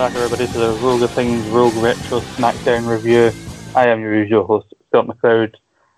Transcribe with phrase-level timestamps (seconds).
[0.00, 3.30] Back, everybody, to the Rogue Opinions Rogue Retro SmackDown review.
[3.76, 5.56] I am your usual host, Scott McLeod,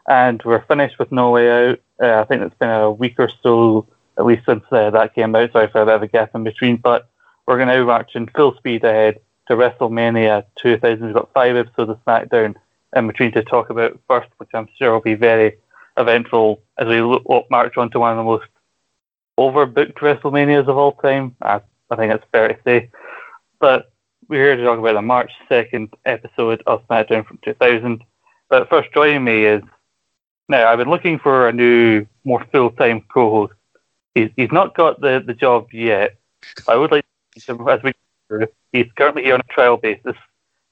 [0.09, 1.80] and we're finished with No Way Out.
[2.02, 3.87] Uh, I think it's been a week or so,
[4.19, 6.42] at least since uh, that came out, sorry for a bit of a gap in
[6.42, 7.11] between, but
[7.47, 11.06] we're going to march in full speed ahead to WrestleMania 2000.
[11.06, 12.56] We've got five episodes of SmackDown
[12.97, 15.59] in between to talk about first, which I'm sure will be very
[15.97, 18.48] eventful as we look, march on to one of the most
[19.39, 21.37] overbooked WrestleManias of all time.
[21.41, 22.91] I, I think it's fair to say.
[23.61, 23.91] But
[24.28, 28.03] we're here to talk about the March 2nd episode of SmackDown from 2000.
[28.48, 29.62] But first, joining me is
[30.48, 33.55] now, I've been looking for a new, more full time co host.
[34.15, 36.17] He's, he's not got the, the job yet.
[36.69, 37.05] I would like
[37.41, 37.93] to, as we
[38.73, 40.17] he's currently here on a trial basis.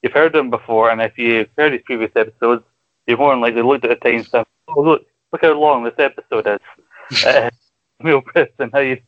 [0.01, 2.63] You've heard him before, and if you've heard his previous episodes,
[3.07, 4.45] you've more than likely looked at the timestamp.
[4.67, 7.23] Oh, look, look how long this episode is.
[7.25, 7.49] uh,
[8.01, 8.99] Neil Preston, how you?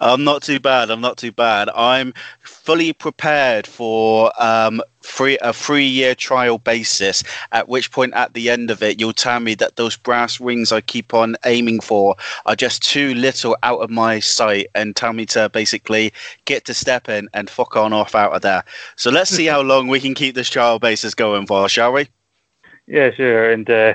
[0.00, 0.90] I'm not too bad.
[0.90, 1.68] I'm not too bad.
[1.74, 7.22] I'm fully prepared for um, free a three year trial basis.
[7.52, 10.72] At which point, at the end of it, you'll tell me that those brass rings
[10.72, 15.12] I keep on aiming for are just too little out of my sight, and tell
[15.12, 16.12] me to basically
[16.44, 18.64] get to step in and fuck on off out of there.
[18.96, 22.08] So let's see how long we can keep this trial basis going for, shall we?
[22.86, 23.50] Yeah, sure.
[23.50, 23.94] And uh,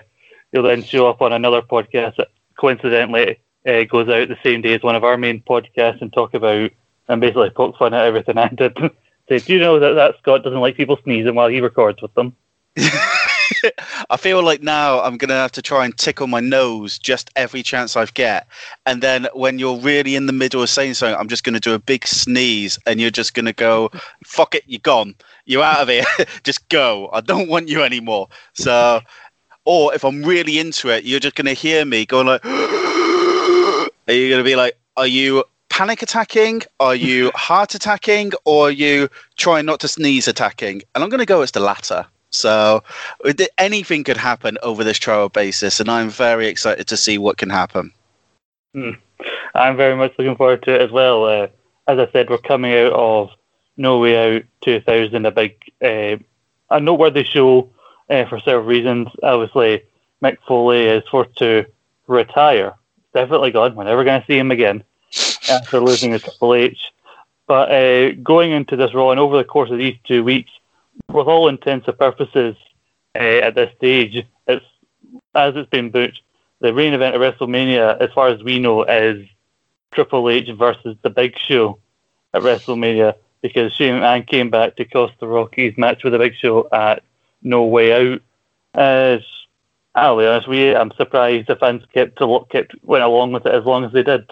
[0.51, 4.73] you'll then show up on another podcast that coincidentally uh, goes out the same day
[4.73, 6.71] as one of our main podcasts and talk about
[7.07, 8.77] and basically poke fun at everything I did.
[9.29, 12.13] Say, do you know that that Scott doesn't like people sneezing while he records with
[12.15, 12.35] them?
[14.09, 17.63] I feel like now I'm gonna have to try and tickle my nose just every
[17.63, 18.47] chance I get,
[18.85, 21.73] and then when you're really in the middle of saying something, I'm just gonna do
[21.73, 23.91] a big sneeze, and you're just gonna go,
[24.25, 25.15] "Fuck it, you're gone,
[25.45, 26.05] you're out of here,
[26.43, 27.09] just go.
[27.13, 29.01] I don't want you anymore." So,
[29.65, 32.41] or if I'm really into it, you're just gonna hear me going like.
[34.11, 36.63] Are you going to be like, are you panic attacking?
[36.81, 38.33] Are you heart attacking?
[38.43, 39.07] Or are you
[39.37, 40.81] trying not to sneeze attacking?
[40.93, 42.05] And I'm going to go as the latter.
[42.29, 42.83] So
[43.57, 47.49] anything could happen over this trial basis, and I'm very excited to see what can
[47.49, 47.93] happen.
[48.73, 48.91] Hmm.
[49.55, 51.23] I'm very much looking forward to it as well.
[51.23, 51.47] Uh,
[51.87, 53.29] as I said, we're coming out of
[53.77, 56.17] No Way Out 2000, a big, uh,
[56.69, 57.69] a noteworthy show
[58.09, 59.07] uh, for several reasons.
[59.23, 59.83] Obviously,
[60.21, 61.65] Mick Foley is forced to
[62.07, 62.75] retire
[63.13, 63.75] definitely gone.
[63.75, 64.83] We're never going to see him again
[65.49, 66.79] after losing to Triple H.
[67.47, 70.51] But uh, going into this Raw and over the course of these two weeks,
[71.09, 72.55] with all intents and purposes,
[73.15, 74.65] uh, at this stage, it's
[75.35, 76.21] as it's been booked,
[76.59, 79.27] the main event of WrestleMania, as far as we know, is
[79.91, 81.79] Triple H versus The Big Show
[82.33, 86.35] at WrestleMania because Shane McMahon came back to cost the Rockies match with The Big
[86.35, 87.03] Show at
[87.41, 88.21] No Way Out.
[88.73, 89.21] As
[89.93, 93.53] I'll be honest you, I'm surprised the fans kept to kept went along with it
[93.53, 94.29] as long as they did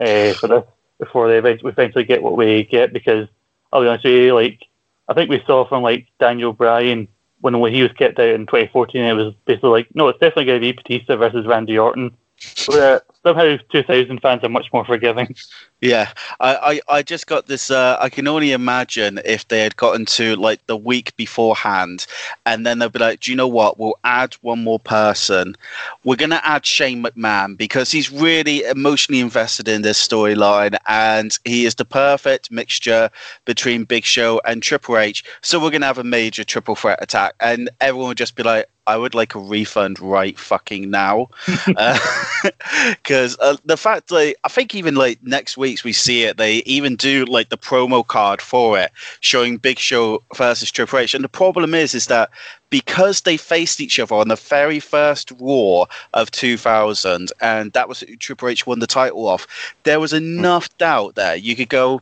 [0.00, 0.64] uh, for this
[0.98, 2.92] before they eventually, eventually get what we get.
[2.92, 3.28] Because
[3.72, 4.66] I'll be honest you, like
[5.08, 7.08] I think we saw from like Daniel Bryan
[7.40, 10.60] when he was kept out in 2014, it was basically like, no, it's definitely going
[10.60, 12.16] to be Batista versus Randy Orton.
[12.40, 15.34] Somehow 2000 fans are much more forgiving.
[15.80, 16.10] Yeah,
[16.40, 17.70] I, I, I just got this.
[17.70, 22.04] Uh, I can only imagine if they had gotten to like the week beforehand,
[22.46, 23.78] and then they'll be like, "Do you know what?
[23.78, 25.54] We'll add one more person.
[26.02, 31.64] We're gonna add Shane McMahon because he's really emotionally invested in this storyline, and he
[31.64, 33.08] is the perfect mixture
[33.44, 35.22] between Big Show and Triple H.
[35.42, 38.66] So we're gonna have a major triple threat attack, and everyone would just be like,
[38.88, 41.28] I would like a refund right fucking now.
[41.66, 41.76] Because
[43.38, 46.56] uh, uh, the fact that I think even like next week's we see it, they
[46.64, 48.90] even do like the promo card for it
[49.20, 51.12] showing Big Show versus Triple H.
[51.12, 52.30] And the problem is, is that
[52.70, 58.02] because they faced each other on the very first War of 2000, and that was
[58.18, 59.46] Triple H won the title off,
[59.82, 61.36] there was enough doubt there.
[61.36, 62.00] You could go,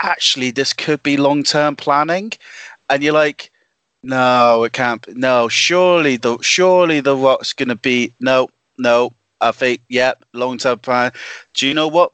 [0.00, 2.32] actually, this could be long term planning.
[2.88, 3.52] And you're like,
[4.02, 5.04] no, it can't.
[5.06, 5.14] Be.
[5.14, 8.48] No, surely the surely the Rock's gonna be no,
[8.78, 9.12] no.
[9.40, 11.12] I think yeah, long term plan.
[11.54, 12.12] Do you know what?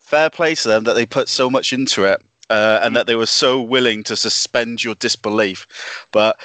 [0.00, 3.16] Fair play to them that they put so much into it, uh, and that they
[3.16, 5.66] were so willing to suspend your disbelief.
[6.12, 6.38] But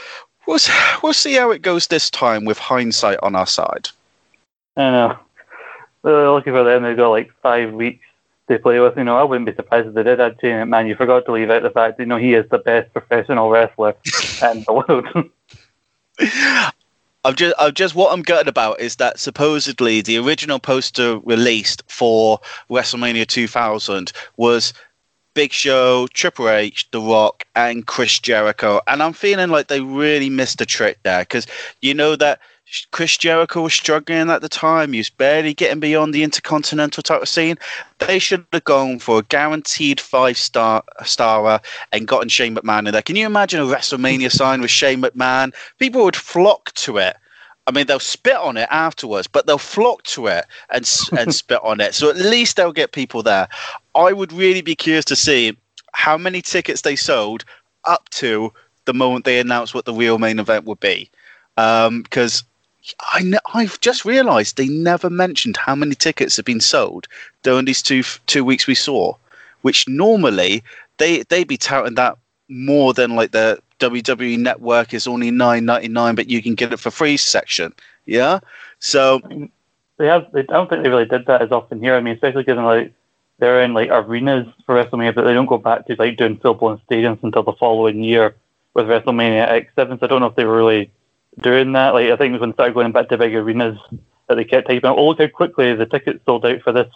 [0.48, 0.60] we'll
[1.04, 3.90] we'll see how it goes this time with hindsight on our side.
[4.78, 5.20] I know.
[6.04, 6.84] We're looking for them.
[6.84, 8.06] They've got like five weeks
[8.52, 8.98] they play with.
[8.98, 10.20] You know, I wouldn't be surprised if they did.
[10.20, 12.48] I'd say, man, you forgot to leave out the fact that you know he is
[12.50, 13.96] the best professional wrestler
[14.52, 15.30] in the world.
[17.24, 21.84] I've just, I've just what I'm gutted about is that supposedly the original poster released
[21.88, 22.40] for
[22.70, 24.74] WrestleMania 2000 was
[25.34, 28.82] Big Show, Triple H, The Rock, and Chris Jericho.
[28.88, 31.46] And I'm feeling like they really missed a trick there because
[31.82, 32.40] you know that
[32.92, 34.94] Chris Jericho was struggling at the time.
[34.94, 37.58] He was barely getting beyond the intercontinental title scene.
[38.00, 41.60] They should have gone for a guaranteed five star starer
[41.92, 43.02] and gotten Shane McMahon in there.
[43.02, 45.54] Can you imagine a WrestleMania sign with Shane McMahon?
[45.80, 47.18] People would flock to it.
[47.68, 51.60] I mean, they'll spit on it afterwards, but they'll flock to it and and spit
[51.64, 51.94] on it.
[51.94, 53.50] So at least they'll get people there.
[53.96, 55.58] I would really be curious to see
[55.94, 57.44] how many tickets they sold
[57.84, 58.54] up to
[58.86, 61.10] the moment they announced what the real main event would be.
[61.56, 62.48] Because um,
[63.00, 67.08] I I've just realised they never mentioned how many tickets have been sold
[67.44, 69.16] during these two two weeks we saw,
[69.62, 70.64] which normally
[70.98, 72.18] they they'd be touting that
[72.50, 76.74] more than like the WWE Network is only nine ninety nine, but you can get
[76.74, 77.74] it for free section.
[78.06, 78.40] Yeah,
[78.80, 79.22] so
[79.98, 80.32] they have.
[80.32, 81.96] They, I don't think they really did that as often here.
[81.96, 82.94] I mean, especially given like
[83.38, 86.54] they're in like arenas for WrestleMania, but they don't go back to like doing full
[86.54, 88.36] blown stadiums until the following year
[88.74, 90.00] with WrestleMania X7.
[90.00, 90.92] So I don't know if they were really
[91.40, 91.94] doing that.
[91.94, 93.78] Like I think when they started going back to big arenas
[94.28, 96.92] that they kept typing, oh look how quickly the tickets sold out for this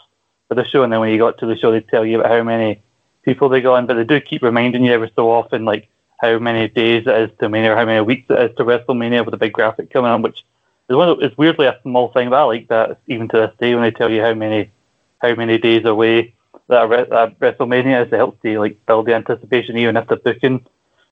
[0.47, 2.31] for the show, and then when you got to the show, they'd tell you about
[2.31, 2.81] how many
[3.23, 3.85] people they got in.
[3.87, 5.89] But they do keep reminding you every so often, like
[6.19, 9.25] how many days it is to Mania or how many weeks it is to WrestleMania
[9.25, 10.43] with a big graphic coming up, which
[10.89, 13.53] is one of, it's weirdly a small thing, but I like that even to this
[13.59, 14.71] day when they tell you how many
[15.19, 16.33] how many days away
[16.67, 18.13] that, that WrestleMania is.
[18.13, 20.65] It helps you like build the anticipation, even if the booking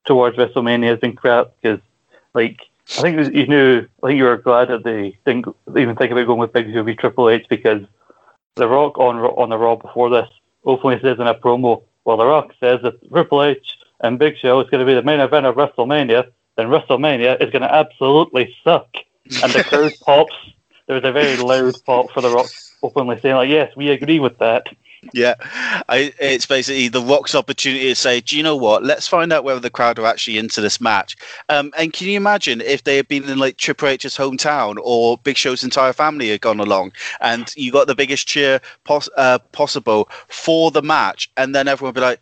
[0.05, 1.51] towards WrestleMania has been crap.
[1.61, 1.79] Because
[2.33, 2.59] like
[2.97, 6.27] I think you knew, I think you were glad that they didn't even think about
[6.27, 7.81] going with Big Show v Triple H because
[8.55, 10.29] The Rock on on the Raw before this
[10.65, 14.59] openly says in a promo, well, The Rock says that Triple H and Big Show
[14.59, 18.53] is going to be the main event of WrestleMania, then WrestleMania is going to absolutely
[18.63, 18.89] suck.
[19.41, 20.35] And the crowd pops.
[20.85, 22.49] There was a very loud pop for The Rock
[22.83, 24.67] openly saying, like, yes, we agree with that.
[25.11, 25.35] Yeah,
[25.89, 28.83] I, it's basically the Rock's opportunity to say, "Do you know what?
[28.83, 31.17] Let's find out whether the crowd are actually into this match."
[31.49, 35.17] Um, and can you imagine if they had been in like Triple H's hometown or
[35.17, 39.39] Big Show's entire family had gone along, and you got the biggest cheer pos- uh,
[39.51, 42.21] possible for the match, and then everyone would be like,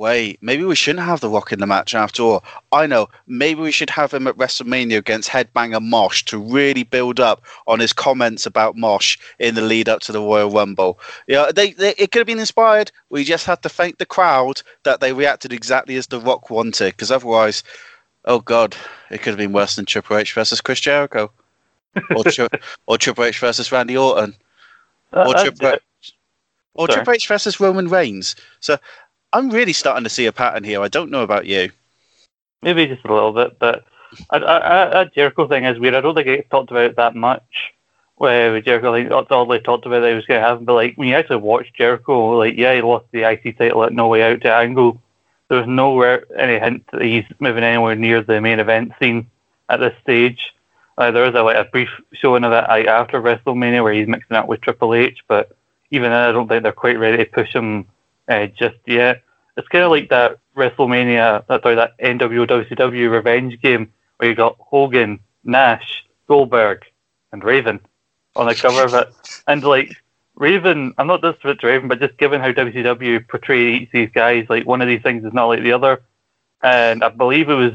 [0.00, 2.44] wait, maybe we shouldn't have The Rock in the match after all.
[2.72, 7.20] I know, maybe we should have him at WrestleMania against Headbanger Mosh to really build
[7.20, 10.98] up on his comments about Mosh in the lead up to the Royal Rumble.
[11.28, 12.90] Yeah, they, they, it could have been inspired.
[13.10, 16.94] We just had to thank the crowd that they reacted exactly as The Rock wanted,
[16.94, 17.62] because otherwise,
[18.24, 18.74] oh God,
[19.10, 21.30] it could have been worse than Triple H versus Chris Jericho.
[22.16, 22.48] or, tri-
[22.86, 24.34] or Triple H versus Randy Orton.
[25.12, 25.78] Uh, or, Triple,
[26.72, 28.34] or Triple H versus Roman Reigns.
[28.60, 28.78] So
[29.32, 30.82] I'm really starting to see a pattern here.
[30.82, 31.70] I don't know about you.
[32.62, 33.84] Maybe just a little bit, but
[34.30, 35.94] that Jericho thing is weird.
[35.94, 37.74] I don't think it talked about that much.
[38.16, 40.94] Where Jericho, like, all they talked about that he was going to happen, but like
[40.96, 44.22] when you actually watch Jericho, like yeah, he lost the IC title at No Way
[44.22, 45.00] Out to Angle.
[45.48, 49.30] There was nowhere any hint that he's moving anywhere near the main event scene
[49.70, 50.54] at this stage.
[50.98, 54.06] Uh, there was a, like a brief showing of that like, after WrestleMania where he's
[54.06, 55.56] mixing up with Triple H, but
[55.90, 57.86] even then, I don't think they're quite ready to push him
[58.30, 59.22] uh, just yet.
[59.56, 64.36] It's kind of like that WrestleMania, that sorry, that NWO WCW revenge game where you
[64.36, 66.84] got Hogan, Nash, Goldberg,
[67.32, 67.80] and Raven
[68.36, 69.12] on the cover of it,
[69.48, 69.92] and like
[70.36, 74.10] Raven, I'm not just to Raven, but just given how WCW portrayed each of these
[74.14, 76.02] guys, like one of these things is not like the other.
[76.62, 77.72] And I believe it was,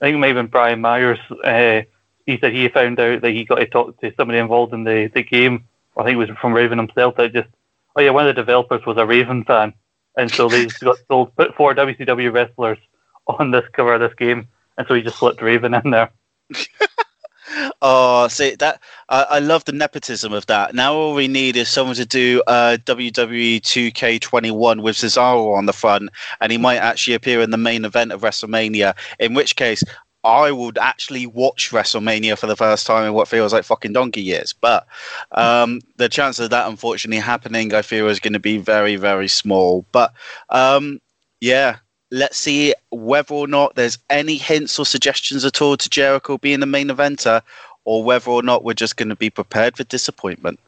[0.00, 1.82] I think maybe Brian Myers, uh,
[2.26, 5.10] he said he found out that he got to talk to somebody involved in the,
[5.14, 5.64] the game.
[5.96, 7.48] I think it was from Raven himself that just,
[7.96, 9.72] oh yeah, one of the developers was a Raven fan
[10.16, 12.78] and so they got sold put four WCW wrestlers
[13.26, 16.10] on this cover of this game, and so he just slipped Raven in there.
[17.82, 20.74] oh, see that I, I, love the nepotism of that.
[20.74, 25.72] Now all we need is someone to do uh, WWE 2K21 with Cesaro on the
[25.72, 28.94] front, and he might actually appear in the main event of WrestleMania.
[29.18, 29.82] In which case,
[30.24, 34.22] I would actually watch WrestleMania for the first time in what feels like fucking donkey
[34.22, 34.52] years.
[34.52, 34.86] But
[35.32, 39.28] um, the chance of that unfortunately happening, I feel, is going to be very, very
[39.28, 39.84] small.
[39.90, 40.12] But
[40.50, 41.00] um,
[41.40, 41.78] yeah,
[42.12, 46.60] let's see whether or not there's any hints or suggestions at all to Jericho being
[46.60, 47.42] the main eventer,
[47.84, 50.60] or whether or not we're just going to be prepared for disappointment.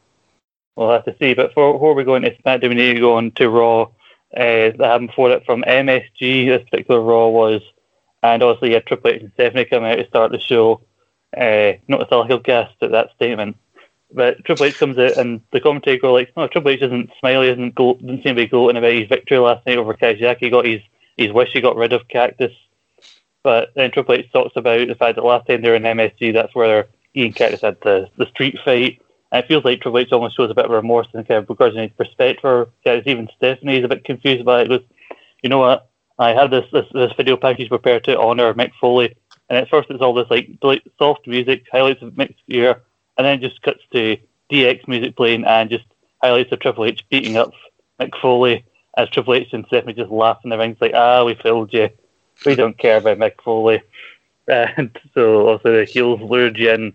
[0.75, 1.35] We'll have to see.
[1.35, 3.87] But for, before we go into SmackDown, we need to go on to Raw.
[4.37, 6.49] Uh, happened before it from MSG.
[6.49, 7.63] This particular Raw was
[8.25, 10.81] and obviously, you had Triple H and Stephanie come out to start the show.
[11.37, 13.57] Uh, notice all he'll guessed at that statement.
[14.11, 17.49] But Triple H comes out and the commentator go like, "No, Triple H isn't smiley,
[17.49, 20.39] isn't go- didn't seem to be gloating about his victory last night over Kajak.
[20.41, 20.81] He got his
[21.19, 21.51] his wish.
[21.53, 22.53] He got rid of Cactus."
[23.43, 26.33] But then Triple H talks about the fact that last time they were in MSG,
[26.33, 29.03] that's where Ian Cactus had the the street fight.
[29.33, 31.75] And it feels like Triple H almost shows a bit of remorse and kind of
[31.75, 33.07] his perspective for Cactus.
[33.07, 34.69] Even Stephanie's a bit confused by it.
[34.69, 34.83] Goes,
[35.43, 35.91] you know what?
[36.19, 39.17] I had this, this, this video package prepared to honor Mick Foley.
[39.49, 40.49] And at first it's all this like
[40.99, 42.83] soft music, highlights of Mick's gear,
[43.19, 44.17] and then just cuts to
[44.51, 45.85] DX music playing and just
[46.23, 47.53] highlights of Triple H beating up
[48.01, 48.65] Mick Foley
[48.97, 50.73] as Triple H and Stephanie just laugh in the ring.
[50.73, 51.91] It's like, ah, we fooled you.
[52.47, 53.83] We don't care about Mick Foley.
[54.47, 56.93] And so also the heels lured you in.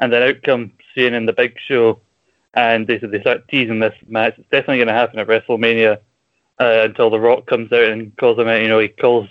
[0.00, 2.00] And then out comes Shane in the big show.
[2.54, 4.34] And they, they start teasing this match.
[4.36, 6.00] It's definitely going to happen at WrestleMania
[6.60, 8.62] uh, until The Rock comes out and calls him out.
[8.62, 9.28] You know, he calls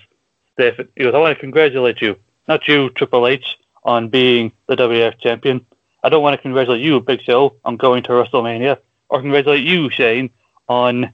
[0.53, 0.77] Steph.
[0.95, 2.17] He goes, I want to congratulate you,
[2.47, 5.65] not you, Triple H, on being the WWF champion.
[6.03, 8.77] I don't want to congratulate you, Big Show, on going to WrestleMania,
[9.09, 10.29] or congratulate you, Shane,
[10.69, 11.13] on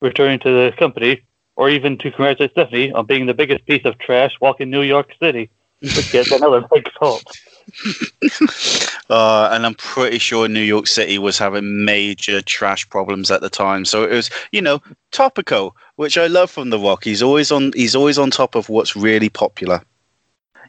[0.00, 1.22] returning to the company,
[1.56, 5.12] or even to congratulate Stephanie on being the biggest piece of trash walking New York
[5.20, 5.50] City,
[5.80, 7.24] which gets another big fault.
[9.10, 13.50] uh, and I'm pretty sure New York City was having major trash problems at the
[13.50, 13.84] time.
[13.84, 17.04] So it was, you know, topical, which I love from The Rock.
[17.04, 17.72] He's always on.
[17.74, 19.82] He's always on top of what's really popular.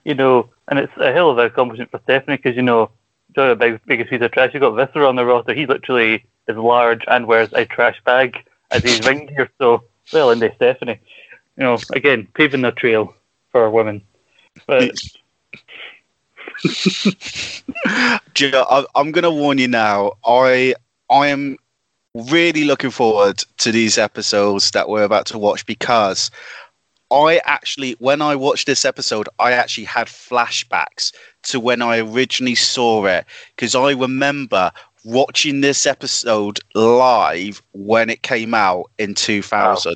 [0.04, 2.92] You know, and it's a hell of an accomplishment for Stephanie because you know
[3.36, 4.52] the big, biggest piece of trash.
[4.54, 5.54] You've got Viscera on the roster.
[5.54, 8.38] He literally is large and wears a trash bag
[8.72, 9.50] as he's ring gear.
[9.58, 11.00] So, well, and Stephanie,
[11.58, 13.14] you know, again, paving the trail
[13.52, 14.02] for women.
[14.68, 14.92] But.
[18.96, 20.14] I'm going to warn you now.
[20.26, 20.76] I
[21.10, 21.58] I am
[22.14, 26.30] really looking forward to these episodes that we're about to watch because
[27.12, 32.56] I actually, when I watched this episode, I actually had flashbacks to when I originally
[32.56, 34.72] saw it because I remember
[35.04, 39.92] watching this episode live when it came out in 2000.
[39.92, 39.96] Wow.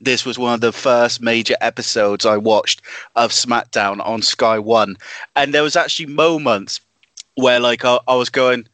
[0.00, 2.82] This was one of the first major episodes I watched
[3.16, 4.96] of SmackDown on Sky One,
[5.34, 6.80] and there was actually moments
[7.34, 8.68] where, like, I, I was going,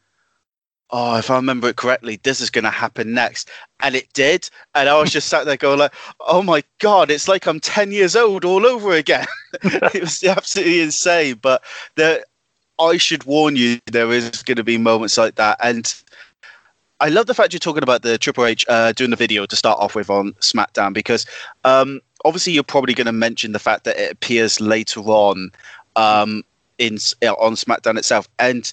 [0.90, 3.50] "Oh, if I remember it correctly, this is going to happen next,"
[3.80, 4.48] and it did.
[4.74, 7.90] And I was just sat there going, "Like, oh my god, it's like I'm ten
[7.92, 9.26] years old all over again."
[9.62, 11.38] it was absolutely insane.
[11.40, 11.62] But
[11.96, 12.24] there,
[12.78, 15.58] I should warn you, there is going to be moments like that.
[15.62, 15.94] And
[17.00, 19.56] I love the fact you're talking about the Triple H uh, doing the video to
[19.56, 21.26] start off with on SmackDown because
[21.64, 25.50] um, obviously you're probably going to mention the fact that it appears later on
[25.96, 26.44] um,
[26.78, 28.72] in on SmackDown itself, and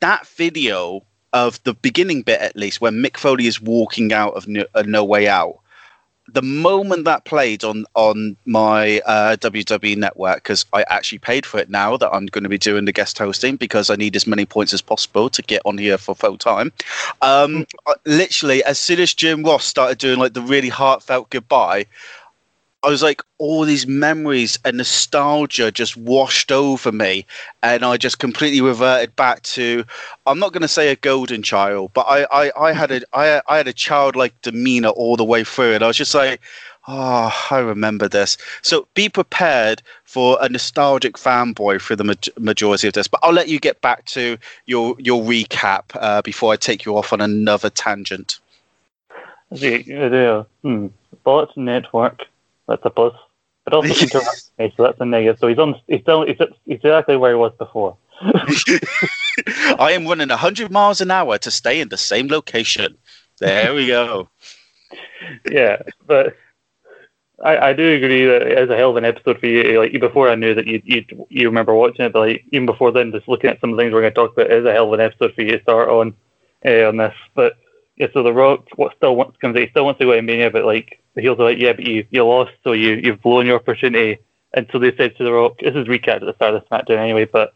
[0.00, 4.46] that video of the beginning bit at least when Mick Foley is walking out of
[4.46, 5.58] No, uh, no Way Out
[6.32, 11.58] the moment that played on on my uh, WWE network, because I actually paid for
[11.58, 14.26] it now that I'm going to be doing the guest hosting because I need as
[14.26, 16.72] many points as possible to get on here for full time.
[17.22, 17.66] Um,
[18.04, 21.86] literally, as soon as Jim Ross started doing like the really heartfelt goodbye,
[22.82, 27.26] I was like, all these memories and nostalgia just washed over me,
[27.62, 29.84] and I just completely reverted back to.
[30.26, 33.42] I'm not going to say a golden child, but I, I, I had a, I,
[33.48, 36.40] I had a childlike demeanor all the way through and I was just like,
[36.88, 38.36] oh, I remember this.
[38.62, 43.08] So be prepared for a nostalgic fanboy for the ma- majority of this.
[43.08, 46.96] But I'll let you get back to your your recap uh, before I take you
[46.96, 48.38] off on another tangent.
[49.50, 50.88] The, the hmm,
[51.24, 52.22] Bullet Network
[52.68, 53.14] that's a plus.
[53.64, 55.38] But also interrupts me, so that's a negative.
[55.40, 55.74] So he's on.
[55.88, 56.24] He's still.
[56.26, 57.96] He's, he's exactly where he was before.
[58.22, 62.96] I am running 100 miles an hour to stay in the same location.
[63.38, 64.30] There we go.
[65.50, 66.36] yeah, but
[67.44, 69.78] I, I do agree that it is a hell of an episode for you.
[69.78, 72.92] Like before, I knew that you you you remember watching it, but like even before
[72.92, 74.64] then, just looking at some of the things we're going to talk about, it is
[74.64, 76.14] a hell of an episode for you to start on
[76.64, 77.14] uh, on this.
[77.34, 77.54] But
[77.96, 80.50] yeah, so the Rock, what still wants comes, he still wants to go to Mania,
[80.50, 83.46] but like the heels are like, yeah, but you you lost, so you you've blown
[83.46, 84.18] your opportunity.
[84.52, 86.68] And so they said to the Rock, this is recap at the start of the
[86.68, 87.54] SmackDown anyway, but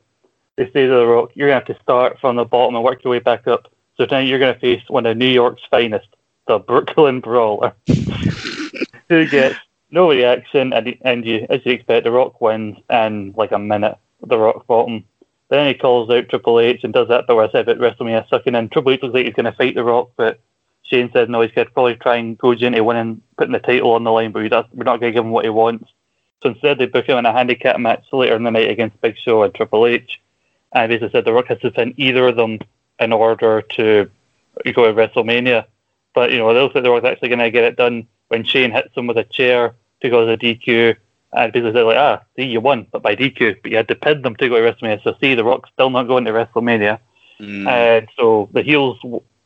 [0.57, 3.05] they say to the Rock, you're gonna have to start from the bottom and work
[3.05, 3.71] your way back up.
[3.97, 6.09] So tonight you're gonna face one of New York's finest,
[6.49, 7.75] the Brooklyn Brawler,
[9.09, 9.57] who gets
[9.91, 13.99] no reaction, and and you as you expect, the Rock wins in like a minute.
[14.23, 15.05] The Rock bottom.
[15.51, 18.29] Then he calls out Triple H and does that but where I said about WrestleMania
[18.29, 18.69] sucking in.
[18.69, 20.39] Triple H looks like he's going to fight The Rock, but
[20.91, 23.93] Shane said, no, he's going to probably try and goes into winning, putting the title
[23.93, 25.89] on the line, but we're not going to give him what he wants.
[26.43, 29.17] So instead, they book him in a handicap match later in the night against Big
[29.19, 30.21] Show and Triple H.
[30.73, 32.59] And basically said The Rock has to pin either of them
[32.99, 34.11] in order to
[34.73, 35.67] go to WrestleMania.
[36.15, 38.45] But, you know, it looks like The Rock's actually going to get it done when
[38.45, 40.97] Shane hits him with a chair to go to the DQ
[41.33, 43.95] and basically said like, ah, see, you won, but by DQ, but you had to
[43.95, 45.03] pin them to go to WrestleMania.
[45.03, 46.99] So see, The Rock's still not going to WrestleMania,
[47.41, 47.69] mm.
[47.69, 48.99] and so the heels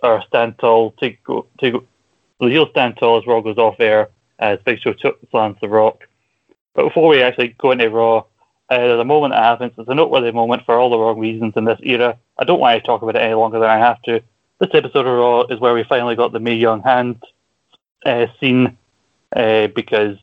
[0.04, 1.70] are stand tall to go to
[2.40, 2.66] go.
[2.70, 4.08] Stand tall as Raw goes off air
[4.38, 4.94] as Big Show
[5.30, 6.06] slams The Rock.
[6.74, 8.24] But before we actually go into Raw, uh,
[8.78, 9.72] there's a moment that happens.
[9.78, 12.18] It's a noteworthy moment for all the wrong reasons in this era.
[12.38, 14.20] I don't want to talk about it any longer than I have to.
[14.60, 17.22] This episode of Raw is where we finally got the Mae Young hand
[18.04, 18.76] uh, scene
[19.34, 20.16] uh, because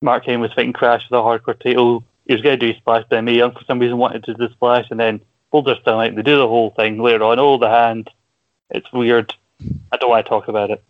[0.00, 2.04] Mark Kane was fighting Crash with a hardcore title.
[2.26, 4.46] He was going to do splash, but Mae Young for some reason wanted to do
[4.46, 5.20] the splash, and then
[5.50, 7.38] Boulder still like they do the whole thing later on.
[7.38, 8.10] Oh, the hand.
[8.70, 9.34] It's weird.
[9.92, 10.82] I don't want to talk about it.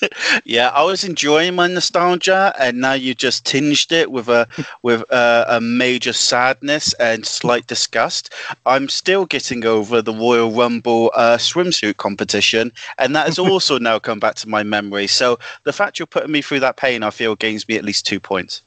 [0.44, 4.46] yeah, I was enjoying my nostalgia, and now you just tinged it with a
[4.82, 8.32] with a, a, major sadness and slight disgust.
[8.66, 13.98] I'm still getting over the Royal Rumble uh, swimsuit competition, and that has also now
[13.98, 15.06] come back to my memory.
[15.06, 18.06] So the fact you're putting me through that pain, I feel, gains me at least
[18.06, 18.62] two points.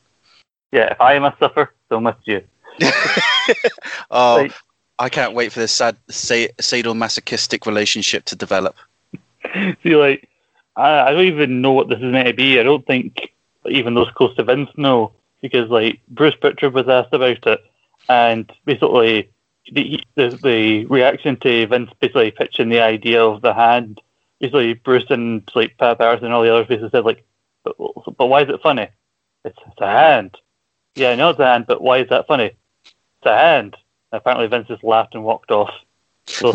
[0.72, 2.41] Yeah, if I must suffer, so must you.
[4.12, 4.48] oh,
[5.01, 8.75] I can't wait for this sad sadomasochistic relationship to develop.
[9.81, 10.29] See, like
[10.75, 12.60] I, I don't even know what this is meant to be.
[12.60, 13.31] I don't think
[13.65, 17.62] even those close to Vince know because like Bruce Pritchard was asked about it,
[18.10, 19.27] and basically
[19.72, 24.00] the the, the reaction to Vince basically pitching the idea of the hand.
[24.39, 27.25] Basically, Bruce and like Pat Patterson and all the other faces said like,
[27.63, 27.75] but,
[28.17, 28.88] but why is it funny?
[29.46, 30.38] It's, it's a hand.
[30.93, 32.51] Yeah, I know it's a hand, but why is that funny?
[32.86, 33.77] It's a hand.
[34.12, 35.72] Apparently, Vince just laughed and walked off.
[36.27, 36.53] So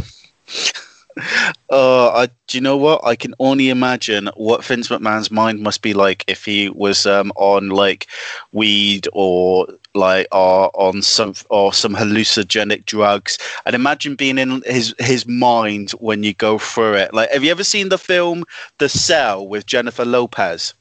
[1.71, 3.05] uh, I, do you know what?
[3.05, 7.33] I can only imagine what Vince McMahon's mind must be like if he was um,
[7.37, 8.09] on like
[8.53, 13.39] weed or like or on some or some hallucinogenic drugs.
[13.65, 17.15] And imagine being in his his mind when you go through it.
[17.15, 18.45] Like, have you ever seen the film
[18.79, 20.75] The Cell with Jennifer Lopez?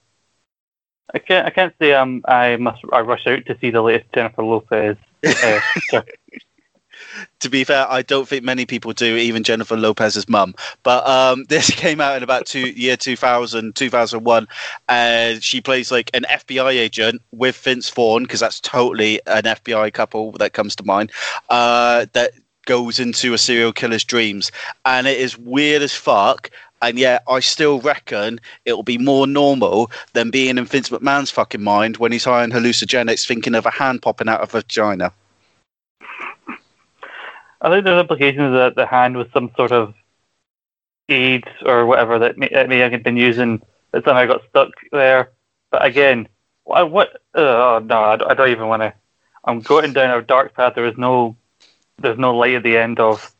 [1.13, 1.47] I can't.
[1.47, 2.23] I can't say um.
[2.27, 2.81] I must.
[2.91, 4.97] I rush out to see the latest Jennifer Lopez.
[5.23, 5.59] Uh,
[7.39, 10.55] to be fair, I don't think many people do, even Jennifer Lopez's mum.
[10.83, 14.47] But um, this came out in about two year 2000, 2001,
[14.89, 19.93] and she plays like an FBI agent with Vince Vaughn because that's totally an FBI
[19.93, 21.11] couple that comes to mind.
[21.49, 22.31] Uh, that
[22.65, 24.51] goes into a serial killer's dreams,
[24.85, 26.49] and it is weird as fuck.
[26.81, 31.63] And yet, I still reckon it'll be more normal than being in Vince McMahon's fucking
[31.63, 35.11] mind when he's high on hallucinogenics, thinking of a hand popping out of a vagina.
[37.65, 39.95] I think there's implications that the hand was some sort of
[41.09, 43.59] aid or whatever that may, that may have been using
[43.91, 45.31] that somehow got stuck there.
[45.71, 46.27] But again,
[46.63, 46.91] what?
[46.91, 48.93] what oh no, I don't, I don't even want to.
[49.43, 50.73] I'm going down a dark path.
[50.75, 51.37] There is no,
[51.97, 53.34] there's no light at the end of.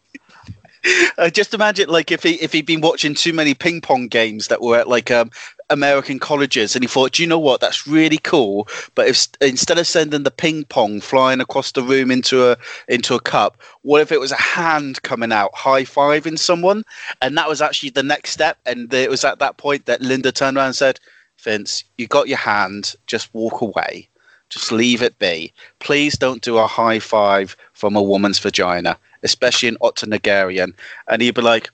[1.18, 4.50] Uh, just imagine, like, if he if he'd been watching too many ping pong games
[4.50, 5.32] that were at like um,
[5.70, 8.68] American colleges, and he thought, Do you know what, that's really cool.
[8.96, 13.16] But if instead of sending the ping pong flying across the room into a into
[13.16, 16.84] a cup, what if it was a hand coming out, high fiving someone,
[17.22, 18.58] and that was actually the next step?
[18.66, 21.00] And it was at that point that Linda turned around and said,
[21.42, 24.10] "Vince, you got your hand, just walk away."
[24.50, 25.52] Just leave it be.
[25.80, 28.96] Please don't do a high five from a woman's vagina,
[29.26, 30.74] especially in Octonagarian.
[31.08, 31.70] And he'd be like,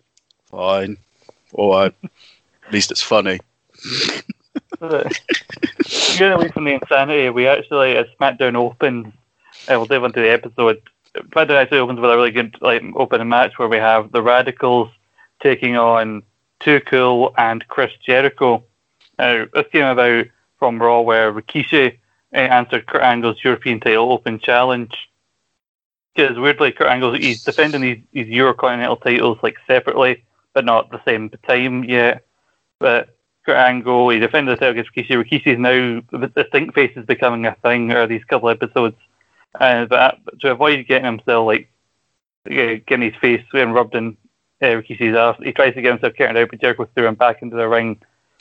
[0.50, 0.98] fine,
[1.54, 1.94] all right.
[2.66, 3.40] At least it's funny.
[4.80, 9.14] Getting away from the insanity, we actually, as SmackDown opens,
[9.68, 10.82] uh, we'll dive into the episode.
[11.16, 14.90] SmackDown actually opens with a really good like opening match where we have the Radicals
[15.42, 16.24] taking on
[16.60, 18.64] Too Cool and Chris Jericho.
[19.20, 21.98] Now, this came about from Raw where Rikishi
[22.34, 25.11] uh, answered Kurt Angle's European title open challenge.
[26.16, 30.92] Because weirdly, Kurt Angle he's defending these, these Eurocontinental titles like separately, but not at
[30.92, 32.26] the same time yet.
[32.80, 35.24] But Kurt Angle, he defended the title against Rikishi.
[35.24, 38.98] Rikishi is now the stink face is becoming a thing or these couple episodes.
[39.60, 41.70] Uh, but to avoid getting himself like
[42.46, 44.18] getting his face getting rubbed in
[44.62, 47.42] uh, Rikishi's ass, he tries to get himself carried out, but Jericho threw him back
[47.42, 48.00] into the ring.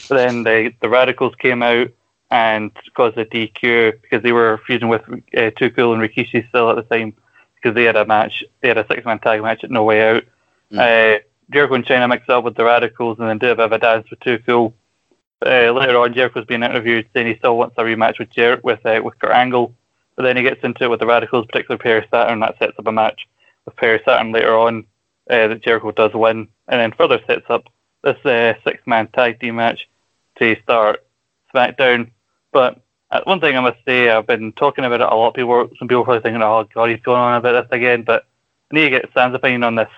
[0.09, 1.88] But then the the Radicals came out
[2.30, 5.02] and caused a DQ because they were feuding with
[5.37, 7.14] uh, Too Cool and Rikishi still at the time
[7.61, 10.09] because they had a match, they had a six man tag match at No Way
[10.09, 10.25] Out.
[10.73, 10.79] Mm.
[11.16, 11.20] Uh,
[11.51, 13.79] Jericho and Chyna mix up with the Radicals and then do a bit of a
[13.79, 14.75] dance with Too Cool.
[15.44, 18.85] Uh, later on, Jericho's being interviewed saying he still wants a rematch with Jer- with
[18.85, 19.75] uh, with Kurt Angle,
[20.14, 22.40] but then he gets into it with the Radicals, particularly Perry Saturn.
[22.40, 23.27] That sets up a match
[23.64, 24.85] with Perry Saturn later on
[25.31, 27.68] uh, that Jericho does win, and then further sets up
[28.03, 29.88] this uh, six man tag team match
[30.38, 31.05] to start
[31.55, 32.11] SmackDown.
[32.53, 35.35] But uh, one thing I must say, I've been talking about it a lot.
[35.35, 38.27] People, some people are probably thinking, "Oh God, he's going on about this again." But
[38.70, 39.90] I need to get Sam's opinion on this.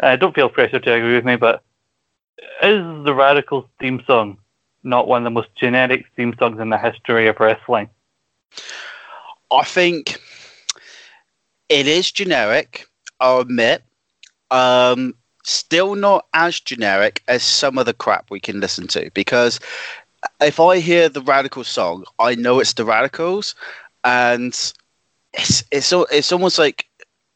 [0.00, 1.62] I don't feel pressure to agree with me, but
[2.62, 4.38] is the Radicals theme song
[4.82, 7.88] not one of the most generic theme songs in the history of wrestling?
[9.50, 10.18] I think
[11.68, 12.86] it is generic,
[13.20, 13.82] I'll admit.
[14.50, 15.14] Um,
[15.44, 19.60] still not as generic as some of the crap we can listen to because
[20.40, 23.54] if I hear the Radical song, I know it's the Radicals,
[24.04, 24.52] and
[25.32, 26.86] it's it's it's almost like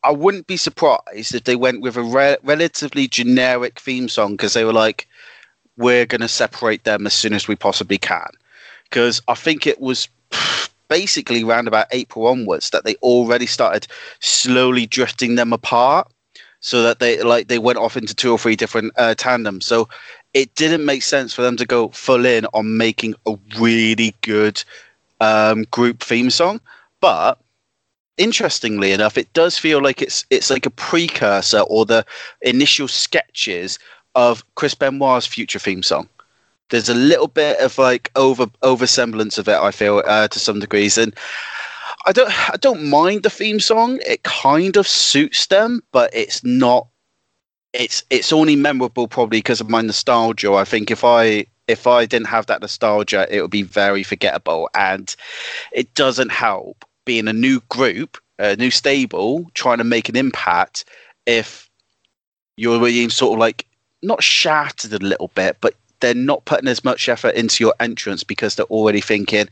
[0.02, 4.52] I wouldn't be surprised if they went with a re- relatively generic theme song because
[4.52, 5.08] they were like,
[5.76, 8.28] we're going to separate them as soon as we possibly can.
[8.84, 10.08] Because I think it was
[10.88, 13.86] basically around about April onwards that they already started
[14.20, 16.10] slowly drifting them apart
[16.60, 19.66] so that they like they went off into two or three different uh, tandems.
[19.66, 19.88] So
[20.34, 24.62] it didn't make sense for them to go full in on making a really good
[25.20, 26.60] um, group theme song.
[27.00, 27.38] But
[28.18, 32.04] interestingly enough, it does feel like it's it's like a precursor or the
[32.42, 33.78] initial sketches
[34.14, 36.08] of Chris Benoit's future theme song.
[36.70, 40.38] There's a little bit of like over over semblance of it, I feel, uh, to
[40.38, 41.14] some degrees, and
[42.06, 44.00] I don't I don't mind the theme song.
[44.06, 46.88] It kind of suits them, but it's not.
[47.74, 50.54] It's it's only memorable probably because of my nostalgia.
[50.54, 54.70] I think if I if I didn't have that nostalgia, it would be very forgettable,
[54.74, 55.14] and
[55.72, 60.84] it doesn't help being a new group, a new stable, trying to make an impact.
[61.26, 61.68] If
[62.56, 63.66] you're being sort of like
[64.02, 68.22] not shattered a little bit, but they're not putting as much effort into your entrance
[68.22, 69.48] because they're already thinking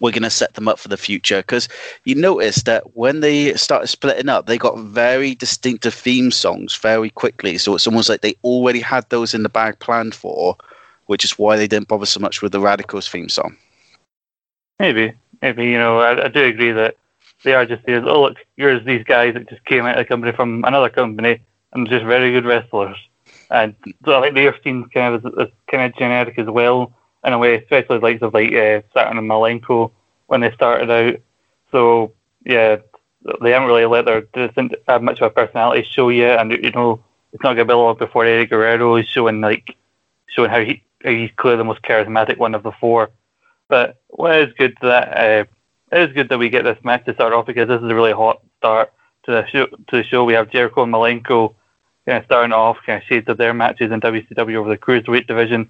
[0.00, 1.38] we're going to set them up for the future.
[1.38, 1.68] Because
[2.04, 7.10] you notice that when they started splitting up, they got very distinctive theme songs very
[7.10, 7.58] quickly.
[7.58, 10.56] So it's almost like they already had those in the bag planned for,
[11.06, 13.56] which is why they didn't bother so much with the Radicals theme song.
[14.78, 16.96] Maybe, maybe you know, I, I do agree that
[17.44, 18.02] they are just these.
[18.04, 21.40] Oh look, here's these guys that just came out of the company from another company
[21.72, 22.98] and just very good wrestlers.
[23.50, 26.46] And so I think they are seen kind of is, as kind of generic as
[26.46, 26.92] well
[27.26, 29.90] in a way, especially like of like uh, Saturn and Malenko
[30.28, 31.20] when they started out.
[31.72, 32.12] So
[32.44, 32.76] yeah,
[33.42, 36.70] they haven't really let their doesn't have much of a personality show yet, and you
[36.70, 39.76] know it's not to be long before Eddie Guerrero is showing like
[40.26, 43.10] showing how he how he's clearly the most charismatic one of the four.
[43.68, 45.44] But what is good that uh,
[45.92, 47.94] it is good that we get this match to start off because this is a
[47.94, 48.92] really hot start
[49.24, 49.66] to the show.
[49.66, 51.54] To the show, we have Jericho and Malenko
[52.06, 55.26] kind of starting off kind of shades of their matches in WCW over the cruiserweight
[55.26, 55.68] division.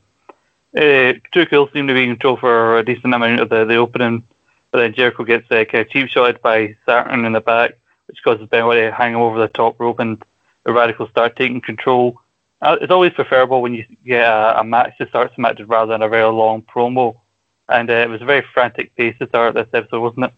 [0.77, 3.77] Uh, Too Cool seemed to be in control for a decent amount of the, the
[3.77, 4.23] opening,
[4.71, 8.23] but then Jericho gets uh, kind of cheap shot by Saturn in the back, which
[8.23, 10.23] causes Benoit to hang him over the top rope, and
[10.65, 12.21] the Radicals start taking control.
[12.61, 15.93] Uh, it's always preferable when you get a, a match to start some matches rather
[15.93, 17.17] than a very long promo.
[17.69, 20.33] And uh, it was a very frantic pace to start this episode, wasn't it?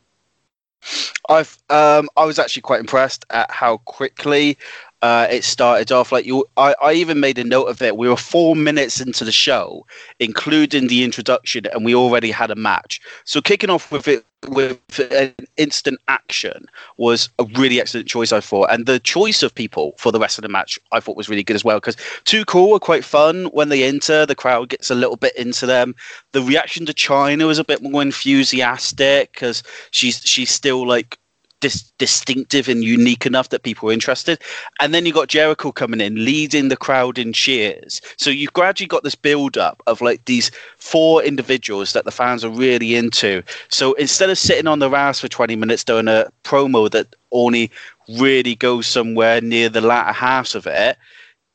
[1.29, 4.57] I've um, I was actually quite impressed at how quickly
[5.02, 6.12] uh, it started off.
[6.12, 7.96] Like you, I, I even made a note of it.
[7.96, 9.87] We were four minutes into the show,
[10.18, 13.00] including the introduction, and we already had a match.
[13.24, 14.78] So kicking off with it with
[15.11, 18.70] an instant action was a really excellent choice, I thought.
[18.70, 21.42] And the choice of people for the rest of the match, I thought was really
[21.42, 21.78] good as well.
[21.78, 24.26] Because Too Cool were quite fun when they enter.
[24.26, 25.94] The crowd gets a little bit into them.
[26.32, 31.18] The reaction to Chyna was a bit more enthusiastic because she's she's still like
[31.60, 34.40] dis- distinctive and unique enough that people are interested.
[34.80, 38.00] And then you got Jericho coming in, leading the crowd in cheers.
[38.16, 42.44] So you've gradually got this build up of like these four individuals that the fans
[42.44, 43.42] are really into.
[43.68, 47.70] So instead of sitting on the ass for 20 minutes doing a promo that only
[48.08, 50.96] really goes somewhere near the latter half of it,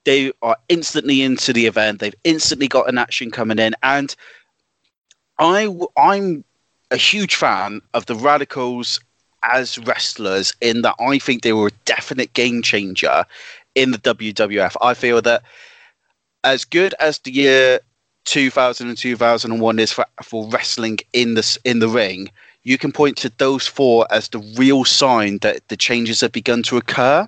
[0.06, 2.00] they are instantly into the event.
[2.00, 3.74] They've instantly got an action coming in.
[3.84, 4.14] And
[5.40, 6.44] I, I'm
[6.92, 9.00] a huge fan of the Radicals
[9.44, 13.26] as wrestlers in that I think they were a definite game changer
[13.76, 14.76] in the WWF.
[14.82, 15.44] I feel that
[16.44, 17.80] as good as the year
[18.26, 22.30] 2000 and 2001 is for, for wrestling in the, in the ring,
[22.64, 26.64] you can point to those four as the real sign that the changes have begun
[26.64, 27.28] to occur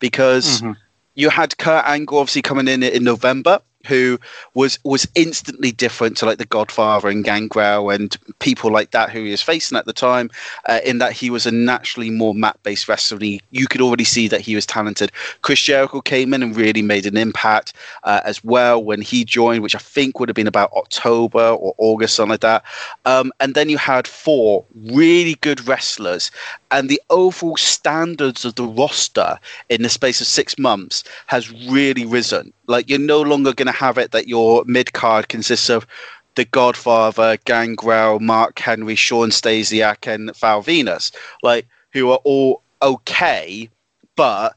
[0.00, 0.72] because mm-hmm.
[1.14, 4.18] you had Kurt Angle obviously coming in in November who
[4.54, 9.24] was was instantly different to like the Godfather and Gangrel and people like that who
[9.24, 10.30] he was facing at the time.
[10.68, 13.18] Uh, in that he was a naturally more mat based wrestler,
[13.50, 15.12] you could already see that he was talented.
[15.42, 19.62] Chris Jericho came in and really made an impact uh, as well when he joined,
[19.62, 22.64] which I think would have been about October or August, something like that.
[23.04, 26.30] Um, and then you had four really good wrestlers,
[26.70, 32.04] and the overall standards of the roster in the space of six months has really
[32.04, 32.52] risen.
[32.66, 35.86] Like you're no longer going to have it that your mid card consists of
[36.34, 43.68] the Godfather, Gangrel, Mark Henry, Shawn Stasiak, and Val Venis, like who are all okay,
[44.16, 44.54] but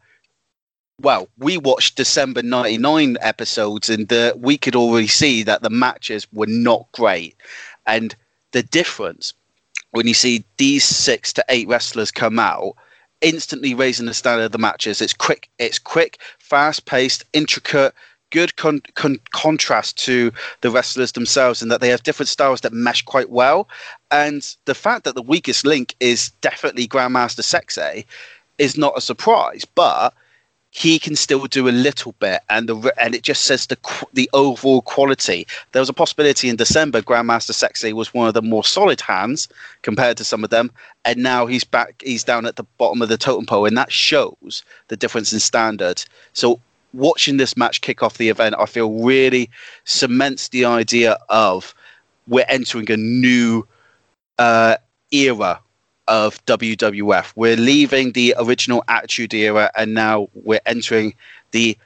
[1.01, 6.25] well, we watched December '99 episodes, and the, we could already see that the matches
[6.31, 7.35] were not great,
[7.85, 8.15] and
[8.51, 9.33] the difference
[9.91, 12.75] when you see these six to eight wrestlers come out
[13.25, 15.01] instantly raising the standard of the matches.
[15.01, 17.93] It's quick it's quick fast paced intricate
[18.29, 22.73] good con- con- contrast to the wrestlers themselves in that they have different styles that
[22.73, 23.67] mesh quite well.
[24.11, 28.05] And the fact that the weakest link is definitely grandmaster sexay
[28.59, 30.13] is not a surprise but
[30.75, 33.77] he can still do a little bit, and the and it just says the
[34.11, 35.47] the overall quality.
[35.71, 39.47] There was a possibility in December, Grandmaster Sexay was one of the more solid hands
[39.83, 40.69] compared to some of them,
[41.05, 42.03] and now he's back.
[42.03, 45.39] He's down at the bottom of the totem pole, and that shows the difference in
[45.39, 46.03] standard.
[46.33, 46.59] So
[46.91, 49.49] watching this match kick off the event, I feel really
[49.85, 51.73] cements the idea of
[52.27, 53.65] we're entering a new
[54.39, 54.75] uh,
[55.13, 55.61] era
[56.07, 57.33] of WWF.
[57.35, 61.13] We're leaving the original Attitude era and now we're entering
[61.51, 61.77] the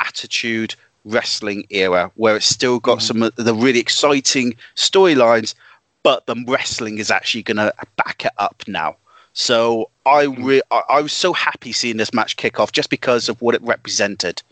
[0.00, 3.06] Attitude Wrestling era, where it's still got mm-hmm.
[3.06, 5.54] some of the really exciting storylines,
[6.02, 8.96] but the wrestling is actually going to back it up now.
[9.34, 10.44] So I, mm-hmm.
[10.44, 13.54] re- I, I was so happy seeing this match kick off just because of what
[13.54, 14.42] it represented.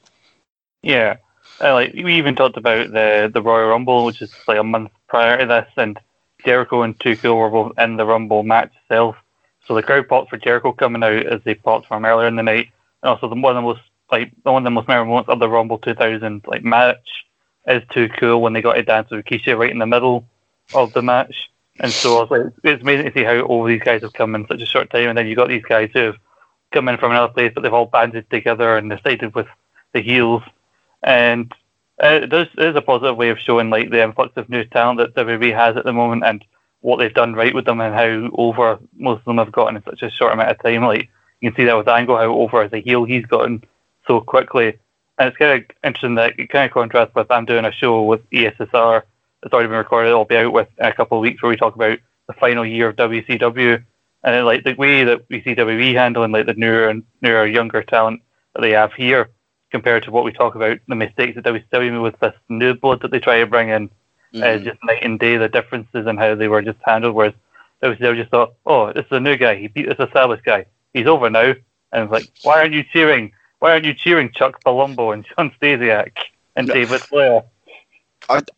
[0.83, 1.17] Yeah,
[1.63, 4.91] uh, like we even talked about the the Royal Rumble, which is like a month
[5.09, 5.99] prior to this, and
[6.45, 9.17] Jericho and Cool were both in the Rumble match itself.
[9.67, 12.43] So the crowd popped for Jericho coming out as they popped from earlier in the
[12.43, 12.69] night,
[13.03, 15.39] and also the one of the most like one of the most memorable moments of
[15.39, 17.25] the Rumble 2000 like match
[17.67, 20.27] is Too Cool when they got to dance with Rikishi right in the middle
[20.75, 21.51] of the match.
[21.81, 24.35] And so I was like, it's amazing to see how all these guys have come
[24.35, 26.17] in such a short time, and then you got these guys who have
[26.73, 29.47] come in from another place, but they've all banded together and decided with
[29.93, 30.43] the heels.
[31.03, 31.53] And
[32.03, 35.15] uh, it is a positive way of showing like the influx of new talent that
[35.15, 36.45] WWE has at the moment and
[36.81, 39.85] what they've done right with them and how over most of them have gotten in
[39.85, 40.85] such a short amount of time.
[40.85, 41.09] Like
[41.41, 43.63] you can see that with Angle, how over as a heel he's gotten
[44.07, 44.79] so quickly.
[45.19, 48.03] And it's kind of interesting that it kind of contrasts with I'm doing a show
[48.03, 49.03] with ESSR
[49.43, 50.09] that's already been recorded.
[50.09, 52.67] It'll be out with in a couple of weeks where we talk about the final
[52.67, 53.85] year of WCW
[54.25, 57.47] and then, like the way that we see WWE handling like the newer and newer
[57.47, 58.23] younger talent
[58.55, 59.31] that they have here
[59.73, 63.11] compared to what we talk about the mistakes that WCW with this new blood that
[63.11, 63.89] they try to bring in.
[64.33, 64.43] Mm-hmm.
[64.43, 67.15] Uh, just night and day the differences in how they were just handled.
[67.15, 67.35] Whereas
[67.83, 69.57] WCW just thought, oh, this is a new guy.
[69.57, 70.67] He beat this established guy.
[70.95, 71.55] He's over now.
[71.93, 73.33] And it's like, why aren't you cheering?
[73.59, 76.13] Why aren't you cheering Chuck Palumbo and John Stasiak
[76.57, 76.75] and no.
[76.75, 77.43] David Flair?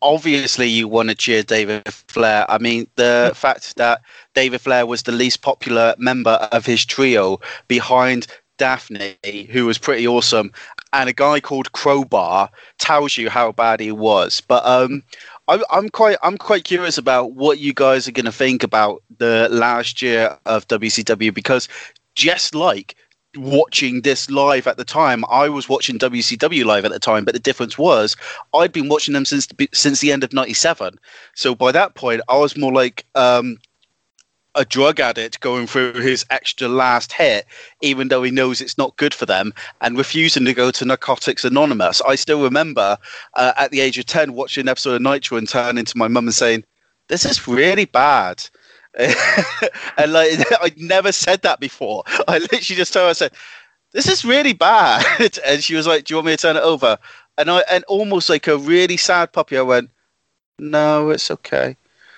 [0.01, 2.45] obviously you want to cheer David Flair.
[2.49, 4.01] I mean, the fact that
[4.33, 9.17] David Flair was the least popular member of his trio behind Daphne,
[9.51, 10.51] who was pretty awesome,
[10.95, 14.41] and a guy called Crowbar tells you how bad he was.
[14.41, 15.03] But um,
[15.47, 19.03] I'm, I'm quite I'm quite curious about what you guys are going to think about
[19.17, 21.67] the last year of WCW because
[22.15, 22.95] just like
[23.35, 25.25] watching this live at the time.
[25.29, 28.15] I was watching WCW live at the time, but the difference was
[28.53, 30.97] I'd been watching them since the, since the end of '97.
[31.35, 33.57] So by that point, I was more like um,
[34.55, 37.45] a drug addict going through his extra last hit,
[37.81, 41.43] even though he knows it's not good for them, and refusing to go to Narcotics
[41.45, 42.01] Anonymous.
[42.01, 42.97] I still remember
[43.35, 46.07] uh, at the age of 10 watching an episode of Nitro and turning to my
[46.07, 46.63] mum and saying,
[47.09, 48.47] This is really bad.
[48.97, 52.03] and like I'd never said that before.
[52.27, 53.33] I literally just told her, I said,
[53.91, 55.37] This is really bad.
[55.45, 56.97] and she was like, Do you want me to turn it over?
[57.37, 59.91] And I and almost like a really sad puppy, I went,
[60.57, 61.75] No, it's okay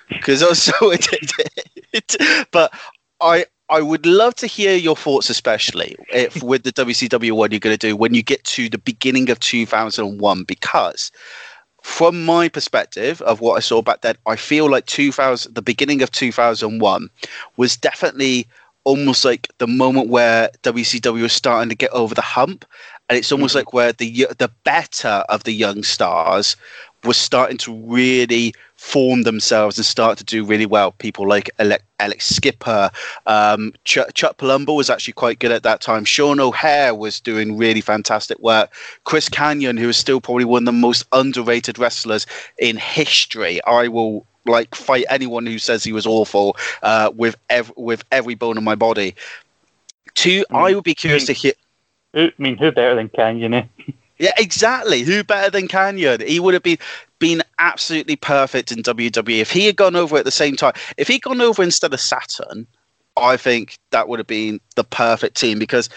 [0.08, 1.77] because I was so addicted.
[2.50, 2.72] but
[3.20, 7.60] I I would love to hear your thoughts, especially if with the WCW one you're
[7.60, 11.12] going to do when you get to the beginning of 2001, because
[11.82, 16.02] from my perspective of what I saw back then, I feel like 2000, the beginning
[16.02, 17.10] of 2001
[17.56, 18.46] was definitely
[18.84, 22.64] almost like the moment where WCW was starting to get over the hump,
[23.08, 23.58] and it's almost mm-hmm.
[23.58, 26.56] like where the the better of the young stars
[27.04, 30.92] was starting to really form themselves and start to do really well.
[30.92, 32.90] People like Elix Skipper,
[33.26, 36.04] um, Ch- Chuck Palumbo was actually quite good at that time.
[36.04, 38.72] Sean O'Haire was doing really fantastic work.
[39.02, 42.24] Chris Kanyon, who is still probably one of the most underrated wrestlers
[42.58, 43.62] in history.
[43.64, 48.36] I will like fight anyone who says he was awful uh, with ev- with every
[48.36, 49.16] bone in my body.
[50.14, 50.56] Two, mm.
[50.56, 51.52] I would be curious to hear.
[52.14, 53.54] I mean, who better than Kanyon?
[53.54, 53.64] Eh?
[54.18, 55.02] Yeah, exactly.
[55.02, 56.26] Who better than Kanyon?
[56.26, 56.78] He would have been
[57.18, 60.72] been absolutely perfect in WWE if he had gone over at the same time.
[60.96, 62.66] If he'd gone over instead of Saturn,
[63.16, 65.88] I think that would have been the perfect team because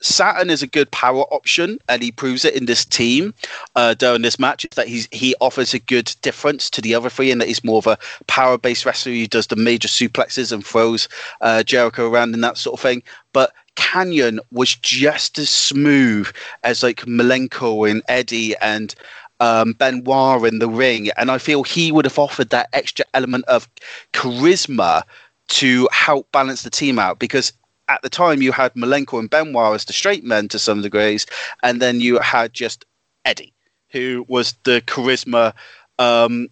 [0.00, 3.34] Saturn is a good power option, and he proves it in this team
[3.74, 4.64] uh, during this match.
[4.76, 7.78] That he's he offers a good difference to the other three, and that he's more
[7.78, 9.12] of a power based wrestler.
[9.12, 11.08] He does the major suplexes and throws
[11.40, 13.02] uh, Jericho around and that sort of thing.
[13.32, 16.28] But Kanyon was just as smooth
[16.64, 18.92] as like Malenko and Eddie and
[19.38, 23.44] um, Benoit in the ring, and I feel he would have offered that extra element
[23.44, 23.68] of
[24.12, 25.04] charisma
[25.50, 27.52] to help balance the team out because
[27.86, 31.24] at the time you had Malenko and Benoit as the straight men to some degrees,
[31.62, 32.84] and then you had just
[33.24, 33.54] Eddie,
[33.90, 35.54] who was the charisma
[36.00, 36.48] um,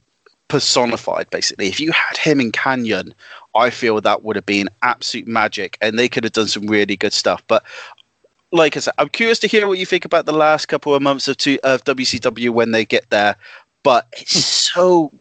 [0.48, 1.66] personified, basically.
[1.66, 3.14] If you had him in Kanyon,
[3.56, 6.96] I feel that would have been absolute magic, and they could have done some really
[6.96, 7.42] good stuff.
[7.48, 7.64] But
[8.52, 11.02] like I said, I'm curious to hear what you think about the last couple of
[11.02, 13.36] months of, two, of WCW when they get there.
[13.82, 15.12] But it's so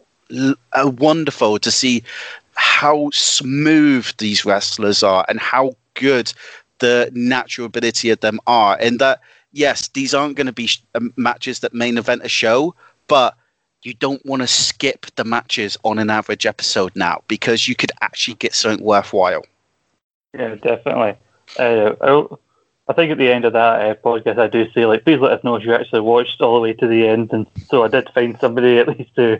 [0.72, 2.02] uh, wonderful to see
[2.54, 6.32] how smooth these wrestlers are and how good
[6.78, 8.76] the natural ability of them are.
[8.80, 9.20] And that,
[9.52, 12.74] yes, these aren't going to be sh- um, matches that main event a show,
[13.08, 13.36] but
[13.86, 17.92] you don't want to skip the matches on an average episode now because you could
[18.00, 19.46] actually get something worthwhile.
[20.34, 21.14] Yeah, definitely.
[21.56, 22.26] Uh,
[22.88, 25.32] I think at the end of that uh, podcast, I do say like, please let
[25.32, 27.32] us know if you actually watched all the way to the end.
[27.32, 29.38] And so I did find somebody at least who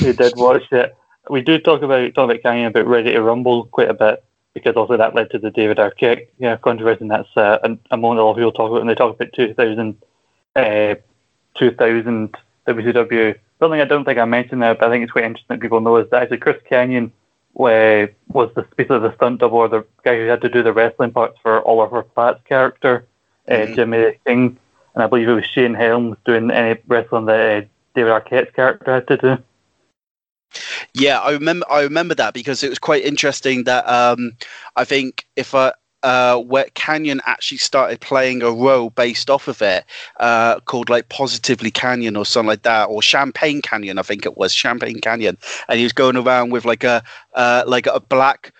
[0.00, 0.96] who did watch it.
[1.30, 4.74] We do talk about talk about Kanyon about Ready to Rumble quite a bit because
[4.74, 8.20] also that led to the David Arquette yeah, controversy, and that's uh, a, a moment
[8.20, 9.96] a lot of people talk about when they talk about 2000,
[10.56, 10.94] uh,
[11.56, 13.38] 2000 WCW.
[13.64, 15.80] Something I don't think I mentioned there, but I think it's quite interesting that people
[15.80, 17.06] know is that actually Chris Kanyon
[17.58, 20.74] uh, was the basically the stunt double or the guy who had to do the
[20.74, 23.06] wrestling parts for Oliver Platt's character,
[23.48, 23.74] uh, mm-hmm.
[23.74, 24.58] Jimmy King,
[24.94, 28.92] and I believe it was Shane Helms doing any wrestling that uh, David Arquette's character
[28.92, 29.42] had to do.
[30.92, 31.64] Yeah, I remember.
[31.70, 33.64] I remember that because it was quite interesting.
[33.64, 34.36] That um,
[34.76, 35.72] I think if I
[36.04, 39.84] uh, where Kanyon actually started playing a role based off of it,
[40.20, 44.36] uh, called like Positively Kanyon or something like that, or Champagne Kanyon, I think it
[44.36, 45.38] was Champagne Kanyon,
[45.68, 47.02] and he was going around with like a
[47.34, 48.52] uh, like a black.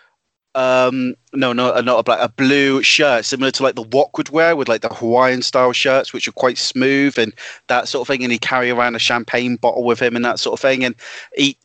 [0.56, 4.30] Um, no, no, not a black, a blue shirt, similar to like the Wok would
[4.30, 7.34] wear with like the Hawaiian style shirts, which are quite smooth and
[7.66, 8.22] that sort of thing.
[8.22, 10.84] And he carry around a champagne bottle with him and that sort of thing.
[10.84, 10.94] And
[11.34, 11.58] he,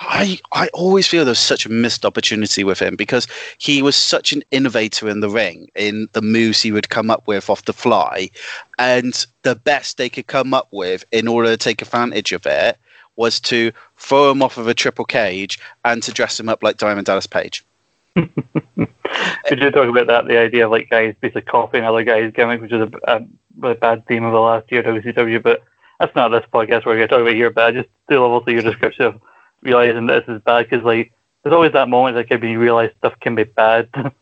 [0.00, 3.26] I I always feel there's such a missed opportunity with him because
[3.58, 7.26] he was such an innovator in the ring in the moves he would come up
[7.26, 8.30] with off the fly,
[8.78, 12.78] and the best they could come up with in order to take advantage of it
[13.16, 16.76] was to throw him off of a triple cage and to dress him up like
[16.76, 17.64] Diamond Dallas Page.
[18.14, 20.26] Could you talk about that?
[20.26, 23.26] The idea of like guys basically copying other guys' gimmick, which is a, a
[23.58, 25.62] really bad theme of the last year WCW, but
[25.98, 27.50] that's not this podcast where we're going to talk about here.
[27.50, 29.20] But I just still obviously your description of
[29.62, 33.18] realizing this is bad because like there's always that moment like when you realize stuff
[33.20, 33.88] can be bad.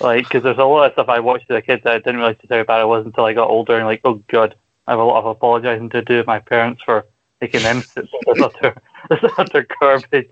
[0.00, 2.16] like because there's a lot of stuff I watched as a kid that I didn't
[2.16, 4.54] realize how bad it was until I got older and like oh god
[4.86, 7.06] I have a lot of apologizing to do with my parents for
[7.40, 7.82] making them.
[7.96, 10.30] It's utter, it's utter garbage.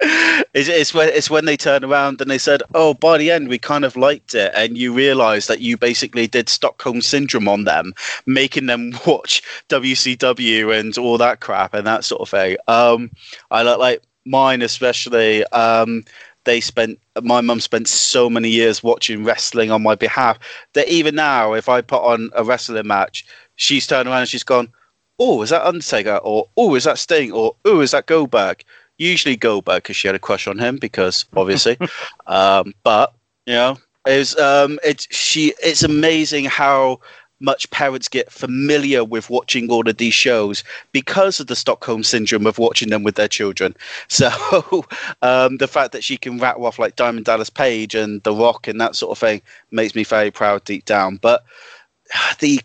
[0.00, 3.48] It's, it's when it's when they turn around and they said, "Oh, by the end,
[3.48, 7.64] we kind of liked it," and you realise that you basically did Stockholm syndrome on
[7.64, 7.92] them,
[8.26, 12.56] making them watch WCW and all that crap and that sort of thing.
[12.68, 13.10] Um,
[13.50, 15.44] I like mine especially.
[15.48, 16.04] Um,
[16.44, 20.38] they spent my mum spent so many years watching wrestling on my behalf
[20.74, 23.26] that even now, if I put on a wrestling match,
[23.56, 24.68] she's turned around and she's gone,
[25.18, 28.64] "Oh, is that Undertaker?" or "Oh, is that Sting?" or "Oh, is that Goldberg?"
[28.98, 31.78] Usually Goldberg because she had a crush on him because obviously,
[32.26, 33.14] um, but
[33.46, 35.54] you know, it's um, it's she.
[35.62, 37.00] It's amazing how
[37.40, 42.46] much parents get familiar with watching all of these shows because of the Stockholm syndrome
[42.46, 43.74] of watching them with their children.
[44.08, 44.86] So
[45.22, 48.68] um, the fact that she can rattle off like Diamond Dallas Page and The Rock
[48.68, 51.16] and that sort of thing makes me very proud deep down.
[51.16, 51.44] But
[52.38, 52.60] the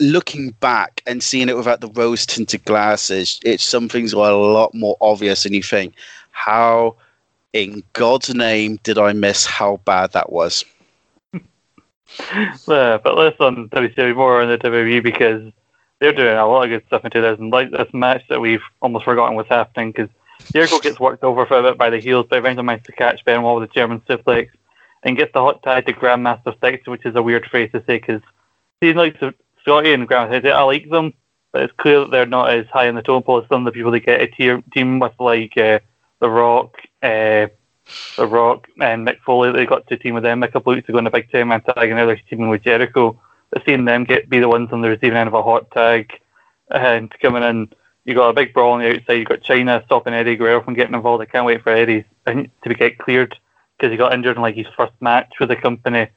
[0.00, 4.36] looking back and seeing it without the rose tinted glasses, it's some things are a
[4.36, 5.94] lot more obvious, and you think,
[6.32, 6.96] how
[7.52, 10.64] in God's name did I miss how bad that was?
[11.32, 15.52] yeah, but less on WCW, more on the WWE because
[16.00, 17.50] they're doing a lot of good stuff in 2000.
[17.50, 20.10] Like this match that we've almost forgotten what's happening because
[20.52, 23.24] Jericho gets worked over for a bit by the heels, but eventually manages to catch
[23.24, 24.50] Benoit with a German suplex
[25.04, 27.98] and gets the hot tag to Grandmaster Sexay, which is a weird phrase to say
[27.98, 28.22] because
[28.80, 29.32] he likes to
[29.64, 31.14] Scotty and said I like them,
[31.50, 33.72] but it's clear that they're not as high in the totem pole as some of
[33.72, 35.78] the people that get a tier, team with, like uh,
[36.20, 37.48] The Rock, uh,
[38.18, 39.52] The Rock, and Mick Foley.
[39.52, 41.62] They got to team with them a couple of weeks ago in a big man
[41.62, 43.18] tag, and now they're teaming with Jericho.
[43.50, 46.12] But seeing them get be the ones on the receiving end of a hot tag
[46.70, 47.68] and coming in,
[48.04, 49.14] you got a big brawl on the outside.
[49.14, 51.22] You got Chyna stopping Eddie Guerrero from getting involved.
[51.22, 53.34] I can't wait for Eddie to get cleared
[53.78, 56.08] because he got injured in like his first match with the company.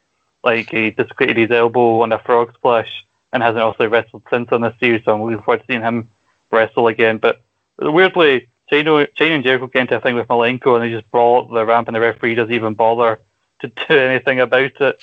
[0.44, 4.62] Like he dislocated his elbow on a frog splash and hasn't also wrestled since on
[4.62, 6.10] this series, so I'm looking forward to seeing him
[6.52, 7.18] wrestle again.
[7.18, 7.42] But
[7.78, 11.44] weirdly, Chyna, Chyna and Jericho get into a thing with Malenko, and they just brawl
[11.44, 13.20] up the ramp, and the referee doesn't even bother
[13.60, 15.02] to do anything about it.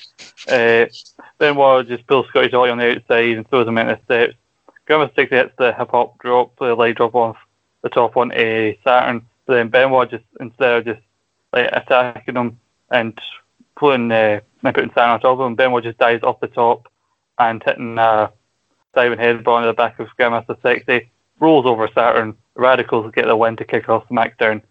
[0.48, 0.86] Uh,
[1.38, 4.38] Benoit just pulls Scotty Jolly on the outside and throws him into the steps.
[4.86, 7.36] Grandma Six hits the hip hop drop, the leg drop off
[7.82, 11.00] the top on a Saturn, but then Benoit just instead of just
[11.52, 12.58] like attacking him
[12.90, 13.18] and
[13.76, 16.86] putting uh, and putting Saturn on top of him, Benoit just dives off the top
[17.38, 18.28] and hitting uh,
[18.94, 21.08] diving headbutt into the back of Grandmaster Sexay,
[21.40, 22.36] rolls over Saturn.
[22.54, 24.62] Radicals get the win to kick off SmackDown.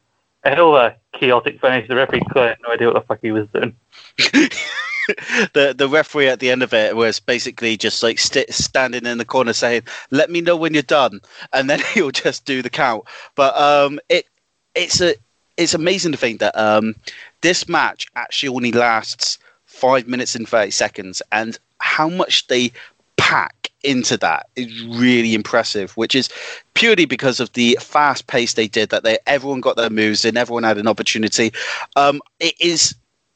[0.46, 1.88] A hell of a chaotic finish.
[1.88, 3.76] The referee had no idea what the fuck he was doing.
[5.54, 9.18] the the referee at the end of it was basically just like st- standing in
[9.18, 11.20] the corner saying, "Let me know when you're done,"
[11.52, 13.06] and then he'll just do the count.
[13.36, 14.28] But um, it
[14.76, 15.16] it's a
[15.58, 16.96] it's amazing to think that um,
[17.42, 22.72] this match actually only lasts five minutes and thirty seconds, and how much they
[23.18, 26.30] pack into that is really impressive, which is
[26.74, 28.90] purely because of the fast pace they did.
[28.90, 31.52] That they everyone got their moves and everyone had an opportunity.
[31.96, 32.96] Um, it is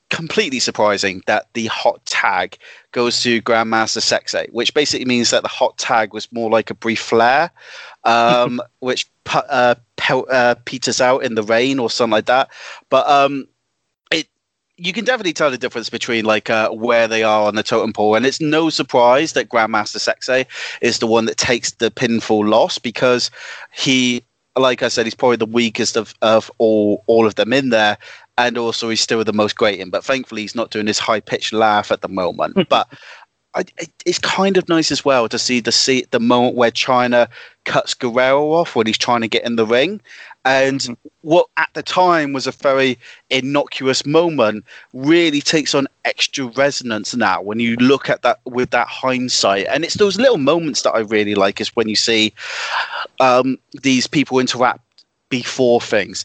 [0.10, 2.58] completely surprising that the hot tag
[2.94, 6.74] goes to Grandmaster Sexay, which basically means that the hot tag was more like a
[6.74, 7.52] brief flare,
[8.06, 9.76] um, which uh,
[10.10, 12.50] uh, peters out in the rain or something like that.
[12.90, 13.48] But um,
[14.78, 17.94] you can definitely tell the difference between like uh, where they are on the totem
[17.94, 20.46] pole, and it's no surprise that Grandmaster Sexay
[20.82, 23.32] is the one that takes the pinfall loss because
[23.74, 24.24] he
[24.58, 27.98] like I said, he's probably the weakest of, of all all of them in there,
[28.38, 29.90] and also he's still the most grating.
[29.90, 32.58] But thankfully, he's not doing this high pitched laugh at the moment.
[32.70, 32.88] but
[33.54, 33.64] I,
[34.06, 37.28] it's kind of nice as well to see the see the moment where Chyna
[37.66, 40.02] cuts Guerrero off when he's trying to get in the ring,
[40.48, 42.98] and what at the time was a very
[43.30, 48.88] innocuous moment really takes on extra resonance now when you look at that with that
[48.88, 49.68] hindsight.
[49.70, 52.34] And it's those little moments that I really like is when you see
[53.20, 54.80] um, these people interact
[55.30, 56.24] before things.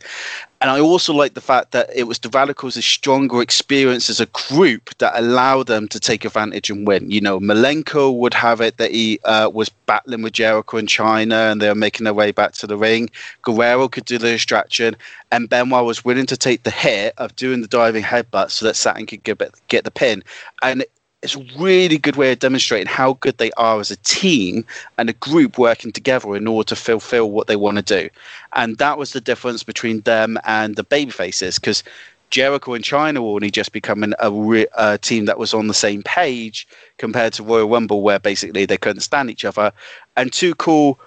[0.63, 4.27] And I also like the fact that it was the Radicals' stronger experience as a
[4.27, 7.11] group that allowed them to take advantage and win.
[7.11, 11.51] You know, Malenko would have it that he uh, was battling with Jericho in Chyna
[11.51, 13.11] and they were making their way back to the ring.
[13.43, 14.95] Guerrero could do the distraction,
[15.33, 18.77] and Benoit was willing to take the hit of doing the diving headbutt so that
[18.77, 20.23] Saturn could get, get the pin.
[20.63, 20.85] And
[21.23, 24.65] it's a really good way of demonstrating how good they are as a team
[24.99, 28.11] and a group working together in order to fulfill what they want to do.
[28.55, 31.85] And that was the difference between them and the babyfaces because
[32.31, 35.75] Jericho and Chyna were only just becoming a, re- a, team that was on the
[35.75, 36.67] same page
[36.97, 39.71] compared to Royal Rumble, where basically they couldn't stand each other.
[40.17, 40.99] And Too Cool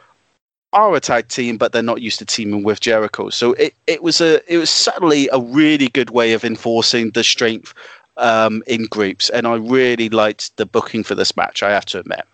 [0.71, 3.29] are a tag team, but they're not used to teaming with Jericho.
[3.29, 7.23] So it, it was a it was certainly a really good way of enforcing the
[7.23, 7.73] strength
[8.17, 11.63] um, in groups, and I really liked the booking for this match.
[11.63, 12.25] I have to admit.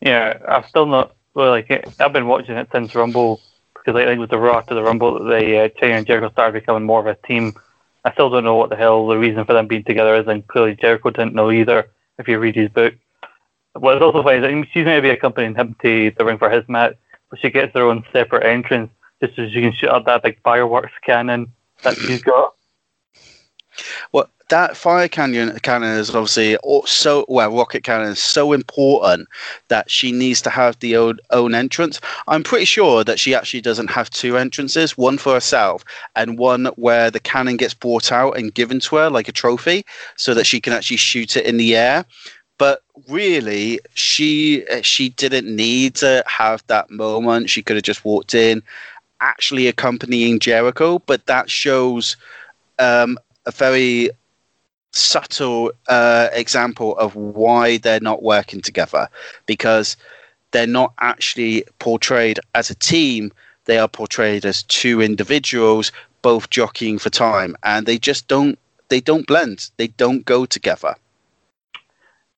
[0.00, 1.88] Yeah, I've still not really like it.
[2.00, 3.40] I've been watching it since Rumble
[3.74, 6.52] because like, like with the Raw to the Rumble, that the uh, and Jericho started
[6.52, 7.54] becoming more of a team.
[8.04, 10.46] I still don't know what the hell the reason for them being together is, and
[10.46, 11.90] clearly Jericho didn't know either.
[12.18, 12.94] If you read his book,
[13.74, 16.68] what's also funny is she's going to be accompanying him to the ring for his
[16.68, 16.96] match,
[17.30, 18.90] but she gets her own separate entrance
[19.22, 21.52] just so she can shoot up that big fireworks cannon
[21.82, 22.54] that she's got.
[24.12, 29.28] Well, that fire canyon cannon is obviously so well rocket cannon is so important
[29.68, 32.00] that she needs to have the own, own entrance.
[32.26, 35.84] I'm pretty sure that she actually doesn't have two entrances one for herself
[36.16, 39.84] and one where the cannon gets brought out and given to her like a trophy
[40.16, 42.04] so that she can actually shoot it in the air.
[42.56, 47.50] But really she she didn't need to have that moment.
[47.50, 48.62] She could have just walked in
[49.20, 52.16] actually accompanying jericho but that shows
[52.78, 54.10] um, a very
[54.98, 59.08] subtle uh, example of why they're not working together
[59.46, 59.96] because
[60.50, 63.32] they're not actually portrayed as a team.
[63.66, 65.92] They are portrayed as two individuals
[66.22, 69.70] both jockeying for time and they just don't they don't blend.
[69.76, 70.94] They don't go together.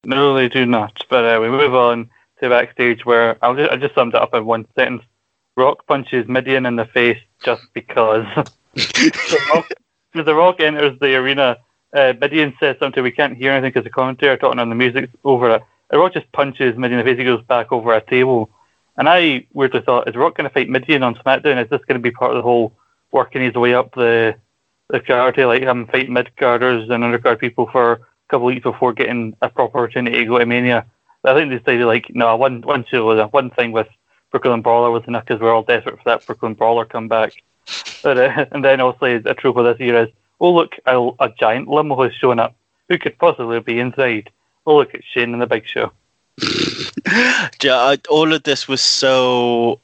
[0.05, 1.05] No they do not.
[1.09, 4.35] But uh, we move on to backstage where I'll just, I just summed it up
[4.35, 5.03] in one sentence.
[5.57, 8.27] Rock punches Mideon in the face just because.
[8.73, 9.69] The, rock,
[10.15, 11.59] the rock enters the arena
[11.95, 15.11] uh, Mideon says something we can't hear anything because the commentator talking on the music
[15.25, 15.63] over it.
[15.91, 17.19] And Rock just punches Mideon in the face.
[17.19, 18.51] He goes back over a table.
[18.97, 21.63] And I weirdly thought, is Rock going to fight Mideon on SmackDown?
[21.63, 22.73] Is this going to be part of the whole
[23.13, 24.37] working his way up the
[24.89, 28.55] the card to like him fight mid carders and undercard people for a couple of
[28.55, 30.87] weeks before getting a proper opportunity to go to Mania?
[31.23, 33.89] But I think they decided like no, one one show one thing with
[34.31, 37.43] Brooklyn Brawler was enough because we're all desperate for that Brooklyn Brawler comeback.
[38.03, 40.11] But uh, and then also a trope of this year is
[40.41, 42.55] Oh, look, a, a giant limo has shown up.
[42.89, 44.31] Who could possibly be inside?
[44.67, 45.93] Oh, look, it's Shane and the Big Show.
[48.09, 49.81] all of this was so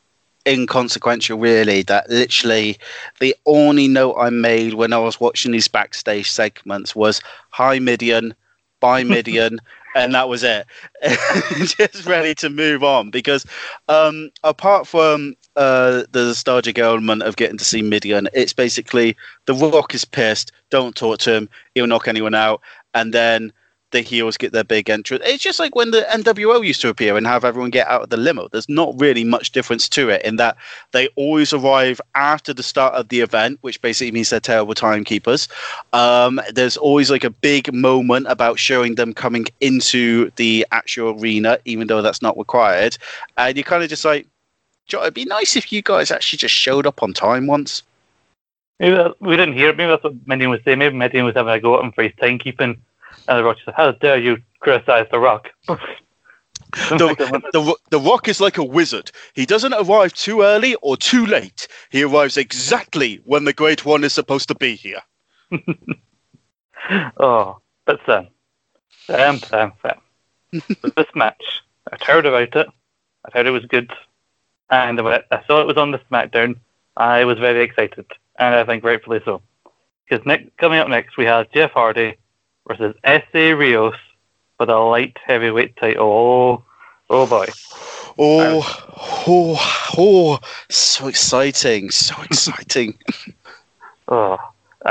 [0.46, 2.78] inconsequential, really, that literally
[3.20, 8.34] the only note I made when I was watching these backstage segments was Hi Mideon.
[8.80, 9.58] bye Mideon,
[9.96, 10.66] and that was it.
[11.58, 13.46] Just ready to move on because
[13.88, 19.16] um, apart from uh, the nostalgic element of getting to see Mideon, It's basically
[19.46, 20.52] the Rock is pissed.
[20.70, 21.48] Don't talk to him.
[21.74, 22.60] He'll knock anyone out.
[22.92, 23.52] And then
[23.96, 25.22] the heels get their big entrance.
[25.26, 28.10] It's just like when the NWO used to appear and have everyone get out of
[28.10, 28.48] the limo.
[28.48, 30.56] There's not really much difference to it in that
[30.92, 35.48] they always arrive after the start of the event, which basically means they're terrible timekeepers.
[35.94, 41.58] Um, there's always like a big moment about showing them coming into the actual arena,
[41.64, 42.98] even though that's not required.
[43.38, 44.26] And you're kind of just like,
[44.92, 47.82] it'd be nice if you guys actually just showed up on time once.
[48.78, 49.72] Maybe that, we didn't hear.
[49.72, 50.80] Maybe that's what Mideon was saying.
[50.80, 52.76] Maybe Mideon was having a go at him for his timekeeping.
[53.28, 55.48] And the Rock said, How dare you criticize The Rock?
[55.68, 59.10] the, the, the Rock is like a wizard.
[59.34, 61.68] He doesn't arrive too early or too late.
[61.90, 65.00] He arrives exactly when the Great One is supposed to be here.
[67.18, 68.28] oh, but then,
[69.06, 70.00] Sam, Sam, Sam.
[70.96, 71.42] this match,
[71.92, 72.68] I've heard about it.
[73.24, 73.90] I heard it was good.
[74.70, 76.56] And when I saw it was on the SmackDown,
[76.96, 78.06] I was very excited.
[78.38, 79.42] And I think rightfully so.
[80.08, 82.16] Because next, coming up next, we have Jeff Hardy
[82.66, 83.94] versus Essa Rios
[84.56, 86.02] for the light heavyweight title.
[86.02, 86.64] Oh,
[87.10, 87.46] oh boy.
[88.18, 90.38] Oh, oh, oh,
[90.70, 92.98] so exciting, so exciting.
[94.08, 94.38] oh,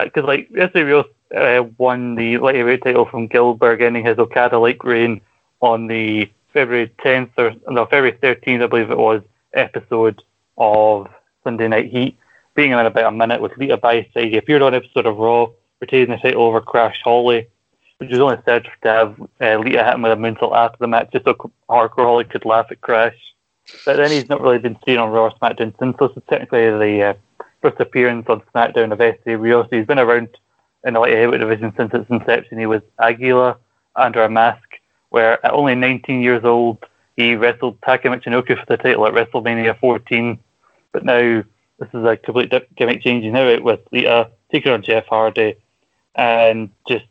[0.04, 4.20] because uh, like Essa Rios uh, won the light heavyweight title from Gillberg, ending his
[4.20, 5.22] Okada-like reign
[5.62, 9.22] on the February 10th or no February 13th, I believe it was,
[9.54, 10.22] episode
[10.58, 11.08] of
[11.44, 12.18] Sunday Night Heat.
[12.54, 15.18] Being in about a minute with Lita by side, he appeared on an episode of
[15.18, 15.48] Raw,
[15.82, 17.50] retaining the title over Crash Holly
[17.98, 20.88] which was only said to have uh, Lita hit him with a moonsault after the
[20.88, 21.34] match just so
[21.70, 23.16] Hardcore Holly could laugh at Crash.
[23.86, 26.70] But then he's not really been seen on Raw SmackDown since, so this is technically
[26.70, 27.14] the uh,
[27.62, 29.68] first appearance on SmackDown of Essa Rios.
[29.72, 30.30] He's been around
[30.84, 32.60] in the light heavyweight division since its inception.
[32.60, 33.58] He was Aguila
[33.96, 34.76] under a mask,
[35.10, 36.86] where at only 19 years old,
[37.16, 40.38] he wrestled Taka Michinoku for the title at WrestleMania 14.
[40.92, 41.44] But now
[41.80, 45.56] this is a complete gimmick change now with Lita taking on Jeff Hardy
[46.16, 47.06] and just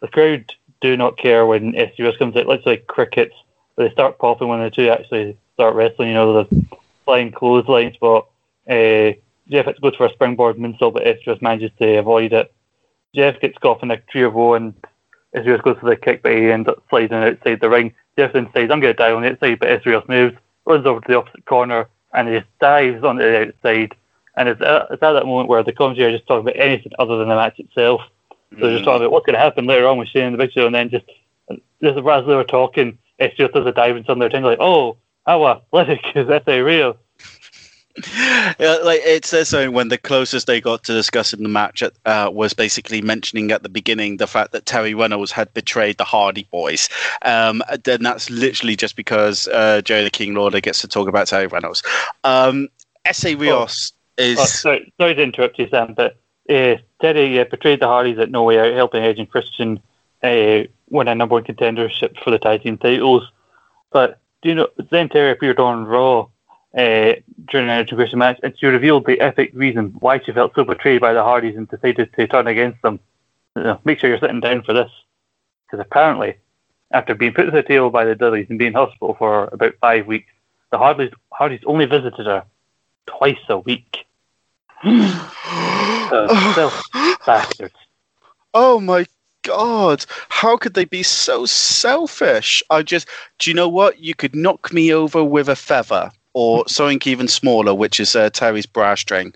[0.00, 2.46] the crowd do not care when SUS comes out.
[2.46, 3.34] Let's say crickets,
[3.76, 6.08] they start popping when the two actually start wrestling.
[6.08, 6.66] You know, the
[7.04, 8.26] flying clotheslines, but
[8.68, 9.12] uh,
[9.48, 12.52] Jeff has to go for a springboard moonsault, but SUS manages to avoid it.
[13.14, 14.74] Jeff gets caught in a tree of woe, and
[15.34, 17.92] SUS goes for the kick, but he ends up sliding outside the ring.
[18.16, 20.36] Jeff then says, I'm going to die on the outside, but SUS moves,
[20.66, 23.96] runs over to the opposite corner, and he dives onto the outside.
[24.36, 26.92] And it's at, it's at that moment where the commentary are just talking about anything
[26.98, 28.02] other than the match itself.
[28.52, 28.72] So mm.
[28.72, 30.66] just talking about what's going to happen later on with Shane in the big show,
[30.66, 31.06] and then just
[31.82, 34.44] just as they were talking, it's just as a dive in some of their thing,
[34.44, 34.96] like, oh,
[35.26, 36.96] how athletic is Essa Rios?
[38.58, 41.92] yeah, like it says so when the closest they got to discussing the match at,
[42.06, 46.04] uh, was basically mentioning at the beginning the fact that Terri Runnels had betrayed the
[46.04, 46.88] Hardy Boys.
[47.22, 51.26] Um, then that's literally just because uh, Joe the King Lawler gets to talk about
[51.26, 51.82] Terri Runnels.
[52.24, 52.68] Um,
[53.04, 54.22] Essa Rios oh.
[54.22, 54.38] is.
[54.38, 56.16] Oh, sorry, sorry to interrupt you, Sam, but
[56.50, 59.80] uh, Terri uh, portrayed the Hardys at No Way Out, helping Edge and Christian
[60.22, 63.30] uh, win a number one contendership for the tag team titles.
[63.90, 66.28] But do you know then Terri appeared on Raw
[66.76, 67.14] uh,
[67.48, 70.54] during an Edge and Christian match, and she revealed the epic reason why she felt
[70.54, 73.00] so betrayed by the Hardys and decided to turn against them.
[73.56, 74.90] You know, make sure you're sitting down for this,
[75.66, 76.36] because apparently,
[76.92, 79.74] after being put to the table by the Dudleys and being in hospital for about
[79.80, 80.32] five weeks,
[80.70, 82.44] the Hardys, Hardys only visited her
[83.06, 84.06] twice a week.
[84.82, 86.70] Uh,
[87.26, 87.74] bastards.
[88.54, 89.06] Oh my
[89.42, 92.62] god, how could they be so selfish?
[92.70, 93.08] I just,
[93.38, 94.00] do you know what?
[94.00, 98.30] You could knock me over with a feather or something even smaller, which is uh,
[98.30, 99.34] Terri's bra string.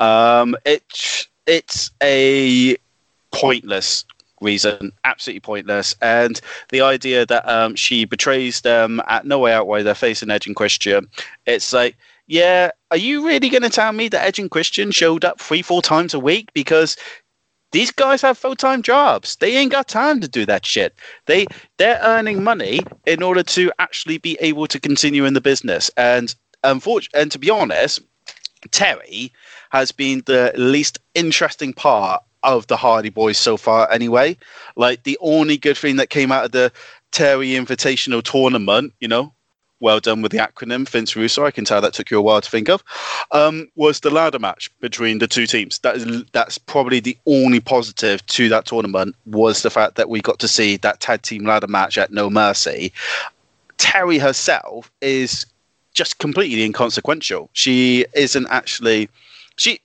[0.00, 2.76] Um, it, it's a
[3.32, 4.04] pointless
[4.40, 5.94] reason, absolutely pointless.
[6.02, 6.40] And
[6.70, 10.46] the idea that um, she betrays them at No Way Out while they're facing Edge
[10.46, 11.08] and Christian,
[11.46, 11.96] it's like,
[12.26, 15.62] yeah, are you really going to tell me that Edge and Christian showed up three,
[15.62, 16.52] four times a week?
[16.54, 16.96] Because
[17.72, 19.36] these guys have full time jobs.
[19.36, 20.94] They ain't got time to do that shit.
[21.26, 21.46] They
[21.78, 25.90] they're earning money in order to actually be able to continue in the business.
[25.96, 28.00] And unfortunately, and to be honest,
[28.68, 29.30] Terri
[29.70, 33.90] has been the least interesting part of the Hardy Boys so far.
[33.90, 34.36] Anyway,
[34.76, 36.72] like the only good thing that came out of the
[37.12, 39.34] Terri Invitational tournament, you know,
[39.80, 41.44] well done with the acronym, Vince Russo.
[41.44, 42.82] I can tell that took you a while to think of.
[43.30, 45.78] Um, was the ladder match between the two teams.
[45.80, 50.20] That is that's probably the only positive to that tournament was the fact that we
[50.20, 52.92] got to see that tag team ladder match at No Mercy.
[53.78, 55.46] Terri herself is
[55.92, 57.50] just completely inconsequential.
[57.52, 59.08] She isn't actually
[59.56, 59.80] she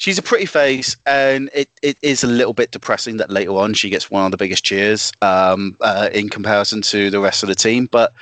[0.00, 3.74] she's a pretty face, and it, it is a little bit depressing that later on
[3.74, 7.48] she gets one of the biggest cheers um, uh, in comparison to the rest of
[7.48, 7.86] the team.
[7.86, 8.12] But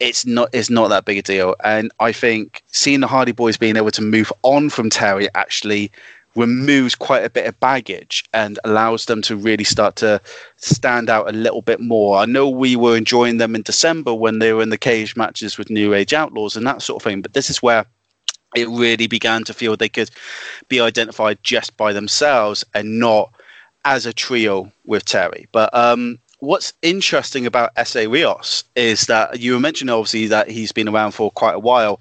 [0.00, 1.54] it's not it's not that big a deal.
[1.62, 5.90] And I think seeing the Hardy Boys being able to move on from Terri actually
[6.36, 10.20] removes quite a bit of baggage and allows them to really start to
[10.56, 12.18] stand out a little bit more.
[12.18, 15.56] I know we were enjoying them in December when they were in the cage matches
[15.56, 17.86] with New Age Outlaws and that sort of thing, but this is where
[18.56, 20.10] it really began to feel they could
[20.68, 23.32] be identified just by themselves and not
[23.84, 25.46] as a trio with Terri.
[25.52, 30.88] But um, what's interesting about Essa Rios is that you mentioned obviously that he's been
[30.88, 32.00] around for quite a while.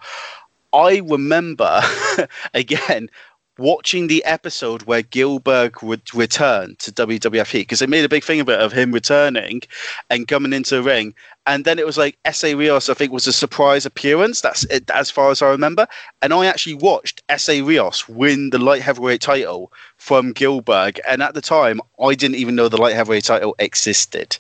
[0.74, 1.82] I remember
[2.54, 3.10] again
[3.58, 8.40] watching the episode where Gillberg would return to WWF because they made a big thing
[8.40, 9.62] it of him returning
[10.10, 11.14] and coming into the ring,
[11.46, 14.42] and then it was like Essa Rios, I think, was a surprise appearance.
[14.42, 15.88] That's it, as far as I remember.
[16.22, 21.34] And I actually watched Essa Rios win the light heavyweight title from Gillberg, and at
[21.34, 24.38] the time, I didn't even know the light heavyweight title existed,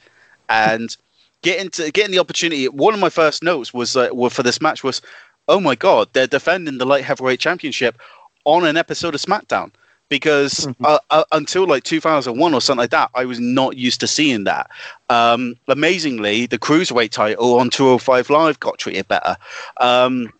[0.50, 0.96] and.
[1.42, 2.70] Getting to getting the opportunity.
[2.70, 5.02] One of my first notes was uh, for this match was,
[5.50, 8.00] "Oh my God, they're defending the light heavyweight championship
[8.46, 9.72] on an episode of SmackDown
[10.14, 10.86] because mm-hmm.
[10.86, 14.44] uh, uh, until like 2001 or something like that, I was not used to seeing
[14.44, 14.70] that.
[15.10, 19.36] Um, amazingly, the cruiserweight title on 205 Live got treated better.
[19.78, 20.32] Um,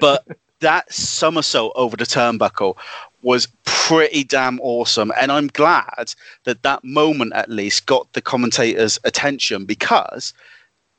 [0.00, 0.26] but
[0.58, 2.76] that somersault over the turnbuckle
[3.22, 5.12] was pretty damn awesome.
[5.16, 6.12] And I'm glad
[6.42, 10.34] that that moment at least got the commentators' attention because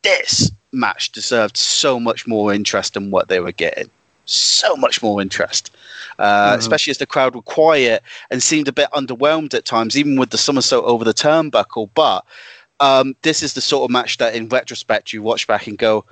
[0.03, 3.89] this match deserved so much more interest than what they were getting
[4.25, 5.71] so much more interest,
[6.19, 6.59] uh, mm-hmm.
[6.59, 10.31] especially as the crowd were quiet and seemed a bit underwhelmed at times, even with
[10.31, 11.89] the somersault over the turnbuckle.
[11.93, 12.25] But
[12.79, 16.05] um, this is the sort of match that, in retrospect, you watch back and go,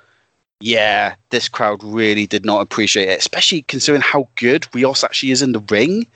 [0.60, 5.42] yeah, this crowd really did not appreciate it, especially considering how good Rios actually is
[5.42, 6.08] in the ring.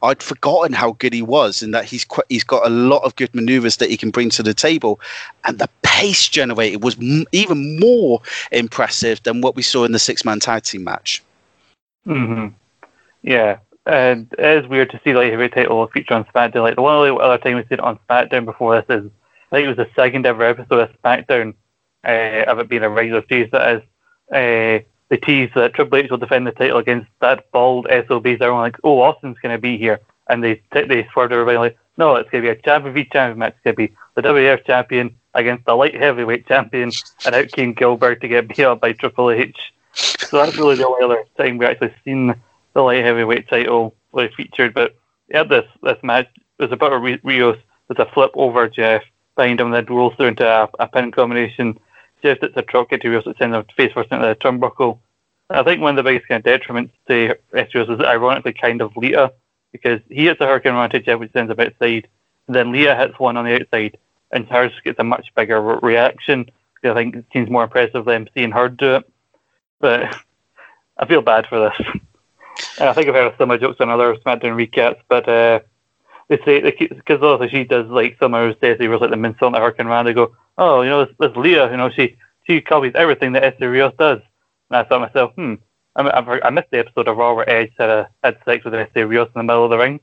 [0.00, 3.16] I'd forgotten how good he was, and that he's quite, he's got a lot of
[3.16, 5.00] good maneuvers that he can bring to the table,
[5.44, 9.98] and the pace generated was m- even more impressive than what we saw in the
[9.98, 11.20] six man tag team match.
[12.06, 12.48] Mm-hmm.
[13.22, 16.62] Yeah, and it is weird to see like heavy title feature on SmackDown.
[16.62, 19.10] Like the one other time we've seen it on SmackDown before this is
[19.50, 21.54] I think it was the second ever episode of SmackDown
[22.04, 23.50] uh, of it being a regular series.
[23.50, 23.82] That is
[24.32, 28.40] uh, the tease that Triple H will defend the title against that bald SOBs.
[28.40, 31.78] Everyone like, oh, Austin's going to be here, and they t- they swerved everybody like,
[31.96, 33.54] no, it's going to be a champion v champion match.
[33.54, 36.90] It's going to be the WWF champion against the light heavyweight champion,
[37.24, 39.72] and out came Gillberg to get beat up by Triple H.
[39.96, 42.34] So that's really the only other time we actually seen
[42.74, 44.74] the light heavyweight title really featured.
[44.74, 44.96] But
[45.28, 46.28] yeah, this this match
[46.58, 49.02] It was a Rios with a flip over Jeff
[49.36, 51.78] behind him, then rolls through into a, a pin combination.
[52.22, 54.98] Jeff it's a truck to Rios that sends him face first into the turnbuckle.
[55.48, 58.96] I think one of the biggest kind of detriments to Rios is ironically kind of
[58.96, 59.32] Lita
[59.72, 62.08] because he hits a hurricanrana to Jeff, which sends him outside,
[62.46, 63.96] and then Lita hits one on the outside,
[64.32, 66.50] and hers gets a much bigger reaction.
[66.82, 69.12] I think it seems more impressive than seeing her do it.
[69.80, 70.16] But
[70.96, 71.86] I feel bad for this.
[72.78, 75.60] And I think I've heard some of jokes on other SmackDown recaps, but uh,
[76.28, 79.52] they say because obviously she does like some of her they was like the on
[79.52, 80.04] the Hurricanrana.
[80.04, 82.16] They go, oh, you know, this, this Leah, you know, she
[82.46, 84.20] she copies everything that Essa Rios does.
[84.70, 85.54] And I thought myself, hmm,
[85.94, 89.28] I, I, missed the episode of Raw where Edge had had sex with Essa Rios
[89.28, 90.00] in the middle of the ring.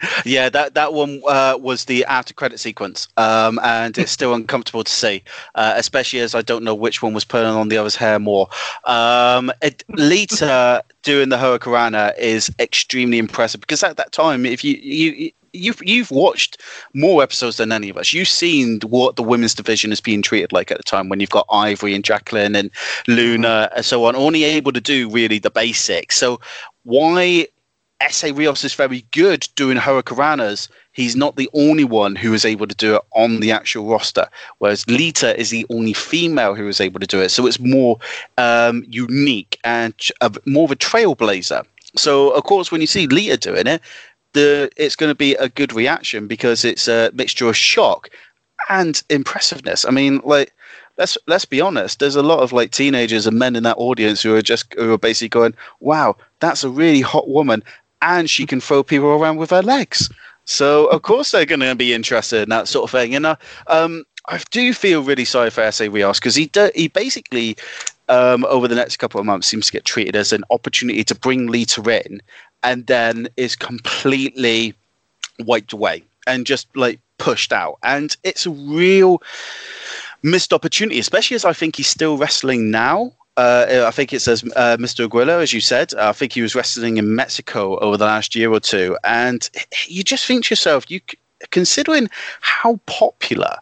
[0.24, 4.84] yeah, that that one uh, was the after credit sequence, um, and it's still uncomfortable
[4.84, 5.22] to see,
[5.54, 8.48] uh, especially as I don't know which one was pulling on the other's hair more.
[8.84, 14.76] Um, it, Lita doing the Hurricanrana is extremely impressive because at that time, if you
[14.76, 16.60] you you've you've watched
[16.94, 18.12] more episodes than any of us.
[18.12, 21.30] You've seen what the women's division is being treated like at the time when you've
[21.30, 22.70] got Ivory and Jacqueline and
[23.06, 26.16] Luna and so on, only able to do really the basics.
[26.16, 26.40] So
[26.84, 27.46] why
[28.02, 30.68] Essa Rios is very good doing hurricanranas.
[30.92, 34.26] He's not the only one who is able to do it on the actual roster,
[34.58, 37.28] whereas Lita is the only female who is able to do it.
[37.28, 37.98] So it's more
[38.38, 41.64] um, unique and a, more of a trailblazer.
[41.96, 43.80] So of course, when you see Lita doing it,
[44.32, 48.10] the it's going to be a good reaction because it's a mixture of shock
[48.68, 49.84] and impressiveness.
[49.84, 50.52] I mean, like
[50.98, 51.98] let's let's be honest.
[51.98, 54.92] There's a lot of like teenagers and men in that audience who are just who
[54.92, 57.62] are basically going, "Wow, that's a really hot woman,
[58.02, 60.10] and she can throw people around with her legs.
[60.44, 63.14] So of course they're going to be interested in that sort of thing.
[63.14, 63.36] And uh,
[63.68, 67.56] um, I do feel really sorry for Essa Rios because he do, he basically
[68.08, 71.14] um, over the next couple of months seems to get treated as an opportunity to
[71.14, 72.20] bring Lita in,
[72.62, 74.74] and then is completely
[75.40, 77.78] wiped away and just like pushed out.
[77.82, 79.22] And it's a real
[80.22, 83.12] missed opportunity, especially as I think he's still wrestling now.
[83.36, 85.06] Uh, I think it says uh, Mr.
[85.06, 85.94] Aguila, as you said.
[85.94, 89.48] I think he was wrestling in Mexico over the last year or two, and
[89.86, 91.00] you just think to yourself, you
[91.50, 92.08] considering
[92.40, 93.56] how popular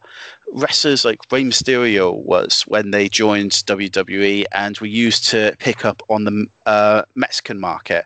[0.51, 6.03] wrestlers like Rey Mysterio was when they joined WWE and were used to pick up
[6.09, 8.05] on the uh, Mexican market.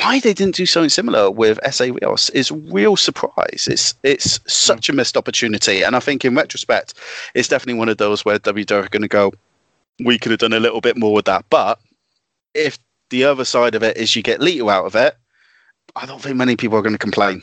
[0.00, 3.68] why they didn't do something similar with Essa Rios is real surprise.
[3.70, 6.94] It's it's such a missed opportunity, and I think in retrospect,
[7.34, 9.32] it's definitely one of those where WWE are going to go.
[9.98, 11.78] We could have done a little bit more with that, but
[12.54, 12.78] if
[13.10, 15.16] the other side of it is you get Lita out of it,
[15.94, 17.42] I don't think many people are going to complain.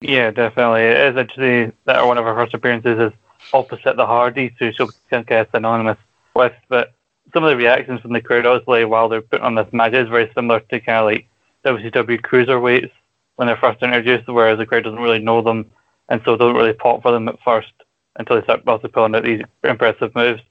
[0.00, 0.82] Yeah, definitely.
[0.82, 3.12] It is actually that one of our first appearances is
[3.52, 4.90] opposite the Hardys, who she'll
[5.22, 5.98] get synonymous
[6.34, 6.52] with.
[6.68, 6.94] But
[7.32, 10.08] some of the reactions from the crowd, obviously, while they're putting on this match, is
[10.08, 11.28] very similar to kind of like
[11.64, 12.90] WCW cruiserweights
[13.36, 15.70] when they're first introduced, whereas the crowd doesn't really know them
[16.08, 17.72] and so don't really pop for them at first
[18.16, 20.42] until they start also pulling out these impressive moves.